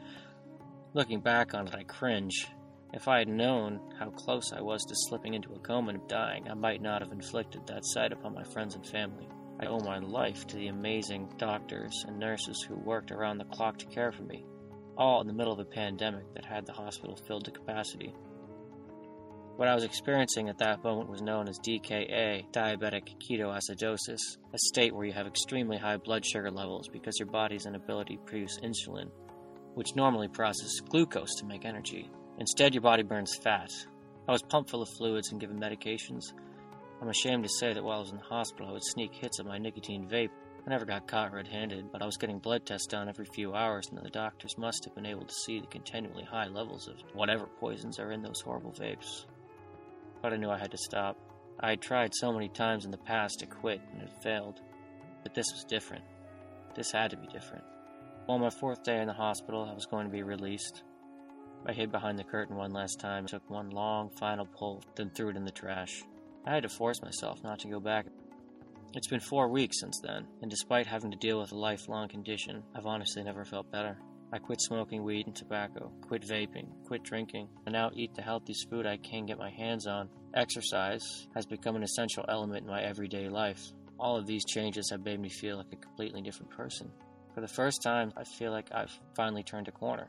Looking 0.93 1.21
back 1.21 1.55
on 1.55 1.67
it, 1.67 1.75
I 1.75 1.85
cringe. 1.85 2.47
If 2.93 3.09
I 3.09 3.21
had 3.21 3.29
known 3.29 3.81
how 3.99 4.11
close 4.11 4.53
I 4.53 4.61
was 4.61 4.85
to 4.85 4.95
slipping 5.09 5.33
into 5.33 5.55
a 5.55 5.59
coma 5.59 5.93
and 5.93 6.07
dying, 6.07 6.51
I 6.51 6.55
might 6.55 6.83
not 6.83 7.01
have 7.01 7.13
inflicted 7.13 7.67
that 7.67 7.87
sight 7.87 8.13
upon 8.13 8.35
my 8.35 8.45
friends 8.45 8.75
and 8.75 8.87
family. 8.87 9.27
I 9.65 9.69
owe 9.69 9.81
my 9.81 9.99
life 9.99 10.47
to 10.49 10.57
the 10.57 10.69
amazing 10.69 11.33
doctors 11.39 12.05
and 12.07 12.19
nurses 12.19 12.63
who 12.69 12.75
worked 12.75 13.11
around 13.11 13.39
the 13.39 13.47
clock 13.47 13.79
to 13.79 13.87
care 13.87 14.13
for 14.13 14.23
me, 14.25 14.45
all 14.99 15.23
in 15.23 15.27
the 15.27 15.33
middle 15.33 15.55
of 15.55 15.59
a 15.59 15.65
pandemic 15.65 16.35
that 16.35 16.45
had 16.45 16.67
the 16.67 16.73
hospital 16.73 17.17
filled 17.17 17.47
to 17.47 17.51
capacity. 17.51 18.13
What 19.57 19.69
I 19.69 19.75
was 19.75 19.85
experiencing 19.85 20.51
at 20.51 20.59
that 20.59 20.85
moment 20.85 21.09
was 21.09 21.23
known 21.23 21.49
as 21.49 21.59
DKA, 21.61 22.51
diabetic 22.53 23.09
ketoacidosis, 23.27 24.37
a 24.53 24.59
state 24.59 24.95
where 24.95 25.07
you 25.07 25.13
have 25.13 25.27
extremely 25.27 25.79
high 25.79 25.97
blood 25.97 26.27
sugar 26.27 26.51
levels 26.51 26.89
because 26.89 27.19
your 27.19 27.29
body's 27.29 27.65
inability 27.65 28.17
to 28.17 28.23
produce 28.25 28.59
insulin, 28.61 29.11
which 29.73 29.97
normally 29.97 30.29
processes 30.29 30.83
glucose 30.91 31.37
to 31.37 31.47
make 31.47 31.65
energy. 31.65 32.11
Instead, 32.39 32.75
your 32.75 32.83
body 32.83 33.03
burns 33.03 33.35
fat. 33.43 33.71
I 34.29 34.33
was 34.33 34.43
pumped 34.43 34.69
full 34.69 34.83
of 34.83 34.89
fluids 34.99 35.33
and 35.33 35.41
given 35.41 35.59
medications. 35.59 36.35
I'm 37.05 37.11
ashamed 37.11 37.45
to 37.45 37.51
say 37.51 37.73
that 37.73 37.85
while 37.85 37.99
I 37.99 38.01
was 38.01 38.11
in 38.11 38.17
the 38.17 38.23
hospital, 38.25 38.69
I 38.69 38.73
would 38.73 38.83
sneak 38.83 39.15
hits 39.15 39.39
of 39.39 39.47
my 39.47 39.59
nicotine 39.59 40.09
vape. 40.09 40.31
I 40.67 40.71
never 40.71 40.87
got 40.87 41.07
caught 41.07 41.33
red 41.33 41.47
handed, 41.47 41.93
but 41.93 42.01
I 42.01 42.07
was 42.07 42.17
getting 42.17 42.39
blood 42.39 42.65
tests 42.65 42.87
done 42.87 43.09
every 43.09 43.27
few 43.27 43.55
hours, 43.55 43.85
and 43.91 44.03
the 44.03 44.09
doctors 44.09 44.57
must 44.57 44.87
have 44.87 44.95
been 44.95 45.05
able 45.05 45.27
to 45.27 45.35
see 45.35 45.61
the 45.61 45.67
continually 45.67 46.25
high 46.25 46.49
levels 46.49 46.89
of 46.89 46.97
whatever 47.13 47.47
poisons 47.61 47.99
are 47.99 48.11
in 48.11 48.23
those 48.23 48.41
horrible 48.41 48.73
vapes 48.73 49.27
but 50.25 50.33
I 50.33 50.37
knew 50.37 50.49
I 50.49 50.57
had 50.57 50.71
to 50.71 50.79
stop. 50.79 51.19
I 51.61 51.69
had 51.69 51.83
tried 51.83 52.15
so 52.15 52.33
many 52.33 52.49
times 52.49 52.87
in 52.87 52.91
the 52.91 52.97
past 52.97 53.41
to 53.41 53.47
quit 53.47 53.83
and 53.93 54.01
had 54.01 54.23
failed. 54.23 54.63
But 55.23 55.35
this 55.35 55.53
was 55.53 55.65
different. 55.65 56.03
This 56.75 56.91
had 56.91 57.11
to 57.11 57.19
be 57.19 57.27
different. 57.27 57.63
On 58.27 58.41
my 58.41 58.49
fourth 58.49 58.83
day 58.83 59.03
in 59.03 59.07
the 59.07 59.13
hospital, 59.13 59.69
I 59.71 59.75
was 59.75 59.85
going 59.85 60.07
to 60.07 60.11
be 60.11 60.23
released. 60.23 60.83
I 61.67 61.75
hid 61.75 61.93
behind 61.93 62.19
the 62.19 62.25
curtain 62.25 62.57
one 62.57 62.73
last 62.73 63.01
time, 63.01 63.27
took 63.27 63.51
one 63.51 63.69
long 63.69 64.09
final 64.19 64.47
pull, 64.47 64.83
then 64.97 65.11
threw 65.11 65.29
it 65.29 65.37
in 65.37 65.45
the 65.45 65.51
trash. 65.51 66.03
I 66.47 66.53
had 66.53 66.63
to 66.65 66.69
force 66.69 67.01
myself 67.01 67.43
not 67.43 67.59
to 67.61 67.69
go 67.69 67.81
back. 67.81 68.07
It's 68.95 69.09
been 69.09 69.21
four 69.21 69.49
weeks 69.49 69.81
since 69.81 69.99
then, 70.03 70.27
and 70.43 70.51
despite 70.51 70.87
having 70.87 71.11
to 71.11 71.17
deal 71.17 71.41
with 71.41 71.53
a 71.53 71.59
lifelong 71.59 72.09
condition, 72.09 72.63
I've 72.75 72.87
honestly 72.87 73.25
never 73.25 73.45
felt 73.45 73.73
better. 73.73 73.99
I 74.33 74.39
quit 74.39 74.61
smoking 74.61 75.03
weed 75.05 75.27
and 75.27 75.35
tobacco, 75.35 75.91
quit 76.03 76.23
vaping, 76.23 76.67
quit 76.87 77.03
drinking, 77.03 77.49
and 77.67 77.73
now 77.73 77.91
eat 77.95 78.15
the 78.15 78.23
healthiest 78.23 78.69
food 78.69 78.87
I 78.87 78.99
can 78.99 79.27
get 79.27 79.39
my 79.39 79.51
hands 79.51 79.87
on. 79.87 80.09
Exercise 80.35 81.27
has 81.35 81.47
become 81.47 81.77
an 81.77 81.83
essential 81.83 82.25
element 82.29 82.65
in 82.65 82.71
my 82.71 82.83
everyday 82.83 83.29
life. 83.29 83.61
All 83.99 84.17
of 84.17 84.27
these 84.27 84.45
changes 84.45 84.91
have 84.91 85.05
made 85.05 85.21
me 85.21 85.29
feel 85.29 85.57
like 85.57 85.73
a 85.73 85.77
completely 85.77 86.21
different 86.21 86.51
person. 86.51 86.91
For 87.35 87.41
the 87.41 87.49
first 87.49 87.83
time, 87.83 88.13
I 88.17 88.25
feel 88.25 88.51
like 88.51 88.69
I've 88.73 88.93
finally 89.17 89.45
turned 89.45 89.69
a 89.69 89.73
corner. 89.73 90.09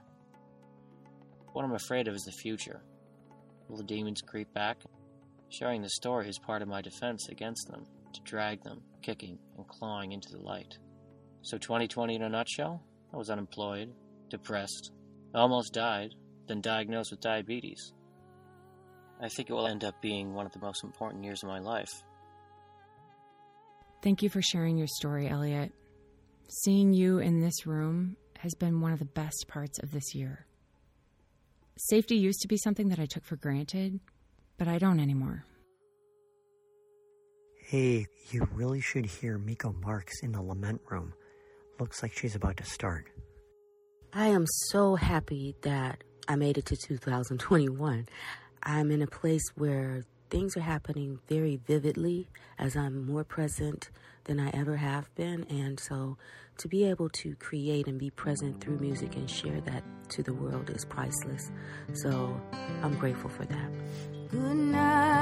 What 1.54 1.64
I'm 1.64 1.74
afraid 1.76 2.08
of 2.08 2.16
is 2.16 2.24
the 2.24 2.32
future. 2.32 2.82
Will 3.70 3.78
the 3.78 3.84
demons 3.84 4.22
creep 4.22 4.54
back? 4.54 4.78
Sharing 5.50 5.82
the 5.82 5.90
story 5.90 6.28
is 6.28 6.40
part 6.40 6.62
of 6.62 6.68
my 6.68 6.82
defense 6.82 7.30
against 7.30 7.68
them, 7.70 7.86
to 8.14 8.22
drag 8.22 8.64
them, 8.64 8.82
kicking 9.02 9.38
and 9.58 9.68
clawing 9.68 10.12
into 10.12 10.30
the 10.32 10.42
light. 10.42 10.78
So, 11.42 11.58
2020 11.58 12.16
in 12.16 12.24
a 12.24 12.30
nutshell? 12.30 12.84
I 13.14 13.18
was 13.18 13.30
unemployed, 13.30 13.94
depressed, 14.30 14.92
almost 15.34 15.74
died, 15.74 16.16
then 16.48 16.62
diagnosed 16.62 17.12
with 17.12 17.22
diabetes. 17.22 17.94
I 19.22 19.30
think 19.30 19.50
it 19.50 19.54
will 19.54 19.68
end 19.68 19.84
up 19.84 20.02
being 20.02 20.34
one 20.34 20.46
of 20.46 20.52
the 20.52 20.60
most 20.60 20.84
important 20.84 21.24
years 21.24 21.44
of 21.44 21.50
my 21.50 21.60
life. 21.60 21.92
Thank 24.02 24.22
you 24.22 24.30
for 24.30 24.42
sharing 24.42 24.78
your 24.78 24.88
story, 24.88 25.28
Elliot. 25.30 25.72
Seeing 26.64 26.94
you 26.94 27.20
in 27.20 27.40
this 27.40 27.66
room 27.66 28.18
has 28.40 28.54
been 28.56 28.82
one 28.82 28.92
of 28.92 29.00
the 29.00 29.06
best 29.06 29.46
parts 29.48 29.80
of 29.80 29.92
this 29.92 30.14
year. 30.14 30.46
Safety 31.78 32.16
used 32.16 32.42
to 32.42 32.48
be 32.48 32.58
something 32.58 32.90
that 32.90 33.00
I 33.00 33.06
took 33.06 33.26
for 33.26 33.36
granted, 33.36 34.00
but 34.58 34.68
I 34.68 34.78
don't 34.78 35.00
anymore. 35.00 35.46
Hey, 37.60 38.06
you 38.30 38.48
really 38.54 38.82
should 38.82 39.06
hear 39.06 39.38
Miko 39.38 39.74
Marks 39.84 40.22
in 40.22 40.32
the 40.32 40.42
lament 40.42 40.82
room. 40.90 41.14
Looks 41.80 42.04
like 42.04 42.14
she's 42.14 42.36
about 42.36 42.58
to 42.58 42.64
start. 42.66 43.08
I 44.14 44.28
am 44.28 44.46
so 44.70 44.96
happy 44.96 45.56
that 45.64 46.04
I 46.28 46.36
made 46.36 46.58
it 46.58 46.66
to 46.68 46.78
2021. 46.78 48.08
I'm 48.64 48.92
in 48.92 49.02
a 49.02 49.08
place 49.08 49.44
where 49.56 50.04
things 50.30 50.56
are 50.58 50.62
happening 50.62 51.20
very 51.28 51.60
vividly 51.68 52.28
as 52.58 52.76
I'm 52.76 53.06
more 53.06 53.24
present 53.24 53.90
than 54.26 54.40
I 54.40 54.50
ever 54.50 54.78
have 54.78 55.14
been. 55.16 55.46
And 55.50 55.80
so 55.80 56.18
to 56.58 56.68
be 56.68 56.86
able 56.86 57.10
to 57.10 57.36
create 57.36 57.88
and 57.88 58.00
be 58.00 58.10
present 58.10 58.62
through 58.62 58.80
music 58.80 59.16
and 59.16 59.30
share 59.30 59.62
that 59.62 59.84
to 60.10 60.24
the 60.24 60.34
world 60.34 60.70
is 60.70 60.86
priceless. 60.86 61.52
So 61.94 62.40
I'm 62.82 62.96
grateful 62.96 63.30
for 63.30 63.46
that. 63.46 63.72
Good 64.36 64.58
night, 64.58 65.15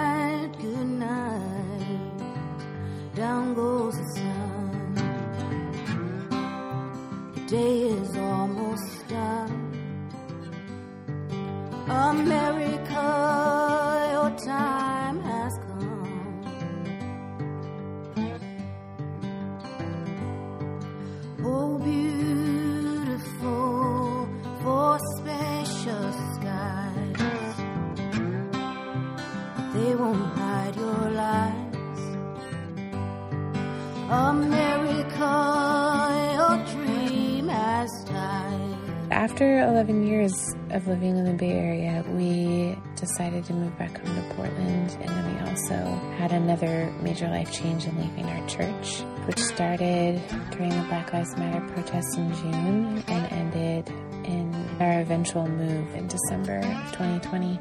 major 47.13 47.29
life 47.29 47.53
change 47.53 47.85
in 47.85 47.95
leaving 48.01 48.25
our 48.25 48.47
church, 48.47 49.01
which 49.27 49.37
started 49.37 50.19
during 50.49 50.71
the 50.71 50.83
Black 50.87 51.13
Lives 51.13 51.37
Matter 51.37 51.63
protests 51.71 52.17
in 52.17 52.33
June 52.33 53.03
and 53.07 53.31
ended 53.31 53.87
in 54.25 54.51
our 54.79 55.01
eventual 55.01 55.47
move 55.47 55.93
in 55.93 56.07
December 56.07 56.57
of 56.57 56.91
2020. 56.93 57.59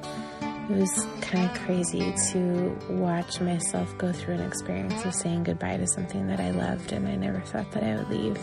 It 0.70 0.70
was 0.70 1.07
kind 1.20 1.50
of 1.50 1.55
crazy 1.66 2.14
to 2.30 2.74
watch 2.88 3.42
myself 3.42 3.94
go 3.98 4.11
through 4.11 4.36
an 4.36 4.40
experience 4.40 5.05
of 5.05 5.12
saying 5.12 5.44
goodbye 5.44 5.76
to 5.76 5.86
something 5.86 6.28
that 6.28 6.40
I 6.40 6.53
loved 6.53 6.92
and 6.92 7.07
I 7.07 7.16
never 7.16 7.40
thought 7.40 7.70
that 7.72 7.84
I 7.84 7.96
would 7.96 8.09
leave. 8.09 8.38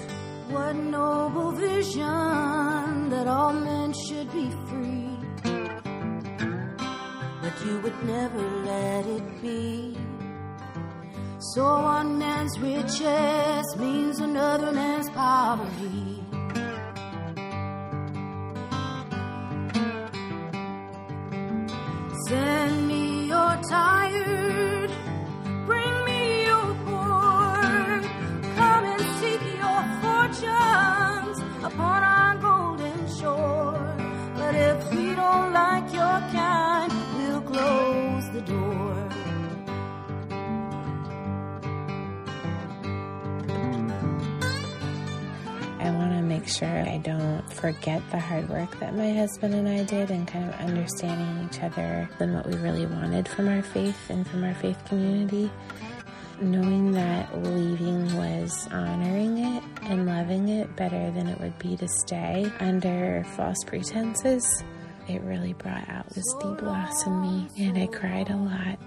What 0.51 0.75
noble 0.75 1.53
vision 1.53 3.09
that 3.09 3.25
all 3.25 3.53
men 3.53 3.93
should 3.93 4.31
be 4.31 4.51
free. 4.67 5.09
But 7.41 7.65
you 7.65 7.79
would 7.79 8.03
never 8.03 8.47
let 8.63 9.07
it 9.07 9.41
be. 9.41 9.98
So 11.55 11.63
one 11.63 12.19
man's 12.19 12.59
riches 12.59 13.65
means 13.77 14.19
another 14.19 14.71
man's 14.71 15.09
poverty. 15.09 16.08
Forget 47.49 48.01
the 48.11 48.19
hard 48.19 48.49
work 48.49 48.79
that 48.79 48.95
my 48.95 49.11
husband 49.11 49.53
and 49.53 49.67
I 49.67 49.83
did 49.83 50.11
and 50.11 50.27
kind 50.27 50.49
of 50.49 50.55
understanding 50.59 51.47
each 51.47 51.61
other 51.61 52.09
and 52.19 52.33
what 52.33 52.45
we 52.45 52.55
really 52.55 52.85
wanted 52.85 53.27
from 53.27 53.47
our 53.47 53.61
faith 53.61 54.09
and 54.09 54.27
from 54.27 54.43
our 54.43 54.53
faith 54.55 54.83
community. 54.85 55.51
Knowing 56.41 56.93
that 56.93 57.43
leaving 57.43 58.15
was 58.15 58.67
honoring 58.71 59.39
it 59.39 59.63
and 59.83 60.05
loving 60.05 60.47
it 60.49 60.73
better 60.75 61.11
than 61.11 61.27
it 61.27 61.39
would 61.41 61.57
be 61.59 61.75
to 61.77 61.87
stay 61.87 62.49
under 62.59 63.25
false 63.35 63.61
pretenses, 63.65 64.63
it 65.07 65.21
really 65.23 65.53
brought 65.53 65.87
out 65.89 66.07
this 66.09 66.33
deep 66.41 66.61
loss 66.61 67.05
in 67.05 67.21
me, 67.21 67.47
and 67.57 67.77
I 67.77 67.87
cried 67.87 68.29
a 68.29 68.37
lot. 68.37 68.79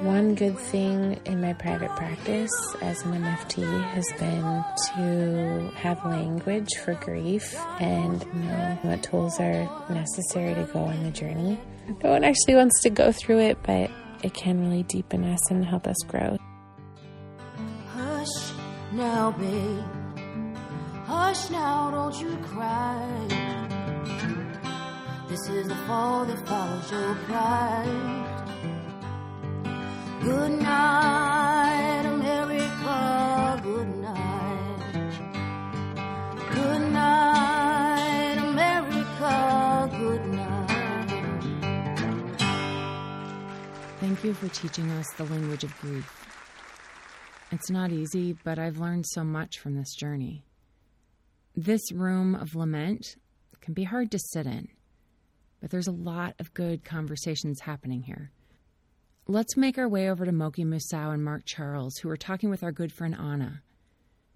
One 0.00 0.34
good 0.34 0.58
thing 0.58 1.20
in 1.26 1.42
my 1.42 1.52
private 1.52 1.94
practice 1.94 2.50
as 2.80 3.02
an 3.02 3.12
MFT 3.22 3.62
has 3.90 4.06
been 4.18 4.64
to 4.94 5.70
have 5.76 6.02
language 6.06 6.70
for 6.82 6.94
grief 6.94 7.54
and 7.78 8.20
know 8.34 8.78
what 8.80 9.02
tools 9.02 9.38
are 9.38 9.68
necessary 9.90 10.54
to 10.54 10.64
go 10.72 10.84
on 10.84 11.02
the 11.02 11.10
journey. 11.10 11.60
No 12.02 12.12
one 12.12 12.24
actually 12.24 12.54
wants 12.54 12.80
to 12.80 12.88
go 12.88 13.12
through 13.12 13.40
it, 13.40 13.58
but 13.62 13.90
it 14.22 14.32
can 14.32 14.62
really 14.62 14.84
deepen 14.84 15.22
us 15.24 15.50
and 15.50 15.66
help 15.66 15.86
us 15.86 15.98
grow. 16.08 16.38
Hush 17.88 18.52
now, 18.92 19.32
babe. 19.32 19.84
Hush 21.04 21.50
now, 21.50 21.90
don't 21.90 22.18
you 22.18 22.38
cry. 22.44 23.06
This 25.28 25.46
is 25.50 25.68
the 25.68 25.76
fall 25.86 26.24
that 26.24 26.48
follows 26.48 26.90
your 26.90 27.14
pride. 27.26 28.29
Good 30.20 30.52
night, 30.60 32.02
America. 32.04 33.60
Good 33.62 33.96
night. 33.96 35.18
Good 36.54 36.92
night, 36.92 38.36
America. 38.38 39.90
Good 39.98 40.26
night. 40.26 40.60
Thank 44.00 44.22
you 44.22 44.34
for 44.34 44.48
teaching 44.48 44.90
us 44.90 45.06
the 45.16 45.24
language 45.24 45.64
of 45.64 45.74
grief. 45.80 46.28
It's 47.50 47.70
not 47.70 47.90
easy, 47.90 48.36
but 48.44 48.58
I've 48.58 48.78
learned 48.78 49.06
so 49.06 49.24
much 49.24 49.58
from 49.58 49.74
this 49.74 49.94
journey. 49.94 50.44
This 51.56 51.90
room 51.92 52.34
of 52.34 52.54
lament 52.54 53.16
can 53.62 53.72
be 53.72 53.84
hard 53.84 54.10
to 54.10 54.18
sit 54.18 54.44
in, 54.46 54.68
but 55.62 55.70
there's 55.70 55.88
a 55.88 55.92
lot 55.92 56.34
of 56.38 56.52
good 56.52 56.84
conversations 56.84 57.60
happening 57.60 58.02
here. 58.02 58.32
Let's 59.30 59.56
make 59.56 59.78
our 59.78 59.88
way 59.88 60.10
over 60.10 60.24
to 60.24 60.32
Moki 60.32 60.64
Musau 60.64 61.14
and 61.14 61.24
Mark 61.24 61.42
Charles, 61.44 61.98
who 61.98 62.10
are 62.10 62.16
talking 62.16 62.50
with 62.50 62.64
our 62.64 62.72
good 62.72 62.90
friend 62.90 63.14
Anna. 63.14 63.62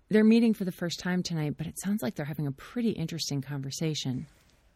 They're 0.09 0.23
meeting 0.23 0.55
for 0.55 0.65
the 0.65 0.71
first 0.71 1.01
time 1.01 1.25
tonight, 1.25 1.57
but 1.59 1.67
it 1.67 1.81
sounds 1.81 2.01
like 2.01 2.15
they're 2.15 2.25
having 2.25 2.47
a 2.47 2.53
pretty 2.53 2.91
interesting 2.91 3.43
conversation. 3.43 4.29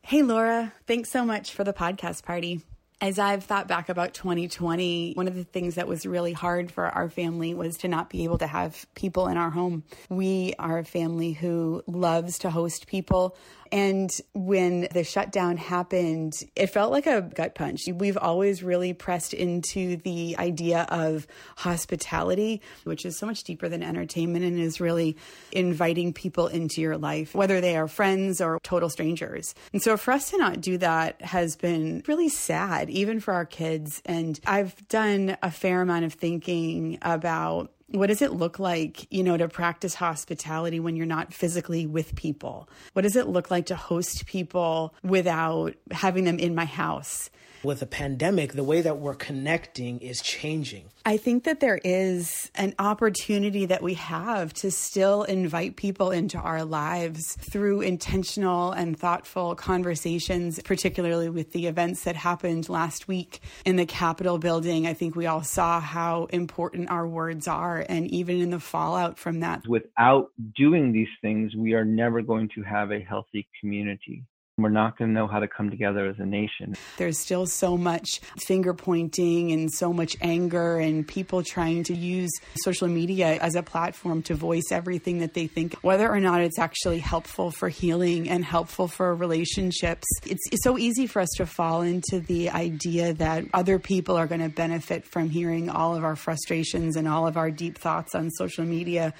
Hey, 0.02 0.22
Laura. 0.22 0.72
Thanks 0.88 1.12
so 1.12 1.24
much 1.24 1.52
for 1.52 1.62
the 1.62 1.72
podcast 1.72 2.24
party. 2.24 2.62
As 3.00 3.20
I've 3.20 3.44
thought 3.44 3.68
back 3.68 3.88
about 3.88 4.12
2020, 4.12 5.12
one 5.14 5.28
of 5.28 5.36
the 5.36 5.44
things 5.44 5.76
that 5.76 5.86
was 5.86 6.04
really 6.04 6.32
hard 6.32 6.72
for 6.72 6.86
our 6.86 7.08
family 7.08 7.54
was 7.54 7.78
to 7.78 7.88
not 7.88 8.10
be 8.10 8.24
able 8.24 8.38
to 8.38 8.46
have 8.48 8.92
people 8.96 9.28
in 9.28 9.36
our 9.36 9.50
home. 9.50 9.84
We 10.08 10.52
are 10.58 10.78
a 10.78 10.84
family 10.84 11.30
who 11.30 11.84
loves 11.86 12.40
to 12.40 12.50
host 12.50 12.88
people. 12.88 13.36
And 13.72 14.10
when 14.34 14.88
the 14.92 15.04
shutdown 15.04 15.56
happened, 15.56 16.34
it 16.56 16.68
felt 16.68 16.92
like 16.92 17.06
a 17.06 17.22
gut 17.22 17.54
punch. 17.54 17.82
We've 17.92 18.16
always 18.16 18.62
really 18.62 18.92
pressed 18.92 19.34
into 19.34 19.96
the 19.96 20.36
idea 20.38 20.86
of 20.88 21.26
hospitality, 21.56 22.62
which 22.84 23.04
is 23.04 23.18
so 23.18 23.26
much 23.26 23.44
deeper 23.44 23.68
than 23.68 23.82
entertainment 23.82 24.44
and 24.44 24.58
is 24.58 24.80
really 24.80 25.16
inviting 25.52 26.12
people 26.12 26.46
into 26.46 26.80
your 26.80 26.96
life, 26.96 27.34
whether 27.34 27.60
they 27.60 27.76
are 27.76 27.88
friends 27.88 28.40
or 28.40 28.58
total 28.62 28.88
strangers. 28.88 29.54
And 29.72 29.82
so 29.82 29.96
for 29.96 30.12
us 30.12 30.30
to 30.30 30.38
not 30.38 30.60
do 30.60 30.78
that 30.78 31.20
has 31.22 31.56
been 31.56 32.02
really 32.06 32.28
sad, 32.28 32.90
even 32.90 33.20
for 33.20 33.34
our 33.34 33.46
kids. 33.46 34.02
And 34.04 34.38
I've 34.46 34.86
done 34.88 35.36
a 35.42 35.50
fair 35.50 35.82
amount 35.82 36.04
of 36.04 36.14
thinking 36.14 36.98
about 37.02 37.72
what 37.90 38.08
does 38.08 38.22
it 38.22 38.32
look 38.32 38.58
like, 38.58 39.06
you 39.10 39.22
know, 39.22 39.36
to 39.36 39.48
practice 39.48 39.94
hospitality 39.94 40.78
when 40.78 40.96
you're 40.96 41.06
not 41.06 41.32
physically 41.32 41.86
with 41.86 42.14
people? 42.14 42.68
What 42.92 43.02
does 43.02 43.16
it 43.16 43.28
look 43.28 43.50
like 43.50 43.66
to 43.66 43.76
host 43.76 44.26
people 44.26 44.94
without 45.02 45.74
having 45.90 46.24
them 46.24 46.38
in 46.38 46.54
my 46.54 46.66
house? 46.66 47.30
With 47.64 47.82
a 47.82 47.86
pandemic, 47.86 48.52
the 48.52 48.64
way 48.64 48.80
that 48.82 48.98
we're 48.98 49.14
connecting 49.14 49.98
is 49.98 50.20
changing. 50.20 50.90
I 51.04 51.16
think 51.16 51.44
that 51.44 51.60
there 51.60 51.80
is 51.82 52.50
an 52.54 52.74
opportunity 52.78 53.66
that 53.66 53.82
we 53.82 53.94
have 53.94 54.52
to 54.54 54.70
still 54.70 55.24
invite 55.24 55.76
people 55.76 56.10
into 56.10 56.38
our 56.38 56.64
lives 56.64 57.36
through 57.40 57.80
intentional 57.80 58.70
and 58.72 58.98
thoughtful 58.98 59.54
conversations, 59.54 60.60
particularly 60.62 61.28
with 61.28 61.52
the 61.52 61.66
events 61.66 62.04
that 62.04 62.14
happened 62.14 62.68
last 62.68 63.08
week 63.08 63.40
in 63.64 63.76
the 63.76 63.86
Capitol 63.86 64.38
building. 64.38 64.86
I 64.86 64.94
think 64.94 65.16
we 65.16 65.26
all 65.26 65.42
saw 65.42 65.80
how 65.80 66.26
important 66.26 66.90
our 66.90 67.08
words 67.08 67.48
are, 67.48 67.84
and 67.88 68.06
even 68.10 68.40
in 68.40 68.50
the 68.50 68.60
fallout 68.60 69.18
from 69.18 69.40
that. 69.40 69.66
Without 69.66 70.30
doing 70.56 70.92
these 70.92 71.08
things, 71.20 71.56
we 71.56 71.72
are 71.72 71.84
never 71.84 72.22
going 72.22 72.50
to 72.54 72.62
have 72.62 72.92
a 72.92 73.00
healthy 73.00 73.48
community. 73.60 74.24
We're 74.58 74.70
not 74.70 74.98
going 74.98 75.10
to 75.10 75.14
know 75.14 75.28
how 75.28 75.38
to 75.38 75.46
come 75.46 75.70
together 75.70 76.06
as 76.06 76.18
a 76.18 76.26
nation. 76.26 76.74
There's 76.96 77.18
still 77.18 77.46
so 77.46 77.76
much 77.76 78.20
finger 78.44 78.74
pointing 78.74 79.52
and 79.52 79.72
so 79.72 79.92
much 79.92 80.16
anger, 80.20 80.78
and 80.78 81.06
people 81.06 81.44
trying 81.44 81.84
to 81.84 81.94
use 81.94 82.32
social 82.56 82.88
media 82.88 83.38
as 83.40 83.54
a 83.54 83.62
platform 83.62 84.22
to 84.22 84.34
voice 84.34 84.72
everything 84.72 85.18
that 85.18 85.34
they 85.34 85.46
think, 85.46 85.74
whether 85.82 86.10
or 86.10 86.18
not 86.18 86.40
it's 86.40 86.58
actually 86.58 86.98
helpful 86.98 87.52
for 87.52 87.68
healing 87.68 88.28
and 88.28 88.44
helpful 88.44 88.88
for 88.88 89.14
relationships. 89.14 90.06
It's, 90.26 90.42
it's 90.50 90.64
so 90.64 90.76
easy 90.76 91.06
for 91.06 91.20
us 91.20 91.30
to 91.36 91.46
fall 91.46 91.82
into 91.82 92.18
the 92.18 92.50
idea 92.50 93.14
that 93.14 93.44
other 93.54 93.78
people 93.78 94.16
are 94.16 94.26
going 94.26 94.40
to 94.40 94.48
benefit 94.48 95.06
from 95.06 95.30
hearing 95.30 95.70
all 95.70 95.94
of 95.94 96.02
our 96.02 96.16
frustrations 96.16 96.96
and 96.96 97.06
all 97.06 97.28
of 97.28 97.36
our 97.36 97.52
deep 97.52 97.78
thoughts 97.78 98.16
on 98.16 98.30
social 98.30 98.64
media 98.64 99.14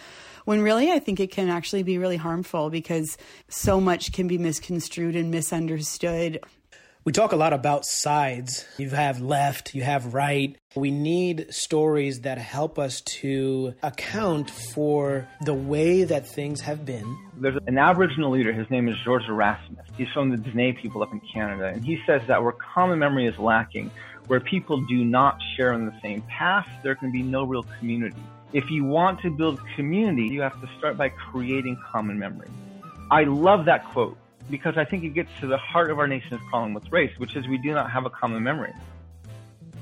when 0.48 0.62
really 0.62 0.90
I 0.90 0.98
think 0.98 1.20
it 1.20 1.30
can 1.30 1.50
actually 1.50 1.82
be 1.82 1.98
really 1.98 2.16
harmful 2.16 2.70
because 2.70 3.18
so 3.50 3.82
much 3.82 4.12
can 4.12 4.28
be 4.28 4.38
misconstrued 4.38 5.14
and 5.14 5.30
misunderstood. 5.30 6.40
We 7.04 7.12
talk 7.12 7.32
a 7.32 7.36
lot 7.36 7.52
about 7.52 7.84
sides. 7.84 8.64
You 8.78 8.88
have 8.88 9.20
left, 9.20 9.74
you 9.74 9.82
have 9.82 10.14
right. 10.14 10.56
We 10.74 10.90
need 10.90 11.52
stories 11.52 12.22
that 12.22 12.38
help 12.38 12.78
us 12.78 13.02
to 13.20 13.74
account 13.82 14.50
for 14.50 15.28
the 15.42 15.52
way 15.52 16.04
that 16.04 16.26
things 16.26 16.62
have 16.62 16.86
been. 16.86 17.18
There's 17.36 17.58
an 17.66 17.76
Aboriginal 17.76 18.30
leader, 18.30 18.54
his 18.54 18.70
name 18.70 18.88
is 18.88 18.96
George 19.04 19.24
Erasmus. 19.28 19.84
He's 19.98 20.08
from 20.14 20.30
the 20.30 20.38
Dene 20.38 20.74
people 20.80 21.02
up 21.02 21.12
in 21.12 21.20
Canada, 21.30 21.66
and 21.66 21.84
he 21.84 22.00
says 22.06 22.22
that 22.26 22.42
where 22.42 22.52
common 22.52 22.98
memory 22.98 23.26
is 23.26 23.38
lacking, 23.38 23.90
where 24.28 24.40
people 24.40 24.80
do 24.86 25.04
not 25.04 25.42
share 25.58 25.74
in 25.74 25.84
the 25.84 26.00
same 26.00 26.22
past, 26.22 26.70
there 26.82 26.94
can 26.94 27.12
be 27.12 27.22
no 27.22 27.44
real 27.44 27.66
community. 27.78 28.16
If 28.52 28.70
you 28.70 28.84
want 28.84 29.20
to 29.20 29.30
build 29.30 29.60
community, 29.76 30.28
you 30.28 30.40
have 30.40 30.58
to 30.60 30.68
start 30.78 30.96
by 30.96 31.10
creating 31.10 31.78
common 31.92 32.18
memory. 32.18 32.48
I 33.10 33.24
love 33.24 33.66
that 33.66 33.84
quote 33.86 34.16
because 34.50 34.78
I 34.78 34.84
think 34.84 35.04
it 35.04 35.10
gets 35.10 35.28
to 35.40 35.46
the 35.46 35.58
heart 35.58 35.90
of 35.90 35.98
our 35.98 36.06
nation's 36.06 36.40
problem 36.48 36.72
with 36.72 36.90
race, 36.90 37.12
which 37.18 37.36
is 37.36 37.46
we 37.46 37.58
do 37.58 37.72
not 37.72 37.90
have 37.90 38.06
a 38.06 38.10
common 38.10 38.42
memory. 38.42 38.72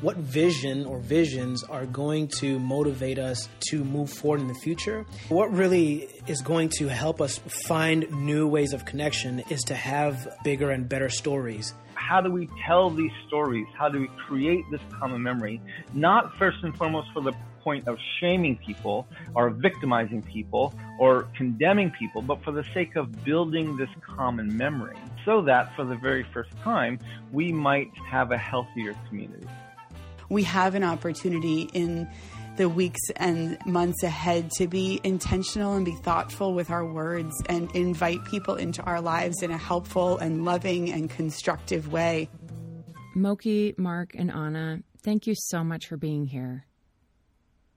What 0.01 0.17
vision 0.17 0.85
or 0.85 0.99
visions 0.99 1.63
are 1.65 1.87
going 1.87 2.29
to 2.41 2.59
motivate 2.59 3.19
us 3.19 3.49
to 3.69 3.85
move 3.85 4.11
forward 4.11 4.41
in 4.41 4.49
the 4.49 4.55
future? 4.55 5.07
What 5.29 5.51
really 5.53 6.09
is 6.27 6.43
going 6.43 6.69
to 6.79 6.89
help 6.89 7.21
us 7.21 7.39
find 7.67 8.11
new 8.11 8.47
ways 8.47 8.73
of 8.73 8.85
connection 8.85 9.43
is 9.49 9.63
to 9.63 9.75
have 9.75 10.37
bigger 10.45 10.71
and 10.71 10.89
better 10.89 11.09
stories 11.09 11.73
how 12.07 12.21
do 12.21 12.31
we 12.31 12.49
tell 12.65 12.89
these 12.89 13.11
stories? 13.27 13.67
How 13.77 13.89
do 13.89 14.01
we 14.01 14.09
create 14.29 14.65
this 14.71 14.81
common 14.99 15.23
memory? 15.23 15.61
Not 15.93 16.37
first 16.37 16.59
and 16.63 16.77
foremost 16.77 17.09
for 17.13 17.21
the 17.21 17.33
point 17.67 17.89
of 17.89 17.99
shaming 18.21 18.57
people 18.65 19.09
or 19.35 19.51
victimizing 19.51 20.23
people 20.23 20.73
or 21.01 21.27
condemning 21.37 21.91
people, 21.99 22.23
but 22.23 22.41
for 22.45 22.53
the 22.53 22.63
sake 22.73 22.95
of 22.95 23.25
building 23.25 23.77
this 23.77 23.89
common 24.07 24.57
memory 24.57 24.97
so 25.25 25.43
that 25.43 25.75
for 25.75 25.85
the 25.85 25.97
very 25.97 26.25
first 26.33 26.53
time, 26.63 26.97
we 27.33 27.51
might 27.51 27.91
have 28.09 28.31
a 28.31 28.39
healthier 28.39 28.95
community. 29.09 29.49
We 30.29 30.45
have 30.45 30.77
an 30.77 30.85
opportunity 30.85 31.63
in 31.73 32.09
the 32.57 32.69
weeks 32.69 33.01
and 33.17 33.59
months 33.67 34.05
ahead 34.05 34.53
to 34.59 34.69
be 34.69 35.01
intentional 35.03 35.75
and 35.75 35.85
be 35.85 35.97
thoughtful 36.05 36.55
with 36.55 36.71
our 36.71 36.87
words 36.87 37.35
and 37.49 37.69
invite 37.75 38.25
people 38.27 38.55
into 38.55 38.81
our 38.85 39.01
lives 39.01 39.43
in 39.43 39.51
a 39.51 39.59
helpful 39.59 40.19
and 40.19 40.45
loving 40.45 40.93
and 40.93 41.11
constructive 41.11 41.93
way. 41.93 42.31
Moki, 43.17 43.75
Mark, 43.77 44.15
and 44.15 44.31
Anna, 44.31 44.83
thank 45.03 45.27
you 45.27 45.35
so 45.37 45.65
much 45.65 45.87
for 45.87 45.97
being 45.97 46.27
here. 46.27 46.67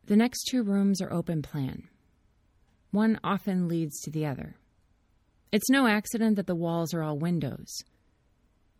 The 0.09 0.15
next 0.15 0.45
two 0.45 0.63
rooms 0.63 1.03
are 1.03 1.13
open 1.13 1.43
plan. 1.43 1.87
One 2.89 3.19
often 3.23 3.67
leads 3.67 4.01
to 4.01 4.09
the 4.09 4.25
other. 4.25 4.55
It's 5.51 5.69
no 5.69 5.85
accident 5.85 6.35
that 6.37 6.47
the 6.47 6.55
walls 6.55 6.95
are 6.95 7.03
all 7.03 7.19
windows. 7.19 7.71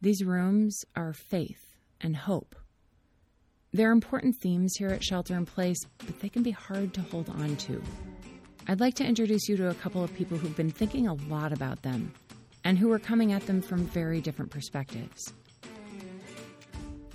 These 0.01 0.25
rooms 0.25 0.75
are 0.95 1.13
faith 1.13 1.75
and 2.01 2.15
hope. 2.15 2.55
There 3.71 3.89
are 3.89 3.91
important 3.91 4.38
themes 4.41 4.73
here 4.80 4.89
at 4.89 5.03
Shelter 5.03 5.36
in 5.36 5.45
Place, 5.45 5.77
but 6.03 6.19
they 6.19 6.30
can 6.30 6.41
be 6.41 6.49
hard 6.49 6.95
to 6.95 7.01
hold 7.01 7.30
on 7.30 7.57
to. 7.57 7.80
I'd 8.67 8.80
like 8.80 8.95
to 8.95 9.05
introduce 9.05 9.47
you 9.47 9.55
to 9.57 9.69
a 9.69 9.75
couple 9.75 10.03
of 10.03 10.11
people 10.15 10.39
who've 10.39 10.57
been 10.57 10.71
thinking 10.71 11.07
a 11.07 11.13
lot 11.13 11.53
about 11.53 11.84
them 11.84 12.11
and 12.63 12.75
who 12.75 12.91
are 12.91 12.97
coming 12.97 13.34
at 13.34 13.45
them 13.45 13.61
from 13.61 13.86
very 13.86 14.19
different 14.19 14.49
perspectives. 14.49 15.32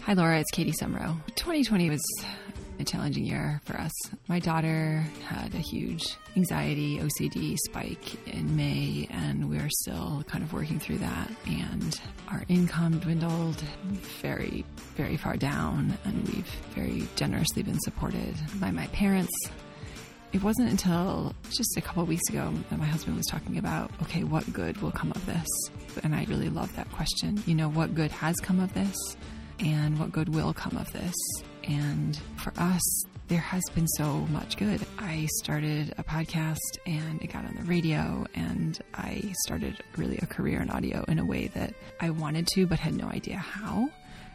Hi, 0.03 0.13
Laura. 0.13 0.39
It's 0.39 0.53
Katie 0.53 0.75
Sumrow. 0.81 1.17
2020 1.35 1.91
was 1.91 2.03
a 2.79 2.85
challenging 2.85 3.25
year 3.25 3.61
for 3.65 3.77
us. 3.77 3.93
My 4.29 4.39
daughter 4.39 5.05
had 5.27 5.55
a 5.55 5.59
huge 5.59 6.17
anxiety, 6.37 6.99
OCD 6.99 7.57
spike 7.67 8.27
in 8.27 8.57
May, 8.57 9.09
and 9.11 9.49
we're 9.49 9.71
still 9.71 10.25
kind 10.27 10.43
of 10.43 10.53
working 10.53 10.81
through 10.81 10.99
that. 10.99 11.31
And 11.47 12.01
our 12.29 12.43
income 12.49 12.99
dwindled 12.99 13.61
very, 14.21 14.65
very 14.97 15.17
far 15.17 15.37
down, 15.37 15.97
and 16.05 16.29
we've 16.29 16.47
very 16.75 17.07
generously 17.17 17.63
been 17.63 17.79
supported 17.81 18.35
by 18.61 18.71
my 18.71 18.87
parents. 18.89 19.33
It 20.33 20.43
wasn't 20.43 20.69
until 20.69 21.33
just 21.51 21.77
a 21.77 21.81
couple 21.81 22.05
weeks 22.07 22.29
ago 22.29 22.53
that 22.69 22.79
my 22.79 22.87
husband 22.87 23.17
was 23.17 23.27
talking 23.27 23.57
about, 23.57 23.93
okay, 24.03 24.25
what 24.25 24.53
good 24.53 24.77
will 24.83 24.91
come 24.91 25.13
of 25.13 25.25
this? 25.27 25.47
And 26.03 26.13
I 26.13 26.25
really 26.25 26.49
love 26.49 26.75
that 26.75 26.91
question. 26.91 27.41
You 27.47 27.55
know, 27.55 27.69
what 27.69 27.95
good 27.95 28.11
has 28.11 28.35
come 28.43 28.59
of 28.59 28.75
this? 28.75 28.97
And 29.61 29.97
what 30.01 30.11
good 30.11 30.35
will 30.35 30.53
come 30.53 30.77
of 30.77 30.93
this? 30.93 31.15
And 31.67 32.19
for 32.37 32.53
us, 32.57 33.05
there 33.29 33.41
has 33.41 33.63
been 33.75 33.89
so 33.89 34.21
much 34.31 34.57
good. 34.57 34.81
I 34.99 35.27
started 35.43 35.95
a 35.97 36.05
podcast 36.05 36.59
and 36.87 37.23
it 37.23 37.33
got 37.33 37.47
on 37.47 37.55
the 37.57 37.63
radio, 37.63 38.27
and 38.35 38.79
I 38.95 39.33
started 39.47 39.83
really 39.97 40.19
a 40.19 40.27
career 40.27 40.61
in 40.61 40.71
audio 40.71 41.05
in 41.09 41.19
a 41.19 41.25
way 41.25 41.49
that 41.49 41.75
I 42.01 42.11
wanted 42.11 42.47
to, 42.49 42.67
but 42.67 42.79
had 42.79 42.95
no 42.95 43.07
idea 43.07 43.39
how. 43.39 43.89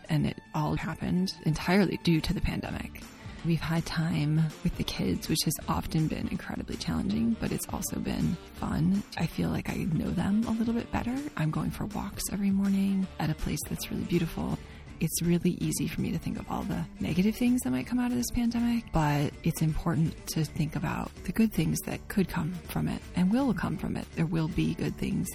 And 0.10 0.26
it 0.26 0.40
all 0.56 0.76
happened 0.76 1.34
entirely 1.46 2.00
due 2.04 2.20
to 2.22 2.34
the 2.34 2.42
pandemic. 2.42 3.04
We've 3.46 3.62
had 3.62 3.86
time 3.86 4.42
with 4.64 4.76
the 4.76 4.84
kids, 4.84 5.30
which 5.30 5.44
has 5.46 5.54
often 5.70 6.08
been 6.08 6.28
incredibly 6.28 6.76
challenging, 6.76 7.38
but 7.40 7.52
it's 7.52 7.68
also 7.70 7.98
been 8.00 8.36
fun. 8.56 9.02
I 9.18 9.28
feel 9.28 9.50
like 9.50 9.70
I 9.70 9.88
know 9.94 10.10
them 10.10 10.44
a 10.46 10.52
little 10.52 10.74
bit 10.74 10.92
better. 10.92 11.16
I'm 11.38 11.52
going 11.52 11.72
for 11.72 11.86
walks 11.86 12.24
every 12.34 12.52
morning 12.52 13.08
at 13.20 13.30
a 13.30 13.36
place 13.36 13.60
that's 13.70 13.90
really 13.92 14.04
beautiful 14.04 14.58
it's 15.00 15.22
really 15.22 15.52
easy 15.62 15.88
for 15.88 16.02
me 16.02 16.12
to 16.12 16.18
think 16.18 16.40
of 16.40 16.50
all 16.52 16.64
the 16.64 16.84
negative 17.00 17.36
things 17.36 17.62
that 17.62 17.72
might 17.72 17.88
come 17.88 18.00
out 18.00 18.12
of 18.12 18.18
this 18.18 18.32
pandemic, 18.32 18.84
but 18.92 19.32
it's 19.44 19.62
important 19.62 20.28
to 20.28 20.44
think 20.44 20.76
about 20.76 21.12
the 21.24 21.32
good 21.32 21.54
things 21.54 21.80
that 21.82 22.06
could 22.08 22.28
come 22.28 22.54
from 22.68 22.88
it 22.88 23.02
and 23.16 23.32
will 23.32 23.54
come 23.54 23.78
from 23.78 23.96
it. 23.96 24.06
There 24.16 24.26
will 24.26 24.50
be 24.50 24.74
good 24.76 24.96
things. 24.98 25.28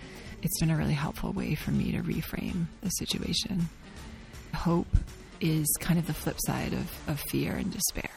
It's 0.43 0.59
been 0.61 0.71
a 0.71 0.77
really 0.77 0.95
helpful 0.95 1.33
way 1.33 1.55
for 1.55 1.71
me 1.71 1.93
to 1.93 2.03
reframe 2.03 2.67
the 2.83 2.91
situation. 2.91 3.69
Hope 4.55 4.97
is 5.41 5.67
kind 5.81 5.99
of 5.99 6.07
the 6.07 6.15
flip 6.15 6.37
side 6.47 6.73
of, 6.73 7.09
of 7.09 7.21
fear 7.21 7.55
and 7.55 7.73
despair 7.73 8.11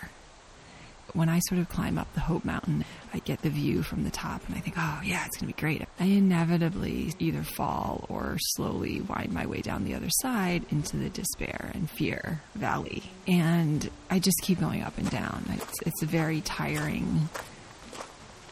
when 1.14 1.30
I 1.30 1.40
sort 1.40 1.60
of 1.60 1.70
climb 1.70 1.98
up 1.98 2.14
the 2.14 2.20
Hope 2.20 2.46
Mountain, 2.46 2.86
I 3.14 3.20
get 3.20 3.42
the 3.42 3.50
view 3.50 3.84
from 3.84 4.04
the 4.04 4.12
top 4.12 4.46
and 4.48 4.56
I 4.56 4.60
think, 4.60 4.76
oh, 4.78 5.02
yeah, 5.04 5.26
it's 5.26 5.38
going 5.38 5.52
to 5.52 5.56
be 5.56 5.60
great. 5.60 5.88
I 6.00 6.06
inevitably 6.06 7.14
either 7.20 7.44
fall 7.44 8.06
or 8.10 8.38
slowly 8.40 9.02
wind 9.02 9.34
my 9.34 9.46
way 9.46 9.62
down 9.62 9.86
the 9.86 9.96
other 9.96 10.10
side 10.10 10.66
into 10.70 10.98
the 10.98 11.10
despair 11.10 11.72
and 11.74 11.90
fear 11.90 12.42
valley. 12.56 13.04
And 13.28 13.90
I 14.10 14.20
just 14.20 14.42
keep 14.42 14.60
going 14.60 14.84
up 14.84 14.98
and 14.98 15.10
down. 15.10 15.46
It's, 15.54 15.82
it's 15.86 16.04
a 16.04 16.06
very 16.06 16.42
tiring 16.42 17.30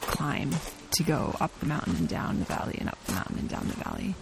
climb 0.01 0.51
to 0.91 1.03
go 1.03 1.35
up 1.39 1.57
the 1.59 1.65
mountain 1.65 1.95
and 1.97 2.07
down 2.07 2.39
the 2.39 2.45
valley 2.45 2.77
and 2.79 2.89
up 2.89 3.03
the 3.05 3.13
mountain 3.13 3.39
and 3.39 3.49
down 3.49 3.67
the 3.67 3.75
valley. 3.83 4.15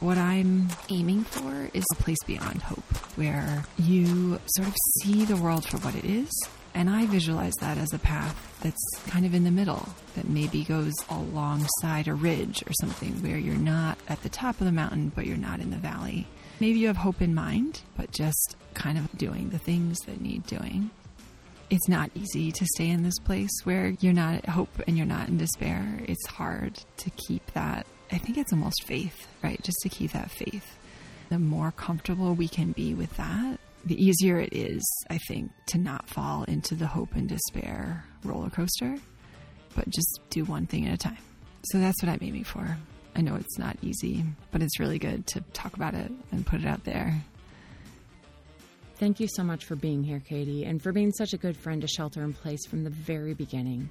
What 0.00 0.18
I'm 0.18 0.68
aiming 0.90 1.24
for 1.24 1.70
is 1.72 1.84
a 1.92 2.02
place 2.02 2.22
beyond 2.26 2.62
hope 2.62 2.84
where 3.16 3.64
you 3.78 4.38
sort 4.56 4.68
of 4.68 4.74
see 5.02 5.24
the 5.24 5.36
world 5.36 5.64
for 5.66 5.78
what 5.78 5.94
it 5.94 6.04
is 6.04 6.30
and 6.76 6.90
I 6.90 7.06
visualize 7.06 7.54
that 7.60 7.78
as 7.78 7.94
a 7.94 7.98
path 7.98 8.60
that's 8.60 9.00
kind 9.06 9.24
of 9.24 9.32
in 9.32 9.44
the 9.44 9.50
middle, 9.50 9.88
that 10.14 10.28
maybe 10.28 10.62
goes 10.62 10.92
alongside 11.08 12.06
a 12.06 12.12
ridge 12.12 12.62
or 12.66 12.72
something 12.82 13.14
where 13.22 13.38
you're 13.38 13.54
not 13.54 13.96
at 14.08 14.22
the 14.22 14.28
top 14.28 14.60
of 14.60 14.66
the 14.66 14.72
mountain, 14.72 15.10
but 15.14 15.24
you're 15.24 15.38
not 15.38 15.60
in 15.60 15.70
the 15.70 15.78
valley. 15.78 16.26
Maybe 16.60 16.78
you 16.78 16.88
have 16.88 16.98
hope 16.98 17.22
in 17.22 17.34
mind, 17.34 17.80
but 17.96 18.10
just 18.10 18.56
kind 18.74 18.98
of 18.98 19.10
doing 19.16 19.48
the 19.48 19.58
things 19.58 19.98
that 20.00 20.20
need 20.20 20.44
doing. 20.44 20.90
It's 21.70 21.88
not 21.88 22.10
easy 22.14 22.52
to 22.52 22.66
stay 22.66 22.90
in 22.90 23.04
this 23.04 23.18
place 23.20 23.58
where 23.64 23.94
you're 24.00 24.12
not 24.12 24.34
at 24.34 24.50
hope 24.50 24.82
and 24.86 24.98
you're 24.98 25.06
not 25.06 25.28
in 25.28 25.38
despair. 25.38 26.00
It's 26.06 26.26
hard 26.26 26.78
to 26.98 27.08
keep 27.08 27.54
that. 27.54 27.86
I 28.12 28.18
think 28.18 28.36
it's 28.36 28.52
almost 28.52 28.84
faith, 28.84 29.26
right? 29.42 29.62
Just 29.62 29.78
to 29.80 29.88
keep 29.88 30.12
that 30.12 30.30
faith. 30.30 30.76
The 31.30 31.38
more 31.38 31.72
comfortable 31.72 32.34
we 32.34 32.48
can 32.48 32.72
be 32.72 32.92
with 32.92 33.16
that, 33.16 33.60
the 33.86 34.04
easier 34.04 34.40
it 34.40 34.52
is, 34.52 34.84
I 35.08 35.18
think, 35.28 35.52
to 35.68 35.78
not 35.78 36.08
fall 36.08 36.42
into 36.44 36.74
the 36.74 36.88
hope 36.88 37.14
and 37.14 37.28
despair 37.28 38.04
roller 38.24 38.50
coaster, 38.50 38.96
but 39.76 39.88
just 39.88 40.20
do 40.28 40.44
one 40.44 40.66
thing 40.66 40.88
at 40.88 40.94
a 40.94 40.96
time. 40.96 41.18
So 41.66 41.78
that's 41.78 42.02
what 42.02 42.10
I'm 42.10 42.18
aiming 42.20 42.44
for. 42.44 42.76
I 43.14 43.20
know 43.20 43.36
it's 43.36 43.58
not 43.58 43.78
easy, 43.82 44.24
but 44.50 44.60
it's 44.60 44.80
really 44.80 44.98
good 44.98 45.26
to 45.28 45.40
talk 45.52 45.74
about 45.74 45.94
it 45.94 46.10
and 46.32 46.44
put 46.44 46.60
it 46.60 46.66
out 46.66 46.82
there. 46.82 47.14
Thank 48.96 49.20
you 49.20 49.28
so 49.28 49.44
much 49.44 49.64
for 49.64 49.76
being 49.76 50.02
here, 50.02 50.20
Katie, 50.20 50.64
and 50.64 50.82
for 50.82 50.90
being 50.90 51.12
such 51.12 51.32
a 51.32 51.38
good 51.38 51.56
friend 51.56 51.80
to 51.82 51.86
Shelter 51.86 52.24
in 52.24 52.32
Place 52.32 52.66
from 52.66 52.82
the 52.82 52.90
very 52.90 53.34
beginning. 53.34 53.88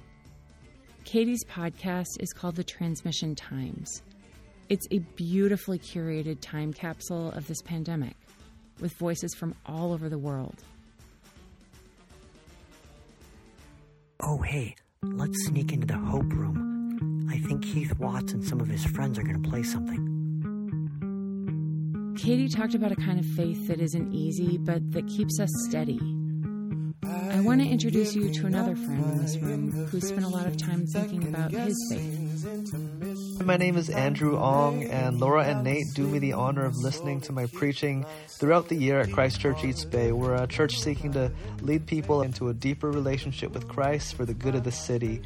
Katie's 1.04 1.44
podcast 1.44 2.20
is 2.20 2.32
called 2.34 2.56
The 2.56 2.64
Transmission 2.64 3.34
Times. 3.34 4.02
It's 4.68 4.88
a 4.90 4.98
beautifully 4.98 5.78
curated 5.78 6.40
time 6.40 6.72
capsule 6.72 7.30
of 7.30 7.46
this 7.46 7.62
pandemic 7.62 8.16
with 8.80 8.92
voices 8.92 9.34
from 9.34 9.54
all 9.64 9.92
over 9.92 10.08
the 10.08 10.18
world. 10.18 10.62
Oh, 14.20 14.40
hey, 14.42 14.74
let's 15.02 15.46
sneak 15.46 15.72
into 15.72 15.86
the 15.86 15.98
Hope 15.98 16.32
Room. 16.32 17.28
I 17.30 17.38
think 17.38 17.62
Keith 17.62 17.98
Watts 17.98 18.32
and 18.32 18.44
some 18.44 18.60
of 18.60 18.68
his 18.68 18.84
friends 18.84 19.18
are 19.18 19.22
going 19.22 19.42
to 19.42 19.48
play 19.48 19.62
something. 19.62 20.14
Katie 22.16 22.48
talked 22.48 22.74
about 22.74 22.92
a 22.92 22.96
kind 22.96 23.20
of 23.20 23.26
faith 23.26 23.68
that 23.68 23.80
isn't 23.80 24.12
easy, 24.12 24.56
but 24.58 24.90
that 24.92 25.06
keeps 25.06 25.38
us 25.38 25.50
steady. 25.68 26.00
I 27.04 27.40
want 27.40 27.60
to 27.60 27.68
introduce 27.68 28.14
you 28.16 28.32
to 28.32 28.46
another 28.46 28.74
friend 28.74 29.04
in 29.12 29.18
this 29.22 29.36
room 29.36 29.70
who 29.70 30.00
spent 30.00 30.24
a 30.24 30.28
lot 30.28 30.46
of 30.46 30.56
time 30.56 30.86
thinking 30.86 31.28
about 31.28 31.52
his 31.52 31.76
faith. 31.92 32.95
My 33.46 33.56
name 33.56 33.76
is 33.76 33.90
Andrew 33.90 34.36
Ong, 34.36 34.82
and 34.82 35.20
Laura 35.20 35.44
and 35.44 35.62
Nate 35.62 35.86
do 35.94 36.04
me 36.04 36.18
the 36.18 36.32
honor 36.32 36.64
of 36.64 36.74
listening 36.78 37.20
to 37.20 37.32
my 37.32 37.46
preaching 37.46 38.04
throughout 38.26 38.68
the 38.68 38.74
year 38.74 38.98
at 38.98 39.12
Christ 39.12 39.38
Church 39.38 39.62
East 39.62 39.88
Bay. 39.88 40.10
We're 40.10 40.34
a 40.34 40.48
church 40.48 40.80
seeking 40.80 41.12
to 41.12 41.30
lead 41.60 41.86
people 41.86 42.22
into 42.22 42.48
a 42.48 42.54
deeper 42.54 42.90
relationship 42.90 43.52
with 43.52 43.68
Christ 43.68 44.16
for 44.16 44.24
the 44.24 44.34
good 44.34 44.56
of 44.56 44.64
the 44.64 44.72
city. 44.72 45.22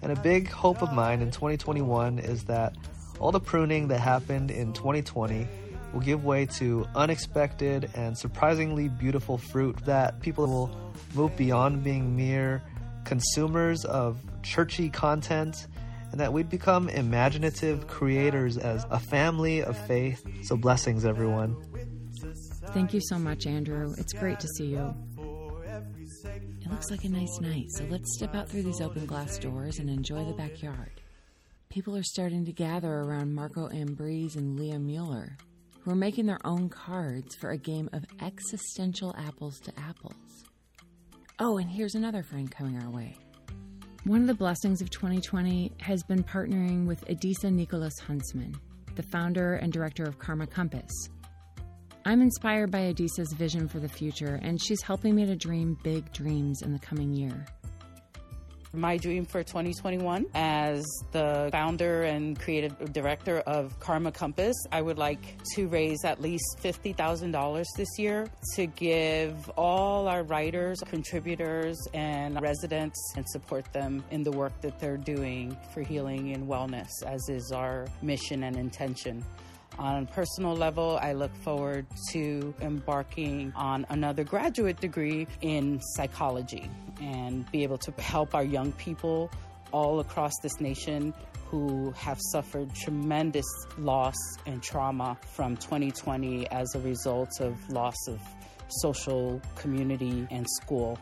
And 0.00 0.10
a 0.10 0.16
big 0.16 0.48
hope 0.48 0.80
of 0.80 0.94
mine 0.94 1.20
in 1.20 1.30
2021 1.30 2.20
is 2.20 2.44
that 2.44 2.74
all 3.20 3.32
the 3.32 3.38
pruning 3.38 3.88
that 3.88 4.00
happened 4.00 4.50
in 4.50 4.72
2020 4.72 5.46
will 5.92 6.00
give 6.00 6.24
way 6.24 6.46
to 6.46 6.86
unexpected 6.94 7.90
and 7.94 8.16
surprisingly 8.16 8.88
beautiful 8.88 9.36
fruit 9.36 9.76
that 9.84 10.18
people 10.20 10.46
will 10.46 10.92
move 11.14 11.36
beyond 11.36 11.84
being 11.84 12.16
mere 12.16 12.62
consumers 13.04 13.84
of 13.84 14.16
churchy 14.42 14.88
content 14.88 15.66
and 16.10 16.20
that 16.20 16.32
we'd 16.32 16.48
become 16.48 16.88
imaginative 16.88 17.86
creators 17.86 18.56
as 18.56 18.86
a 18.90 18.98
family 18.98 19.62
of 19.62 19.76
faith. 19.86 20.24
So, 20.42 20.56
blessings, 20.56 21.04
everyone. 21.04 21.56
Thank 22.72 22.92
you 22.92 23.00
so 23.00 23.18
much, 23.18 23.46
Andrew. 23.46 23.94
It's 23.98 24.12
great 24.12 24.40
to 24.40 24.48
see 24.48 24.66
you. 24.66 24.94
It 26.24 26.70
looks 26.70 26.90
like 26.90 27.04
a 27.04 27.08
nice 27.08 27.40
night, 27.40 27.70
so 27.70 27.84
let's 27.84 28.14
step 28.14 28.34
out 28.34 28.48
through 28.48 28.62
these 28.62 28.80
open 28.80 29.06
glass 29.06 29.38
doors 29.38 29.78
and 29.78 29.88
enjoy 29.88 30.24
the 30.24 30.34
backyard. 30.34 31.00
People 31.70 31.96
are 31.96 32.02
starting 32.02 32.44
to 32.44 32.52
gather 32.52 32.92
around 32.92 33.34
Marco 33.34 33.70
Ambrose 33.70 34.36
and 34.36 34.58
Leah 34.58 34.78
Mueller, 34.78 35.36
who 35.80 35.90
are 35.90 35.96
making 35.96 36.26
their 36.26 36.44
own 36.44 36.68
cards 36.68 37.36
for 37.36 37.50
a 37.50 37.58
game 37.58 37.88
of 37.92 38.04
existential 38.20 39.14
apples 39.16 39.60
to 39.60 39.72
apples. 39.78 40.44
Oh, 41.38 41.58
and 41.58 41.70
here's 41.70 41.94
another 41.94 42.22
friend 42.22 42.50
coming 42.50 42.82
our 42.82 42.90
way. 42.90 43.16
One 44.04 44.22
of 44.22 44.28
the 44.28 44.34
blessings 44.34 44.80
of 44.80 44.90
2020 44.90 45.72
has 45.80 46.04
been 46.04 46.22
partnering 46.22 46.86
with 46.86 47.04
Adisa 47.08 47.52
Nicholas 47.52 47.98
Huntsman, 47.98 48.54
the 48.94 49.02
founder 49.02 49.54
and 49.56 49.72
director 49.72 50.04
of 50.04 50.18
Karma 50.18 50.46
Compass. 50.46 50.92
I'm 52.04 52.22
inspired 52.22 52.70
by 52.70 52.92
Adisa's 52.92 53.32
vision 53.32 53.66
for 53.68 53.80
the 53.80 53.88
future, 53.88 54.38
and 54.40 54.62
she's 54.62 54.82
helping 54.82 55.16
me 55.16 55.26
to 55.26 55.34
dream 55.34 55.76
big 55.82 56.10
dreams 56.12 56.62
in 56.62 56.72
the 56.72 56.78
coming 56.78 57.12
year. 57.12 57.44
My 58.74 58.98
dream 58.98 59.24
for 59.24 59.42
2021 59.42 60.26
as 60.34 60.84
the 61.12 61.48
founder 61.50 62.02
and 62.02 62.38
creative 62.38 62.92
director 62.92 63.38
of 63.46 63.80
Karma 63.80 64.12
Compass, 64.12 64.54
I 64.70 64.82
would 64.82 64.98
like 64.98 65.38
to 65.54 65.68
raise 65.68 66.04
at 66.04 66.20
least 66.20 66.44
$50,000 66.62 67.64
this 67.76 67.88
year 67.98 68.28
to 68.56 68.66
give 68.66 69.48
all 69.56 70.06
our 70.06 70.22
writers, 70.22 70.80
contributors, 70.86 71.78
and 71.94 72.38
residents 72.42 73.14
and 73.16 73.26
support 73.30 73.64
them 73.72 74.04
in 74.10 74.22
the 74.22 74.32
work 74.32 74.52
that 74.60 74.78
they're 74.78 74.98
doing 74.98 75.56
for 75.72 75.80
healing 75.80 76.34
and 76.34 76.46
wellness, 76.46 76.90
as 77.06 77.26
is 77.30 77.50
our 77.52 77.86
mission 78.02 78.44
and 78.44 78.54
intention. 78.54 79.24
On 79.78 80.02
a 80.02 80.06
personal 80.06 80.56
level, 80.56 80.98
I 81.00 81.12
look 81.12 81.32
forward 81.36 81.86
to 82.10 82.52
embarking 82.60 83.52
on 83.54 83.86
another 83.90 84.24
graduate 84.24 84.80
degree 84.80 85.28
in 85.40 85.80
psychology 85.94 86.68
and 87.00 87.48
be 87.52 87.62
able 87.62 87.78
to 87.78 87.92
help 88.00 88.34
our 88.34 88.42
young 88.42 88.72
people 88.72 89.30
all 89.70 90.00
across 90.00 90.32
this 90.42 90.58
nation 90.58 91.14
who 91.46 91.92
have 91.92 92.18
suffered 92.32 92.74
tremendous 92.74 93.46
loss 93.78 94.16
and 94.46 94.60
trauma 94.64 95.16
from 95.34 95.56
2020 95.56 96.50
as 96.50 96.74
a 96.74 96.80
result 96.80 97.40
of 97.40 97.56
loss 97.70 98.08
of 98.08 98.20
social 98.80 99.40
community 99.54 100.26
and 100.32 100.44
school. 100.60 100.98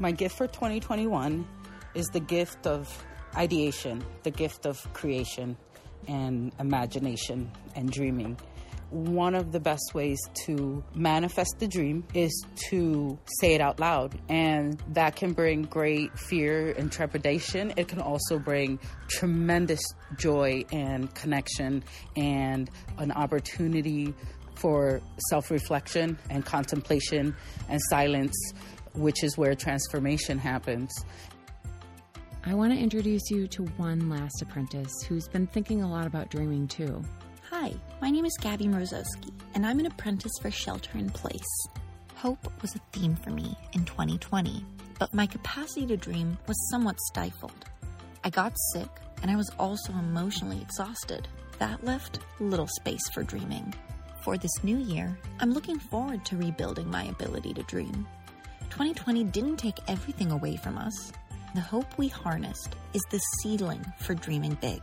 My 0.00 0.10
gift 0.10 0.36
for 0.36 0.46
2021 0.46 1.46
is 1.94 2.06
the 2.08 2.20
gift 2.20 2.66
of 2.66 3.06
ideation, 3.36 4.04
the 4.22 4.30
gift 4.30 4.66
of 4.66 4.80
creation 4.92 5.56
and 6.06 6.52
imagination 6.58 7.50
and 7.74 7.90
dreaming 7.90 8.36
one 8.90 9.34
of 9.34 9.52
the 9.52 9.60
best 9.60 9.92
ways 9.94 10.18
to 10.32 10.82
manifest 10.94 11.56
the 11.58 11.68
dream 11.68 12.04
is 12.14 12.32
to 12.70 13.18
say 13.40 13.54
it 13.54 13.60
out 13.60 13.78
loud. 13.80 14.18
And 14.28 14.82
that 14.94 15.16
can 15.16 15.32
bring 15.32 15.62
great 15.62 16.18
fear 16.18 16.72
and 16.72 16.90
trepidation. 16.90 17.74
It 17.76 17.88
can 17.88 18.00
also 18.00 18.38
bring 18.38 18.78
tremendous 19.08 19.82
joy 20.16 20.64
and 20.72 21.14
connection 21.14 21.84
and 22.16 22.70
an 22.98 23.12
opportunity 23.12 24.14
for 24.54 25.00
self 25.30 25.50
reflection 25.50 26.18
and 26.30 26.44
contemplation 26.44 27.36
and 27.68 27.80
silence, 27.90 28.34
which 28.94 29.22
is 29.22 29.36
where 29.36 29.54
transformation 29.54 30.38
happens. 30.38 30.90
I 32.48 32.54
want 32.54 32.72
to 32.72 32.78
introduce 32.78 33.30
you 33.30 33.46
to 33.48 33.64
one 33.76 34.08
last 34.08 34.40
apprentice 34.40 35.02
who's 35.06 35.28
been 35.28 35.46
thinking 35.46 35.82
a 35.82 35.90
lot 35.90 36.06
about 36.06 36.30
dreaming 36.30 36.66
too. 36.66 37.04
Hi, 37.50 37.74
my 38.00 38.08
name 38.08 38.24
is 38.24 38.38
Gabby 38.40 38.64
Mrozowski, 38.64 39.34
and 39.54 39.66
I'm 39.66 39.78
an 39.80 39.84
apprentice 39.84 40.32
for 40.40 40.50
Shelter 40.50 40.96
in 40.96 41.10
Place. 41.10 41.68
Hope 42.14 42.50
was 42.62 42.74
a 42.74 42.80
theme 42.90 43.16
for 43.16 43.28
me 43.28 43.54
in 43.74 43.84
2020, 43.84 44.64
but 44.98 45.12
my 45.12 45.26
capacity 45.26 45.84
to 45.88 45.98
dream 45.98 46.38
was 46.46 46.70
somewhat 46.70 46.98
stifled. 47.00 47.66
I 48.24 48.30
got 48.30 48.56
sick, 48.72 48.88
and 49.20 49.30
I 49.30 49.36
was 49.36 49.50
also 49.58 49.92
emotionally 49.92 50.62
exhausted. 50.62 51.28
That 51.58 51.84
left 51.84 52.20
little 52.40 52.68
space 52.78 53.10
for 53.10 53.22
dreaming. 53.24 53.74
For 54.22 54.38
this 54.38 54.64
new 54.64 54.78
year, 54.78 55.18
I'm 55.40 55.52
looking 55.52 55.78
forward 55.78 56.24
to 56.24 56.38
rebuilding 56.38 56.90
my 56.90 57.02
ability 57.04 57.52
to 57.52 57.62
dream. 57.64 58.06
2020 58.70 59.24
didn't 59.24 59.58
take 59.58 59.76
everything 59.86 60.30
away 60.30 60.56
from 60.56 60.78
us. 60.78 61.12
The 61.58 61.64
hope 61.64 61.98
we 61.98 62.06
harnessed 62.06 62.76
is 62.94 63.02
the 63.10 63.18
seedling 63.18 63.84
for 63.98 64.14
dreaming 64.14 64.56
big. 64.60 64.80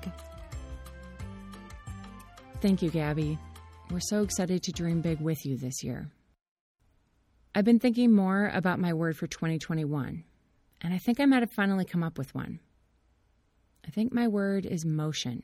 Thank 2.60 2.82
you, 2.82 2.90
Gabby. 2.90 3.40
We're 3.90 4.02
so 4.02 4.24
excited 4.24 4.62
to 4.64 4.74
dream 4.74 5.00
big 5.00 5.22
with 5.22 5.46
you 5.46 5.56
this 5.56 5.86
year. 5.86 6.10
I've 7.56 7.64
been 7.64 7.80
thinking 7.80 8.12
more 8.12 8.52
about 8.54 8.82
my 8.82 8.92
word 8.92 9.16
for 9.16 9.26
2021, 9.26 10.26
and 10.82 10.94
I 10.94 10.98
think 10.98 11.22
I 11.22 11.26
might 11.26 11.44
have 11.44 11.54
finally 11.54 11.86
come 11.86 12.04
up 12.04 12.18
with 12.18 12.36
one. 12.36 12.60
I 13.88 13.92
think 13.92 14.12
my 14.12 14.28
word 14.28 14.66
is 14.66 14.84
motion. 14.84 15.44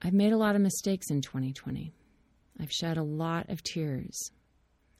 I've 0.00 0.14
made 0.14 0.32
a 0.32 0.38
lot 0.38 0.54
of 0.54 0.60
mistakes 0.60 1.10
in 1.10 1.22
2020. 1.22 1.92
I've 2.60 2.70
shed 2.70 2.98
a 2.98 3.02
lot 3.02 3.50
of 3.50 3.64
tears. 3.64 4.30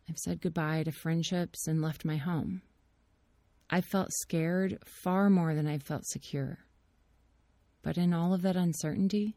I've 0.09 0.19
said 0.19 0.41
goodbye 0.41 0.83
to 0.83 0.91
friendships 0.91 1.69
and 1.69 1.81
left 1.81 2.05
my 2.05 2.17
home. 2.17 2.63
I've 3.71 3.85
felt 3.85 4.13
scared 4.13 4.79
far 4.85 5.29
more 5.29 5.55
than 5.55 5.67
I've 5.67 5.83
felt 5.83 6.07
secure. 6.07 6.59
But 7.83 7.99
in 7.99 8.15
all 8.15 8.33
of 8.33 8.43
that 8.43 8.57
uncertainty, 8.57 9.37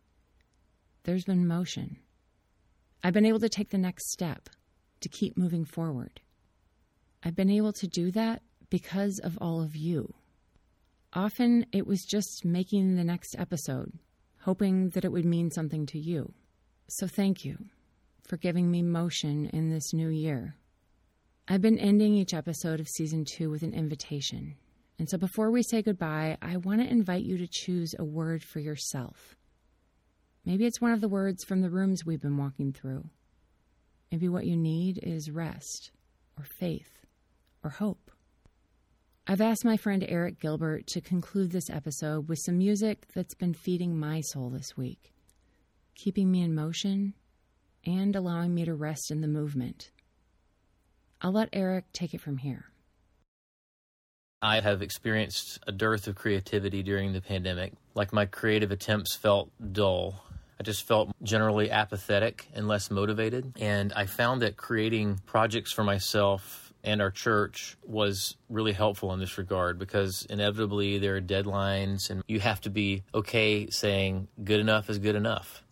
there's 1.04 1.26
been 1.26 1.48
motion. 1.48 1.98
I've 3.04 3.14
been 3.14 3.26
able 3.26 3.40
to 3.40 3.50
take 3.50 3.70
the 3.70 3.78
next 3.78 4.12
step, 4.12 4.50
to 5.02 5.10
keep 5.10 5.38
moving 5.38 5.66
forward. 5.66 6.22
I've 7.24 7.36
been 7.36 7.50
able 7.50 7.74
to 7.74 7.88
do 7.88 8.12
that 8.12 8.42
because 8.70 9.20
of 9.20 9.38
all 9.42 9.62
of 9.62 9.76
you. 9.76 10.14
Often 11.14 11.66
it 11.74 11.86
was 11.86 12.06
just 12.06 12.46
making 12.46 12.96
the 12.96 13.04
next 13.04 13.36
episode, 13.38 13.92
hoping 14.42 14.90
that 14.90 15.04
it 15.04 15.12
would 15.12 15.26
mean 15.26 15.52
something 15.52 15.86
to 15.88 16.00
you. 16.00 16.34
So 16.88 17.08
thank 17.08 17.44
you 17.44 17.58
for 18.24 18.38
giving 18.38 18.72
me 18.72 18.82
motion 18.82 19.48
in 19.48 19.70
this 19.70 19.94
new 19.94 20.08
year. 20.08 20.56
I've 21.52 21.62
been 21.62 21.80
ending 21.80 22.14
each 22.14 22.34
episode 22.34 22.80
of 22.80 22.88
season 22.88 23.26
two 23.26 23.50
with 23.50 23.62
an 23.62 23.74
invitation. 23.74 24.56
And 24.98 25.10
so 25.10 25.18
before 25.18 25.52
we 25.52 25.64
say 25.64 25.82
goodbye, 25.82 26.38
I 26.42 26.56
want 26.56 26.80
to 26.80 26.90
invite 26.90 27.24
you 27.24 27.38
to 27.40 27.46
choose 27.46 27.94
a 28.00 28.06
word 28.06 28.42
for 28.42 28.62
yourself. 28.62 29.36
Maybe 30.46 30.66
it's 30.66 30.80
one 30.80 30.94
of 30.94 31.02
the 31.02 31.10
words 31.10 31.44
from 31.44 31.60
the 31.60 31.70
rooms 31.70 32.06
we've 32.06 32.22
been 32.22 32.38
walking 32.38 32.72
through. 32.72 33.04
Maybe 34.14 34.30
what 34.30 34.46
you 34.46 34.56
need 34.56 35.02
is 35.04 35.30
rest, 35.30 35.92
or 36.38 36.46
faith, 36.46 37.06
or 37.66 37.72
hope. 37.72 38.12
I've 39.28 39.42
asked 39.42 39.66
my 39.66 39.76
friend 39.76 40.06
Eric 40.08 40.40
Gilbert 40.40 40.88
to 40.88 41.02
conclude 41.02 41.52
this 41.52 41.70
episode 41.70 42.30
with 42.30 42.40
some 42.40 42.60
music 42.60 43.08
that's 43.14 43.36
been 43.36 43.54
feeding 43.54 44.00
my 44.00 44.22
soul 44.22 44.52
this 44.52 44.78
week, 44.78 45.12
keeping 45.96 46.32
me 46.32 46.44
in 46.44 46.56
motion 46.56 47.14
and 47.86 48.16
allowing 48.16 48.56
me 48.56 48.64
to 48.64 48.74
rest 48.74 49.12
in 49.12 49.20
the 49.20 49.28
movement. 49.28 49.92
I'll 51.22 51.32
let 51.32 51.50
Eric 51.54 51.86
take 51.94 52.14
it 52.14 52.22
from 52.22 52.38
here. 52.38 52.66
I 54.42 54.60
have 54.60 54.82
experienced 54.82 55.60
a 55.68 55.72
dearth 55.72 56.08
of 56.08 56.16
creativity 56.16 56.82
during 56.82 57.14
the 57.14 57.22
pandemic. 57.22 57.74
Like 57.94 58.12
my 58.12 58.26
creative 58.26 58.72
attempts 58.72 59.16
felt 59.16 59.52
dull. 59.72 60.24
I 60.60 60.64
just 60.64 60.88
felt 60.88 61.12
generally 61.22 61.70
apathetic 61.70 62.48
and 62.56 62.68
less 62.68 62.90
motivated. 62.90 63.54
And 63.60 63.94
I 63.94 64.08
found 64.08 64.42
that 64.42 64.58
creating 64.58 65.20
projects 65.28 65.72
for 65.72 65.84
myself 65.84 66.74
and 66.84 67.02
our 67.04 67.12
church 67.12 67.78
was 67.84 68.36
really 68.50 68.74
helpful 68.74 69.14
in 69.14 69.20
this 69.20 69.38
regard 69.38 69.78
because 69.78 70.26
inevitably 70.28 70.98
there 70.98 71.18
are 71.18 71.22
deadlines 71.22 72.10
and 72.10 72.24
you 72.28 72.40
have 72.40 72.62
to 72.62 72.72
be 72.72 73.04
okay 73.14 73.70
saying 73.70 74.28
good 74.44 74.60
enough 74.60 74.90
is 74.90 74.98
good 74.98 75.16
enough. 75.16 75.64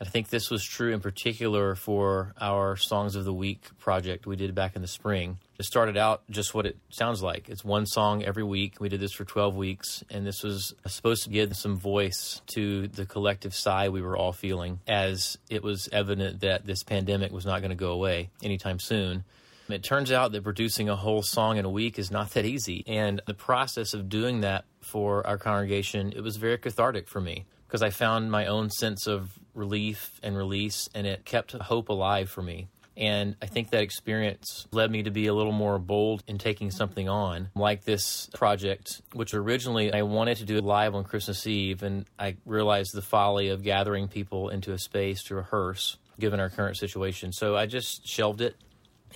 I 0.00 0.04
think 0.04 0.28
this 0.28 0.50
was 0.50 0.64
true 0.64 0.92
in 0.92 1.00
particular 1.00 1.74
for 1.74 2.34
our 2.40 2.76
Songs 2.76 3.14
of 3.14 3.24
the 3.24 3.32
Week 3.32 3.66
project 3.78 4.26
we 4.26 4.36
did 4.36 4.54
back 4.54 4.74
in 4.74 4.82
the 4.82 4.88
spring. 4.88 5.38
It 5.58 5.64
started 5.64 5.96
out 5.96 6.22
just 6.28 6.52
what 6.52 6.66
it 6.66 6.76
sounds 6.90 7.22
like. 7.22 7.48
It's 7.48 7.64
one 7.64 7.86
song 7.86 8.24
every 8.24 8.42
week. 8.42 8.80
We 8.80 8.88
did 8.88 9.00
this 9.00 9.12
for 9.12 9.24
12 9.24 9.54
weeks, 9.54 10.02
and 10.10 10.26
this 10.26 10.42
was 10.42 10.74
supposed 10.86 11.22
to 11.24 11.30
give 11.30 11.56
some 11.56 11.76
voice 11.76 12.42
to 12.54 12.88
the 12.88 13.06
collective 13.06 13.54
sigh 13.54 13.88
we 13.88 14.02
were 14.02 14.16
all 14.16 14.32
feeling 14.32 14.80
as 14.88 15.38
it 15.48 15.62
was 15.62 15.88
evident 15.92 16.40
that 16.40 16.66
this 16.66 16.82
pandemic 16.82 17.30
was 17.30 17.46
not 17.46 17.60
going 17.60 17.70
to 17.70 17.76
go 17.76 17.92
away 17.92 18.30
anytime 18.42 18.80
soon. 18.80 19.24
It 19.68 19.82
turns 19.82 20.12
out 20.12 20.32
that 20.32 20.42
producing 20.42 20.88
a 20.88 20.96
whole 20.96 21.22
song 21.22 21.56
in 21.56 21.64
a 21.64 21.70
week 21.70 21.98
is 21.98 22.10
not 22.10 22.30
that 22.30 22.44
easy. 22.44 22.84
And 22.86 23.22
the 23.26 23.32
process 23.32 23.94
of 23.94 24.08
doing 24.08 24.40
that 24.40 24.64
for 24.82 25.26
our 25.26 25.38
congregation, 25.38 26.12
it 26.14 26.20
was 26.20 26.36
very 26.36 26.58
cathartic 26.58 27.08
for 27.08 27.20
me 27.20 27.46
because 27.74 27.82
I 27.82 27.90
found 27.90 28.30
my 28.30 28.46
own 28.46 28.70
sense 28.70 29.08
of 29.08 29.36
relief 29.52 30.20
and 30.22 30.36
release, 30.36 30.88
and 30.94 31.08
it 31.08 31.24
kept 31.24 31.50
hope 31.50 31.88
alive 31.88 32.30
for 32.30 32.40
me. 32.40 32.68
And 32.96 33.34
I 33.42 33.46
think 33.46 33.70
that 33.70 33.82
experience 33.82 34.68
led 34.70 34.92
me 34.92 35.02
to 35.02 35.10
be 35.10 35.26
a 35.26 35.34
little 35.34 35.50
more 35.50 35.80
bold 35.80 36.22
in 36.28 36.38
taking 36.38 36.70
something 36.70 37.08
on, 37.08 37.48
like 37.56 37.82
this 37.82 38.28
project, 38.32 39.02
which 39.12 39.34
originally 39.34 39.92
I 39.92 40.02
wanted 40.02 40.36
to 40.36 40.44
do 40.44 40.60
live 40.60 40.94
on 40.94 41.02
Christmas 41.02 41.48
Eve. 41.48 41.82
And 41.82 42.06
I 42.16 42.36
realized 42.46 42.94
the 42.94 43.02
folly 43.02 43.48
of 43.48 43.64
gathering 43.64 44.06
people 44.06 44.50
into 44.50 44.72
a 44.72 44.78
space 44.78 45.24
to 45.24 45.34
rehearse, 45.34 45.96
given 46.20 46.38
our 46.38 46.50
current 46.50 46.76
situation. 46.76 47.32
So 47.32 47.56
I 47.56 47.66
just 47.66 48.06
shelved 48.06 48.40
it. 48.40 48.54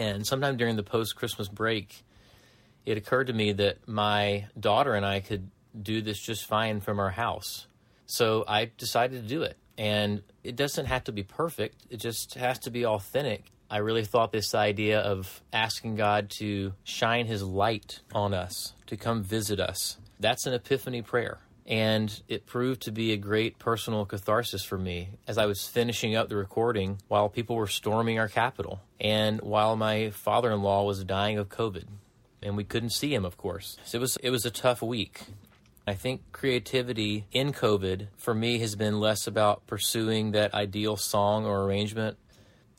And 0.01 0.27
sometime 0.27 0.57
during 0.57 0.75
the 0.75 0.83
post 0.83 1.15
Christmas 1.15 1.47
break, 1.47 2.03
it 2.85 2.99
occurred 2.99 3.29
to 3.29 3.33
me 3.33 3.53
that 3.53 3.87
my 3.87 4.47
daughter 4.59 4.95
and 4.95 5.07
I 5.07 5.21
could 5.21 5.49
do 5.81 6.03
this 6.03 6.19
just 6.19 6.45
fine 6.45 6.81
from 6.81 6.99
our 6.99 7.11
house. 7.11 7.68
So 8.09 8.45
I 8.49 8.71
decided 8.77 9.23
to 9.23 9.29
do 9.29 9.43
it. 9.43 9.57
And 9.77 10.23
it 10.43 10.57
doesn't 10.57 10.87
have 10.87 11.05
to 11.05 11.13
be 11.13 11.23
perfect, 11.23 11.77
it 11.89 11.99
just 11.99 12.35
has 12.35 12.59
to 12.61 12.71
be 12.71 12.85
authentic. 12.85 13.45
I 13.71 13.79
really 13.79 14.05
thought 14.05 14.33
this 14.33 14.55
idea 14.55 14.99
of 14.99 15.43
asking 15.53 15.97
God 15.97 16.31
to 16.39 16.73
shine 16.85 17.27
his 17.27 17.43
light 17.43 18.01
on 18.13 18.35
us, 18.35 18.73
to 18.87 18.97
come 18.97 19.23
visit 19.23 19.61
us, 19.61 19.99
that's 20.19 20.47
an 20.47 20.55
epiphany 20.55 21.03
prayer. 21.03 21.39
And 21.67 22.23
it 22.29 22.47
proved 22.47 22.83
to 22.83 22.93
be 22.93 23.13
a 23.13 23.19
great 23.19 23.59
personal 23.59 24.07
catharsis 24.07 24.65
for 24.65 24.79
me 24.79 25.11
as 25.27 25.37
I 25.37 25.45
was 25.45 25.67
finishing 25.67 26.17
up 26.17 26.31
the 26.31 26.37
recording 26.37 26.99
while 27.09 27.29
people 27.29 27.57
were 27.57 27.67
storming 27.67 28.19
our 28.19 28.29
Capitol 28.29 28.81
and 28.99 29.41
while 29.43 29.77
my 29.77 30.09
father 30.11 30.51
in 30.51 30.63
law 30.63 30.85
was 30.85 31.05
dying 31.05 31.37
of 31.37 31.51
COVID. 31.51 31.85
And 32.43 32.57
we 32.57 32.65
couldn't 32.65 32.91
see 32.91 33.15
him, 33.15 33.27
of 33.27 33.37
course. 33.37 33.77
So 33.85 33.99
it 33.99 34.01
was, 34.01 34.17
it 34.23 34.31
was 34.31 34.47
a 34.47 34.51
tough 34.51 34.81
week. 34.81 35.25
I 35.89 35.95
think 35.95 36.33
creativity 36.33 37.27
in 37.33 37.53
COVID 37.53 38.09
for 38.17 38.35
me 38.35 38.59
has 38.59 38.77
been 38.77 39.01
less 39.01 39.27
about 39.27 39.67
pursuing 39.67 40.33
that 40.33 40.53
ideal 40.53 40.97
song 40.97 41.47
or 41.47 41.65
arrangement. 41.65 42.19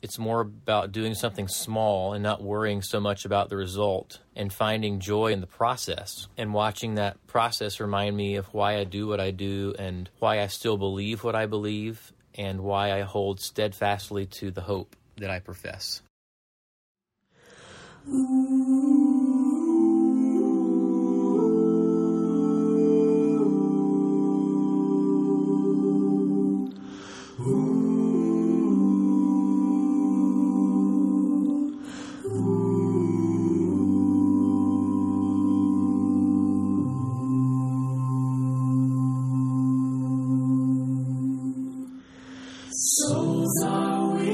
It's 0.00 0.18
more 0.18 0.40
about 0.40 0.92
doing 0.92 1.14
something 1.14 1.48
small 1.48 2.12
and 2.12 2.22
not 2.22 2.42
worrying 2.42 2.82
so 2.82 3.00
much 3.00 3.24
about 3.24 3.48
the 3.48 3.56
result 3.56 4.20
and 4.36 4.52
finding 4.52 5.00
joy 5.00 5.32
in 5.32 5.40
the 5.40 5.46
process 5.46 6.28
and 6.38 6.54
watching 6.54 6.94
that 6.94 7.26
process 7.26 7.80
remind 7.80 8.16
me 8.16 8.36
of 8.36 8.46
why 8.54 8.78
I 8.78 8.84
do 8.84 9.08
what 9.08 9.20
I 9.20 9.30
do 9.32 9.74
and 9.78 10.08
why 10.20 10.40
I 10.40 10.46
still 10.46 10.76
believe 10.76 11.24
what 11.24 11.34
I 11.34 11.46
believe 11.46 12.12
and 12.34 12.60
why 12.60 12.92
I 12.92 13.02
hold 13.02 13.40
steadfastly 13.40 14.24
to 14.26 14.50
the 14.50 14.62
hope 14.62 14.94
that 15.16 15.30
I 15.30 15.40
profess. 15.40 16.00
Ooh. 18.08 18.89
Souls 42.82 43.62
are 43.62 44.14
weary, 44.14 44.26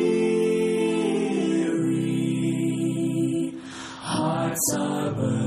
hearts 3.98 4.72
are 4.78 5.10
burdened 5.10 5.45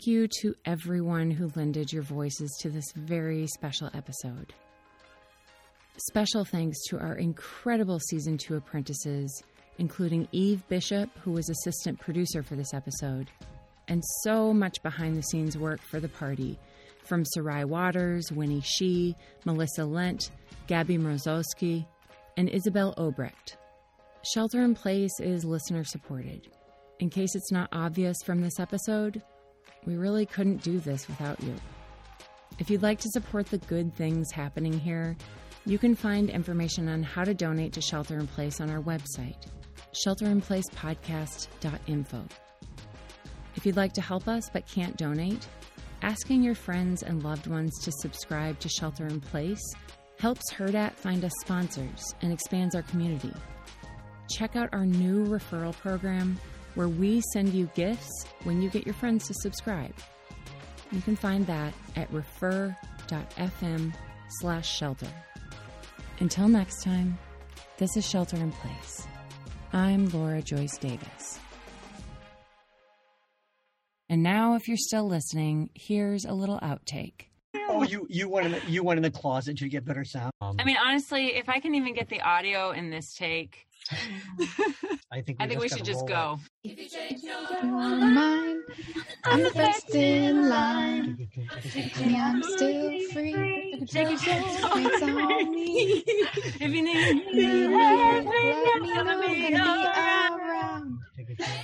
Thank 0.00 0.16
you 0.16 0.28
to 0.40 0.54
everyone 0.64 1.30
who 1.30 1.52
lended 1.56 1.92
your 1.92 2.02
voices 2.02 2.56
to 2.62 2.70
this 2.70 2.90
very 2.96 3.46
special 3.48 3.90
episode. 3.92 4.54
Special 6.08 6.42
thanks 6.42 6.78
to 6.88 6.98
our 6.98 7.16
incredible 7.16 7.98
season 8.08 8.38
two 8.38 8.56
apprentices, 8.56 9.42
including 9.76 10.26
Eve 10.32 10.66
Bishop, 10.70 11.10
who 11.18 11.32
was 11.32 11.50
assistant 11.50 12.00
producer 12.00 12.42
for 12.42 12.56
this 12.56 12.72
episode, 12.72 13.30
and 13.88 14.02
so 14.22 14.54
much 14.54 14.82
behind 14.82 15.18
the 15.18 15.22
scenes 15.22 15.58
work 15.58 15.82
for 15.82 16.00
the 16.00 16.08
party 16.08 16.58
from 17.04 17.26
Sarai 17.26 17.66
Waters, 17.66 18.32
Winnie 18.32 18.62
Shee, 18.62 19.14
Melissa 19.44 19.84
Lent, 19.84 20.30
Gabby 20.66 20.96
Mrozowski, 20.96 21.84
and 22.38 22.48
Isabel 22.48 22.94
Obrecht. 22.96 23.58
Shelter 24.32 24.62
in 24.62 24.74
Place 24.74 25.20
is 25.20 25.44
listener 25.44 25.84
supported. 25.84 26.48
In 27.00 27.10
case 27.10 27.34
it's 27.34 27.52
not 27.52 27.68
obvious 27.72 28.16
from 28.24 28.40
this 28.40 28.58
episode, 28.58 29.22
we 29.86 29.96
really 29.96 30.26
couldn't 30.26 30.62
do 30.62 30.78
this 30.78 31.08
without 31.08 31.42
you. 31.42 31.54
If 32.58 32.70
you'd 32.70 32.82
like 32.82 33.00
to 33.00 33.08
support 33.10 33.46
the 33.46 33.58
good 33.58 33.94
things 33.94 34.30
happening 34.30 34.78
here, 34.78 35.16
you 35.66 35.78
can 35.78 35.94
find 35.94 36.30
information 36.30 36.88
on 36.88 37.02
how 37.02 37.24
to 37.24 37.34
donate 37.34 37.72
to 37.74 37.80
Shelter 37.80 38.18
in 38.18 38.26
Place 38.26 38.60
on 38.60 38.70
our 38.70 38.82
website, 38.82 39.46
shelterinplacepodcast.info. 40.06 42.24
If 43.56 43.66
you'd 43.66 43.76
like 43.76 43.92
to 43.94 44.00
help 44.00 44.28
us 44.28 44.48
but 44.52 44.66
can't 44.66 44.96
donate, 44.96 45.48
asking 46.02 46.42
your 46.42 46.54
friends 46.54 47.02
and 47.02 47.22
loved 47.22 47.46
ones 47.46 47.72
to 47.82 47.92
subscribe 47.92 48.58
to 48.60 48.68
Shelter 48.68 49.06
in 49.06 49.20
Place 49.20 49.62
helps 50.18 50.52
Hurrdat 50.52 50.94
find 50.94 51.24
us 51.24 51.32
sponsors 51.40 52.14
and 52.22 52.32
expands 52.32 52.74
our 52.74 52.82
community. 52.82 53.32
Check 54.30 54.54
out 54.54 54.68
our 54.72 54.86
new 54.86 55.26
referral 55.26 55.72
program 55.72 56.38
where 56.74 56.88
we 56.88 57.20
send 57.32 57.52
you 57.52 57.70
gifts 57.74 58.26
when 58.44 58.62
you 58.62 58.70
get 58.70 58.86
your 58.86 58.94
friends 58.94 59.26
to 59.28 59.34
subscribe. 59.34 59.94
You 60.92 61.00
can 61.00 61.16
find 61.16 61.46
that 61.46 61.72
at 61.96 62.12
refer.fm 62.12 63.94
slash 64.40 64.68
shelter. 64.68 65.08
Until 66.18 66.48
next 66.48 66.82
time, 66.82 67.18
this 67.78 67.96
is 67.96 68.06
Shelter 68.06 68.36
in 68.36 68.52
Place. 68.52 69.06
I'm 69.72 70.10
Laura 70.10 70.42
Joyce 70.42 70.76
Davis. 70.76 71.38
And 74.10 74.22
now, 74.22 74.56
if 74.56 74.66
you're 74.66 74.76
still 74.76 75.08
listening, 75.08 75.70
here's 75.74 76.24
a 76.24 76.32
little 76.32 76.58
outtake. 76.60 77.29
Oh, 77.80 77.84
you 77.84 78.06
you 78.10 78.28
went 78.28 78.46
in 78.46 78.52
the, 78.52 78.60
you 78.70 78.84
went 78.84 78.98
in 78.98 79.02
the 79.02 79.10
closet 79.10 79.56
to 79.58 79.68
get 79.68 79.86
better 79.86 80.04
sound. 80.04 80.32
Um, 80.42 80.56
I 80.58 80.64
mean, 80.64 80.76
honestly, 80.76 81.34
if 81.34 81.48
I 81.48 81.60
can 81.60 81.74
even 81.74 81.94
get 81.94 82.10
the 82.10 82.20
audio 82.20 82.72
in 82.72 82.90
this 82.90 83.14
take, 83.14 83.66
I 85.10 85.22
think 85.22 85.38
I 85.40 85.46
think 85.46 85.60
we 85.60 85.68
should 85.68 85.84
just 85.84 86.06
go. 86.06 86.38
mine. 87.64 88.62
I'm 89.24 89.42
the 89.42 89.50
first 89.50 89.94
in 89.94 90.48
line. 90.48 91.16
And 91.96 92.16
I'm 92.16 92.42
still 92.42 93.00
free. 93.12 93.86
Take 93.88 94.08
Just 94.10 94.26
it 94.26 95.02
on 95.02 95.50
me. 95.50 96.04
If 96.60 96.70
you 96.72 96.82
need 96.82 97.34
me, 97.34 97.66
let 97.68 98.24
let 98.24 98.24
me 98.24 98.92
know. 98.92 98.94
gonna 98.94 99.04
Gonna 99.04 99.26
be 99.26 99.48
be 99.48 99.54
around. 99.54 100.98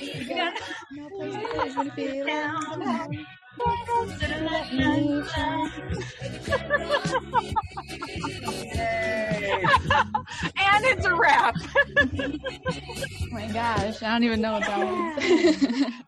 You 0.01 0.35
got 0.35 0.55
no 0.91 1.09
place 1.11 1.75
to 1.75 1.91
place 1.91 2.25
when 2.25 2.55
alone. 2.73 3.27
Let 3.59 4.73
me 4.73 5.23
down. 5.35 5.73
and 10.57 10.85
it's 10.85 11.07
a 11.07 11.15
wrap. 11.15 11.55
Oh 13.29 13.39
my 13.39 13.49
gosh, 13.49 14.03
I 14.03 14.13
don't 14.13 14.25
even 14.25 14.41
know 14.41 14.53
what 14.53 14.63
that 14.63 14.79
was. 14.79 15.93